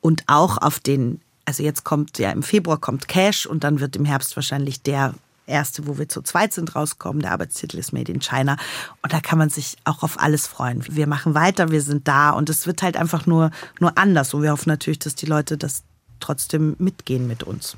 und 0.00 0.22
auch 0.28 0.58
auf 0.58 0.78
den, 0.78 1.20
also 1.44 1.64
jetzt 1.64 1.82
kommt 1.82 2.18
ja 2.18 2.30
im 2.30 2.44
Februar 2.44 2.78
kommt 2.78 3.08
Cash 3.08 3.44
und 3.44 3.64
dann 3.64 3.80
wird 3.80 3.96
im 3.96 4.04
Herbst 4.04 4.36
wahrscheinlich 4.36 4.82
der 4.82 5.14
erste, 5.46 5.86
wo 5.86 5.98
wir 5.98 6.08
zu 6.08 6.22
zweit 6.22 6.52
sind, 6.52 6.74
rauskommen. 6.74 7.22
Der 7.22 7.32
Arbeitstitel 7.32 7.78
ist 7.78 7.92
Made 7.92 8.12
in 8.12 8.20
China. 8.20 8.56
Und 9.02 9.12
da 9.12 9.20
kann 9.20 9.38
man 9.38 9.50
sich 9.50 9.76
auch 9.84 10.02
auf 10.02 10.20
alles 10.20 10.46
freuen. 10.46 10.84
Wir 10.88 11.06
machen 11.06 11.34
weiter, 11.34 11.70
wir 11.70 11.82
sind 11.82 12.08
da 12.08 12.30
und 12.30 12.50
es 12.50 12.66
wird 12.66 12.82
halt 12.82 12.96
einfach 12.96 13.26
nur, 13.26 13.50
nur 13.80 13.96
anders. 13.96 14.34
Und 14.34 14.42
wir 14.42 14.52
hoffen 14.52 14.68
natürlich, 14.68 14.98
dass 14.98 15.14
die 15.14 15.26
Leute 15.26 15.56
das 15.56 15.82
trotzdem 16.20 16.76
mitgehen 16.78 17.26
mit 17.26 17.42
uns. 17.42 17.76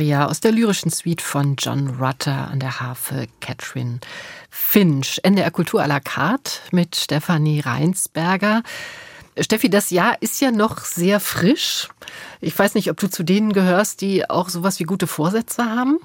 Aria 0.00 0.28
aus 0.28 0.40
der 0.40 0.52
lyrischen 0.52 0.90
Suite 0.90 1.20
von 1.20 1.56
John 1.58 2.00
Rutter 2.00 2.48
an 2.48 2.58
der 2.58 2.80
Harfe 2.80 3.26
Catherine 3.40 4.00
Finch. 4.48 5.20
NDR 5.22 5.50
Kultur 5.50 5.82
à 5.82 5.86
la 5.86 6.00
carte 6.00 6.52
mit 6.70 6.96
Stefanie 6.96 7.60
Reinsberger. 7.60 8.62
Steffi, 9.38 9.68
das 9.68 9.90
Jahr 9.90 10.16
ist 10.22 10.40
ja 10.40 10.52
noch 10.52 10.86
sehr 10.86 11.20
frisch. 11.20 11.88
Ich 12.40 12.58
weiß 12.58 12.76
nicht, 12.76 12.90
ob 12.90 12.96
du 12.96 13.10
zu 13.10 13.24
denen 13.24 13.52
gehörst, 13.52 14.00
die 14.00 14.28
auch 14.30 14.48
sowas 14.48 14.80
wie 14.80 14.84
gute 14.84 15.06
Vorsätze 15.06 15.66
haben 15.66 15.98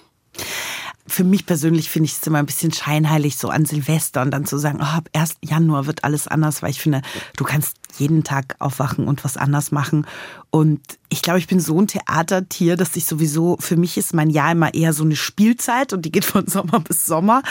für 1.07 1.23
mich 1.23 1.45
persönlich 1.45 1.89
finde 1.89 2.05
ich 2.05 2.13
es 2.13 2.25
immer 2.25 2.39
ein 2.39 2.47
bisschen 2.47 2.71
scheinheilig, 2.71 3.37
so 3.37 3.49
an 3.49 3.65
Silvester 3.65 4.23
und 4.23 4.31
dann 4.31 4.45
zu 4.45 4.57
sagen, 4.57 4.79
oh, 4.81 4.85
ab 4.85 5.09
1. 5.13 5.35
Januar 5.41 5.85
wird 5.85 6.03
alles 6.03 6.27
anders, 6.27 6.63
weil 6.63 6.71
ich 6.71 6.81
finde, 6.81 7.01
du 7.37 7.43
kannst 7.43 7.77
jeden 7.99 8.23
Tag 8.23 8.55
aufwachen 8.59 9.07
und 9.07 9.23
was 9.23 9.37
anders 9.37 9.71
machen. 9.71 10.07
Und 10.49 10.81
ich 11.09 11.21
glaube, 11.21 11.39
ich 11.39 11.47
bin 11.47 11.59
so 11.59 11.79
ein 11.79 11.87
Theatertier, 11.87 12.75
dass 12.75 12.95
ich 12.95 13.05
sowieso, 13.05 13.55
für 13.59 13.77
mich 13.77 13.97
ist 13.97 14.13
mein 14.13 14.29
Jahr 14.29 14.51
immer 14.51 14.73
eher 14.73 14.93
so 14.93 15.03
eine 15.03 15.15
Spielzeit 15.15 15.93
und 15.93 16.03
die 16.03 16.11
geht 16.11 16.25
von 16.25 16.47
Sommer 16.47 16.79
bis 16.79 17.05
Sommer. 17.05 17.43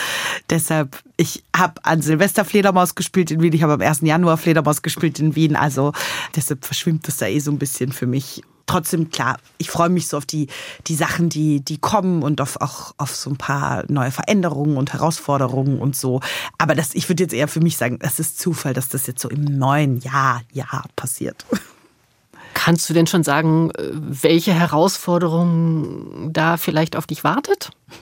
Deshalb, 0.49 1.01
ich 1.15 1.43
habe 1.55 1.83
an 1.85 2.01
Silvester 2.01 2.43
Fledermaus 2.43 2.93
gespielt 2.95 3.31
in 3.31 3.41
Wien, 3.41 3.53
ich 3.53 3.63
habe 3.63 3.73
am 3.73 3.81
1. 3.81 4.01
Januar 4.01 4.37
Fledermaus 4.37 4.81
gespielt 4.81 5.19
in 5.19 5.35
Wien. 5.35 5.55
Also 5.55 5.93
deshalb 6.35 6.65
verschwimmt 6.65 7.07
das 7.07 7.17
da 7.17 7.27
eh 7.27 7.39
so 7.39 7.51
ein 7.51 7.59
bisschen 7.59 7.93
für 7.93 8.05
mich 8.05 8.43
trotzdem 8.65 9.09
klar, 9.09 9.37
ich 9.57 9.69
freue 9.69 9.89
mich 9.89 10.07
so 10.07 10.17
auf 10.17 10.25
die, 10.25 10.47
die 10.87 10.95
Sachen, 10.95 11.29
die, 11.29 11.61
die 11.61 11.77
kommen 11.77 12.23
und 12.23 12.41
auf, 12.41 12.59
auch 12.61 12.93
auf 12.97 13.15
so 13.15 13.29
ein 13.29 13.37
paar 13.37 13.83
neue 13.87 14.11
Veränderungen 14.11 14.77
und 14.77 14.93
Herausforderungen 14.93 15.79
und 15.79 15.95
so. 15.95 16.21
Aber 16.57 16.75
das, 16.75 16.95
ich 16.95 17.09
würde 17.09 17.23
jetzt 17.23 17.33
eher 17.33 17.47
für 17.47 17.61
mich 17.61 17.77
sagen, 17.77 17.99
das 17.99 18.19
ist 18.19 18.39
Zufall, 18.39 18.73
dass 18.73 18.89
das 18.89 19.07
jetzt 19.07 19.21
so 19.21 19.29
im 19.29 19.43
neuen 19.43 19.99
Jahr, 19.99 20.41
Jahr 20.51 20.85
passiert. 20.95 21.45
Kannst 22.53 22.89
du 22.89 22.93
denn 22.93 23.05
schon 23.05 23.23
sagen, 23.23 23.71
äh, 23.71 23.91
welche 23.93 24.53
Herausforderung 24.53 26.33
da 26.33 26.57
vielleicht 26.57 26.95
auf 26.95 27.05
dich 27.05 27.23
wartet? 27.23 27.71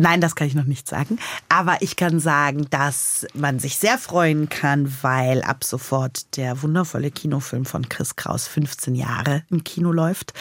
Nein, 0.00 0.20
das 0.20 0.36
kann 0.36 0.46
ich 0.46 0.54
noch 0.54 0.64
nicht 0.64 0.86
sagen. 0.86 1.18
Aber 1.48 1.78
ich 1.82 1.96
kann 1.96 2.20
sagen, 2.20 2.68
dass 2.70 3.26
man 3.34 3.58
sich 3.58 3.78
sehr 3.78 3.98
freuen 3.98 4.48
kann, 4.48 4.94
weil 5.02 5.42
ab 5.42 5.64
sofort 5.64 6.36
der 6.36 6.62
wundervolle 6.62 7.10
Kinofilm 7.10 7.64
von 7.64 7.88
Chris 7.88 8.14
Kraus 8.14 8.46
15 8.46 8.94
Jahre 8.94 9.42
im 9.50 9.64
Kino 9.64 9.90
läuft, 9.90 10.34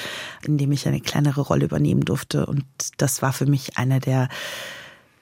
in 0.46 0.60
dem 0.60 0.72
ich 0.72 0.88
eine 0.88 1.02
kleinere 1.02 1.42
Rolle 1.42 1.66
übernehmen 1.66 2.06
durfte. 2.06 2.46
Und 2.46 2.66
das 2.98 3.24
war 3.24 3.34
für 3.34 3.48
mich 3.48 3.80
eine 3.80 4.00
der 4.00 4.30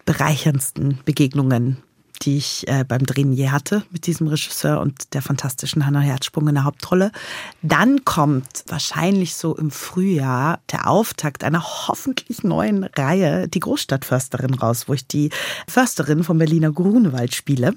bereicherndsten 0.04 1.00
Begegnungen 1.06 1.78
die 2.24 2.38
ich 2.38 2.68
äh, 2.68 2.84
beim 2.84 3.06
Drehen 3.06 3.34
je 3.34 3.50
hatte 3.50 3.84
mit 3.92 4.08
diesem 4.08 4.28
Regisseur 4.28 4.80
und 4.82 5.14
der 5.14 5.22
fantastischen 5.22 5.86
Hannah 5.86 6.00
Herzsprung 6.00 6.48
in 6.48 6.56
der 6.56 6.64
Hauptrolle. 6.64 7.12
Dann 7.62 8.06
kommt 8.06 8.64
wahrscheinlich 8.68 9.36
so 9.36 9.56
im 9.56 9.72
Frühjahr 9.72 10.60
der 10.72 10.88
Auftakt 10.88 11.44
einer 11.44 11.64
hoffentlich 11.64 12.44
neuen 12.44 12.84
Reihe, 12.84 13.48
die 13.48 13.60
Großstadtförsterin 13.60 14.54
raus, 14.54 14.88
wo 14.88 14.94
ich 14.94 15.08
die 15.08 15.30
Försterin 15.68 16.24
vom 16.24 16.38
Berliner 16.38 16.72
Grunewald 16.72 17.34
spiele. 17.34 17.76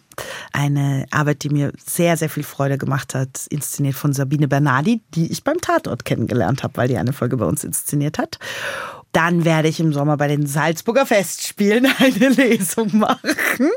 Eine 0.53 1.07
Arbeit, 1.11 1.43
die 1.43 1.51
mir 1.51 1.72
sehr, 1.84 2.16
sehr 2.16 2.28
viel 2.28 2.43
Freude 2.43 2.78
gemacht 2.78 3.14
hat, 3.14 3.47
inszeniert 3.51 3.95
von 3.95 4.12
Sabine 4.12 4.49
Bernardi, 4.49 5.03
die 5.14 5.30
ich 5.30 5.45
beim 5.45 5.61
Tatort 5.61 6.05
kennengelernt 6.05 6.62
habe, 6.62 6.76
weil 6.76 6.89
die 6.89 6.97
eine 6.97 7.12
Folge 7.12 7.36
bei 7.36 7.47
uns 7.47 7.64
inszeniert 7.64 8.18
hat. 8.18 8.39
Dann 9.13 9.45
werde 9.45 9.69
ich 9.69 9.81
im 9.81 9.93
Sommer 9.93 10.17
bei 10.17 10.29
den 10.29 10.47
Salzburger 10.47 11.07
Festspielen 11.07 11.87
eine 11.99 12.29
Lesung 12.29 12.97
machen. 12.99 13.71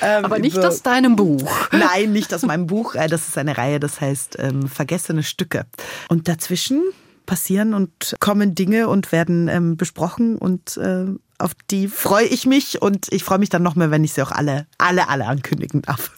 Ähm, 0.00 0.24
Aber 0.24 0.38
nicht 0.38 0.58
aus 0.58 0.82
deinem 0.82 1.16
Buch. 1.16 1.68
Nein, 1.70 2.12
nicht 2.12 2.32
aus 2.32 2.42
meinem 2.42 2.66
Buch. 2.66 2.94
Äh, 2.94 3.08
das 3.08 3.28
ist 3.28 3.38
eine 3.38 3.58
Reihe, 3.58 3.78
das 3.80 4.00
heißt 4.00 4.36
ähm, 4.38 4.68
Vergessene 4.68 5.22
Stücke. 5.22 5.66
Und 6.08 6.28
dazwischen 6.28 6.82
passieren 7.26 7.74
und 7.74 8.16
kommen 8.18 8.54
Dinge 8.54 8.88
und 8.88 9.12
werden 9.12 9.46
ähm, 9.48 9.76
besprochen 9.76 10.36
und 10.36 10.76
äh, 10.78 11.06
auf 11.38 11.52
die 11.70 11.86
freue 11.86 12.26
ich 12.26 12.44
mich 12.44 12.82
und 12.82 13.06
ich 13.12 13.22
freue 13.22 13.38
mich 13.38 13.48
dann 13.48 13.62
noch 13.62 13.76
mehr, 13.76 13.90
wenn 13.90 14.02
ich 14.02 14.14
sie 14.14 14.22
auch 14.22 14.32
alle, 14.32 14.66
alle, 14.78 15.08
alle 15.08 15.26
ankündigen 15.26 15.82
darf. 15.82 16.10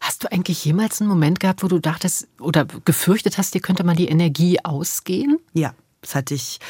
Hast 0.00 0.22
du 0.22 0.30
eigentlich 0.30 0.62
jemals 0.64 1.00
einen 1.00 1.08
Moment 1.08 1.40
gehabt, 1.40 1.62
wo 1.62 1.68
du 1.68 1.78
dachtest 1.78 2.28
oder 2.38 2.66
gefürchtet 2.84 3.38
hast, 3.38 3.54
dir 3.54 3.62
könnte 3.62 3.84
mal 3.84 3.96
die 3.96 4.08
Energie 4.08 4.58
ausgehen? 4.62 5.38
Ja, 5.54 5.74
das 6.02 6.14
hatte 6.14 6.34
ich 6.34 6.60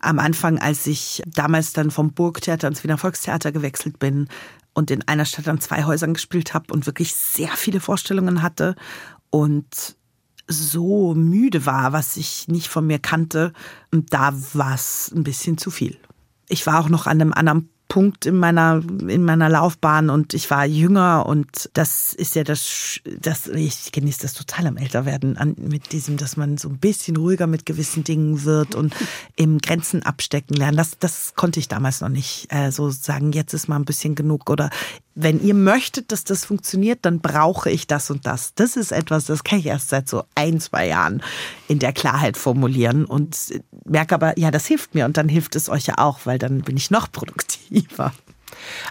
am 0.00 0.18
Anfang, 0.18 0.58
als 0.58 0.86
ich 0.86 1.22
damals 1.26 1.72
dann 1.72 1.90
vom 1.90 2.12
Burgtheater 2.12 2.68
ins 2.68 2.84
Wiener 2.84 2.98
Volkstheater 2.98 3.52
gewechselt 3.52 3.98
bin 3.98 4.28
und 4.74 4.90
in 4.90 5.06
einer 5.08 5.24
Stadt 5.24 5.48
an 5.48 5.60
zwei 5.60 5.84
Häusern 5.84 6.14
gespielt 6.14 6.54
habe 6.54 6.72
und 6.72 6.86
wirklich 6.86 7.14
sehr 7.14 7.50
viele 7.50 7.80
Vorstellungen 7.80 8.42
hatte 8.42 8.76
und 9.30 9.96
so 10.48 11.14
müde 11.14 11.66
war, 11.66 11.92
was 11.92 12.16
ich 12.16 12.46
nicht 12.48 12.68
von 12.68 12.86
mir 12.86 12.98
kannte. 12.98 13.52
Da 13.90 14.32
war 14.54 14.74
es 14.74 15.12
ein 15.14 15.24
bisschen 15.24 15.58
zu 15.58 15.70
viel. 15.70 15.98
Ich 16.48 16.66
war 16.66 16.80
auch 16.80 16.88
noch 16.88 17.06
an 17.06 17.20
einem 17.20 17.32
anderen 17.32 17.68
Punkt 17.88 18.26
in 18.26 18.36
meiner, 18.36 18.82
in 19.06 19.24
meiner 19.24 19.48
Laufbahn 19.48 20.10
und 20.10 20.34
ich 20.34 20.50
war 20.50 20.66
jünger 20.66 21.26
und 21.26 21.70
das 21.74 22.12
ist 22.12 22.34
ja 22.34 22.44
das, 22.44 23.00
das 23.20 23.48
ich 23.48 23.92
genieße 23.92 24.22
das 24.22 24.34
total 24.34 24.66
am 24.66 24.76
Älterwerden 24.76 25.36
an, 25.36 25.54
mit 25.58 25.92
diesem, 25.92 26.16
dass 26.16 26.36
man 26.36 26.58
so 26.58 26.68
ein 26.68 26.78
bisschen 26.78 27.16
ruhiger 27.16 27.46
mit 27.46 27.64
gewissen 27.64 28.04
Dingen 28.04 28.44
wird 28.44 28.74
und 28.74 28.94
im 29.36 29.58
Grenzen 29.58 30.02
abstecken 30.02 30.56
lernen. 30.56 30.76
Das, 30.76 30.98
das 30.98 31.34
konnte 31.36 31.60
ich 31.60 31.68
damals 31.68 32.00
noch 32.00 32.08
nicht 32.08 32.48
äh, 32.50 32.70
so 32.70 32.90
sagen, 32.90 33.32
jetzt 33.32 33.54
ist 33.54 33.68
mal 33.68 33.76
ein 33.76 33.84
bisschen 33.84 34.14
genug 34.14 34.50
oder 34.50 34.70
wenn 35.16 35.42
ihr 35.42 35.54
möchtet, 35.54 36.12
dass 36.12 36.24
das 36.24 36.44
funktioniert, 36.44 37.00
dann 37.02 37.20
brauche 37.20 37.70
ich 37.70 37.86
das 37.86 38.10
und 38.10 38.26
das. 38.26 38.54
Das 38.54 38.76
ist 38.76 38.92
etwas, 38.92 39.24
das 39.24 39.44
kann 39.44 39.58
ich 39.58 39.66
erst 39.66 39.88
seit 39.88 40.08
so 40.08 40.24
ein, 40.34 40.60
zwei 40.60 40.86
Jahren 40.86 41.22
in 41.68 41.78
der 41.78 41.94
Klarheit 41.94 42.36
formulieren 42.36 43.06
und 43.06 43.34
merke 43.86 44.14
aber, 44.14 44.38
ja, 44.38 44.50
das 44.50 44.66
hilft 44.66 44.94
mir 44.94 45.06
und 45.06 45.16
dann 45.16 45.30
hilft 45.30 45.56
es 45.56 45.70
euch 45.70 45.86
ja 45.86 45.94
auch, 45.96 46.20
weil 46.24 46.38
dann 46.38 46.60
bin 46.60 46.76
ich 46.76 46.90
noch 46.90 47.10
produktiver. 47.12 48.12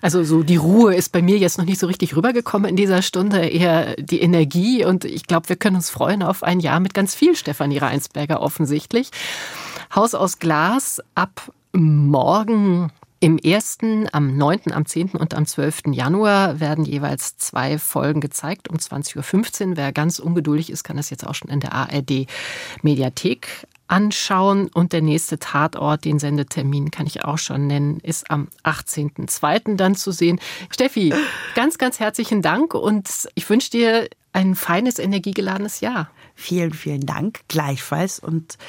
Also 0.02 0.24
so 0.24 0.42
die 0.42 0.56
Ruhe 0.58 0.96
ist 0.96 1.12
bei 1.12 1.22
mir 1.22 1.38
jetzt 1.38 1.60
noch 1.60 1.66
nicht 1.66 1.80
so 1.80 1.88
richtig 1.88 2.16
rübergekommen 2.16 2.70
in 2.70 2.76
dieser 2.76 3.04
Stunde, 3.04 3.46
eher 3.46 3.96
die 3.96 4.22
Energie 4.22 4.84
und 4.84 5.06
ich 5.06 5.28
glaube, 5.28 5.50
wir 5.50 5.56
können 5.56 5.76
uns 5.76 5.92
freuen 5.92 6.24
auf 6.24 6.42
ein 6.42 6.60
Jahr 6.60 6.80
mit 6.80 6.96
ganz 6.96 7.14
viel 7.14 7.36
Stefanie 7.36 7.78
Reinsberger 7.78 8.42
offensichtlich. 8.42 9.12
Haus 9.94 10.16
aus 10.16 10.40
Glas 10.40 11.02
ab 11.14 11.52
morgen 11.72 12.92
im 13.26 13.40
ersten, 13.40 14.08
am 14.12 14.38
9., 14.38 14.72
am 14.72 14.86
10. 14.86 15.14
und 15.14 15.34
am 15.34 15.48
12. 15.48 15.88
Januar 15.94 16.60
werden 16.60 16.86
jeweils 16.86 17.38
zwei 17.38 17.80
Folgen 17.80 18.22
gezeigt 18.22 18.70
um 18.70 18.78
20.15 18.78 19.70
Uhr. 19.70 19.78
Wer 19.78 19.92
ganz 19.94 20.20
ungeduldig 20.20 20.70
ist, 20.70 20.84
kann 20.84 20.98
das 20.98 21.10
jetzt 21.10 21.26
auch 21.26 21.34
schon 21.34 21.50
in 21.50 21.60
der 21.60 21.74
ARD 21.74 22.28
Mediathek 22.84 23.66
anschauen. 23.88 24.68
Und 24.72 24.94
der 24.94 25.02
nächste 25.02 25.40
Tatort, 25.40 26.06
den 26.06 26.20
Sendetermin 26.20 26.92
kann 26.92 27.08
ich 27.08 27.26
auch 27.26 27.40
schon 27.40 27.66
nennen, 27.66 28.00
ist 28.02 28.30
am 28.30 28.48
18.02. 28.64 29.76
dann 29.76 29.96
zu 29.96 30.12
sehen. 30.12 30.40
Steffi, 30.70 31.12
ganz, 31.56 31.80
ganz 31.80 32.00
herzlichen 32.00 32.44
Dank 32.44 32.76
und 32.76 33.10
ich 33.34 33.50
wünsche 33.50 33.72
dir 33.72 34.08
ein 34.34 34.54
feines, 34.54 35.00
energiegeladenes 35.00 35.80
Jahr. 35.82 36.12
Vielen, 36.36 36.74
vielen 36.74 37.08
Dank. 37.08 37.40
Gleichfalls 37.48 38.20
und 38.20 38.60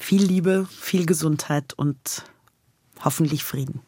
viel 0.00 0.22
Liebe, 0.22 0.66
viel 0.70 1.04
Gesundheit 1.04 1.74
und 1.74 2.24
hoffentlich 3.04 3.44
Frieden. 3.44 3.82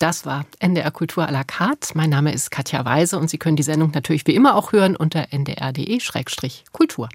Das 0.00 0.24
war 0.24 0.46
NDR 0.60 0.90
Kultur 0.92 1.28
à 1.28 1.30
la 1.30 1.44
carte. 1.44 1.90
Mein 1.92 2.08
Name 2.08 2.32
ist 2.32 2.50
Katja 2.50 2.86
Weise 2.86 3.18
und 3.18 3.28
Sie 3.28 3.36
können 3.36 3.56
die 3.56 3.62
Sendung 3.62 3.90
natürlich 3.90 4.26
wie 4.26 4.34
immer 4.34 4.56
auch 4.56 4.72
hören 4.72 4.96
unter 4.96 5.26
ndr.de-kultur. 5.30 7.10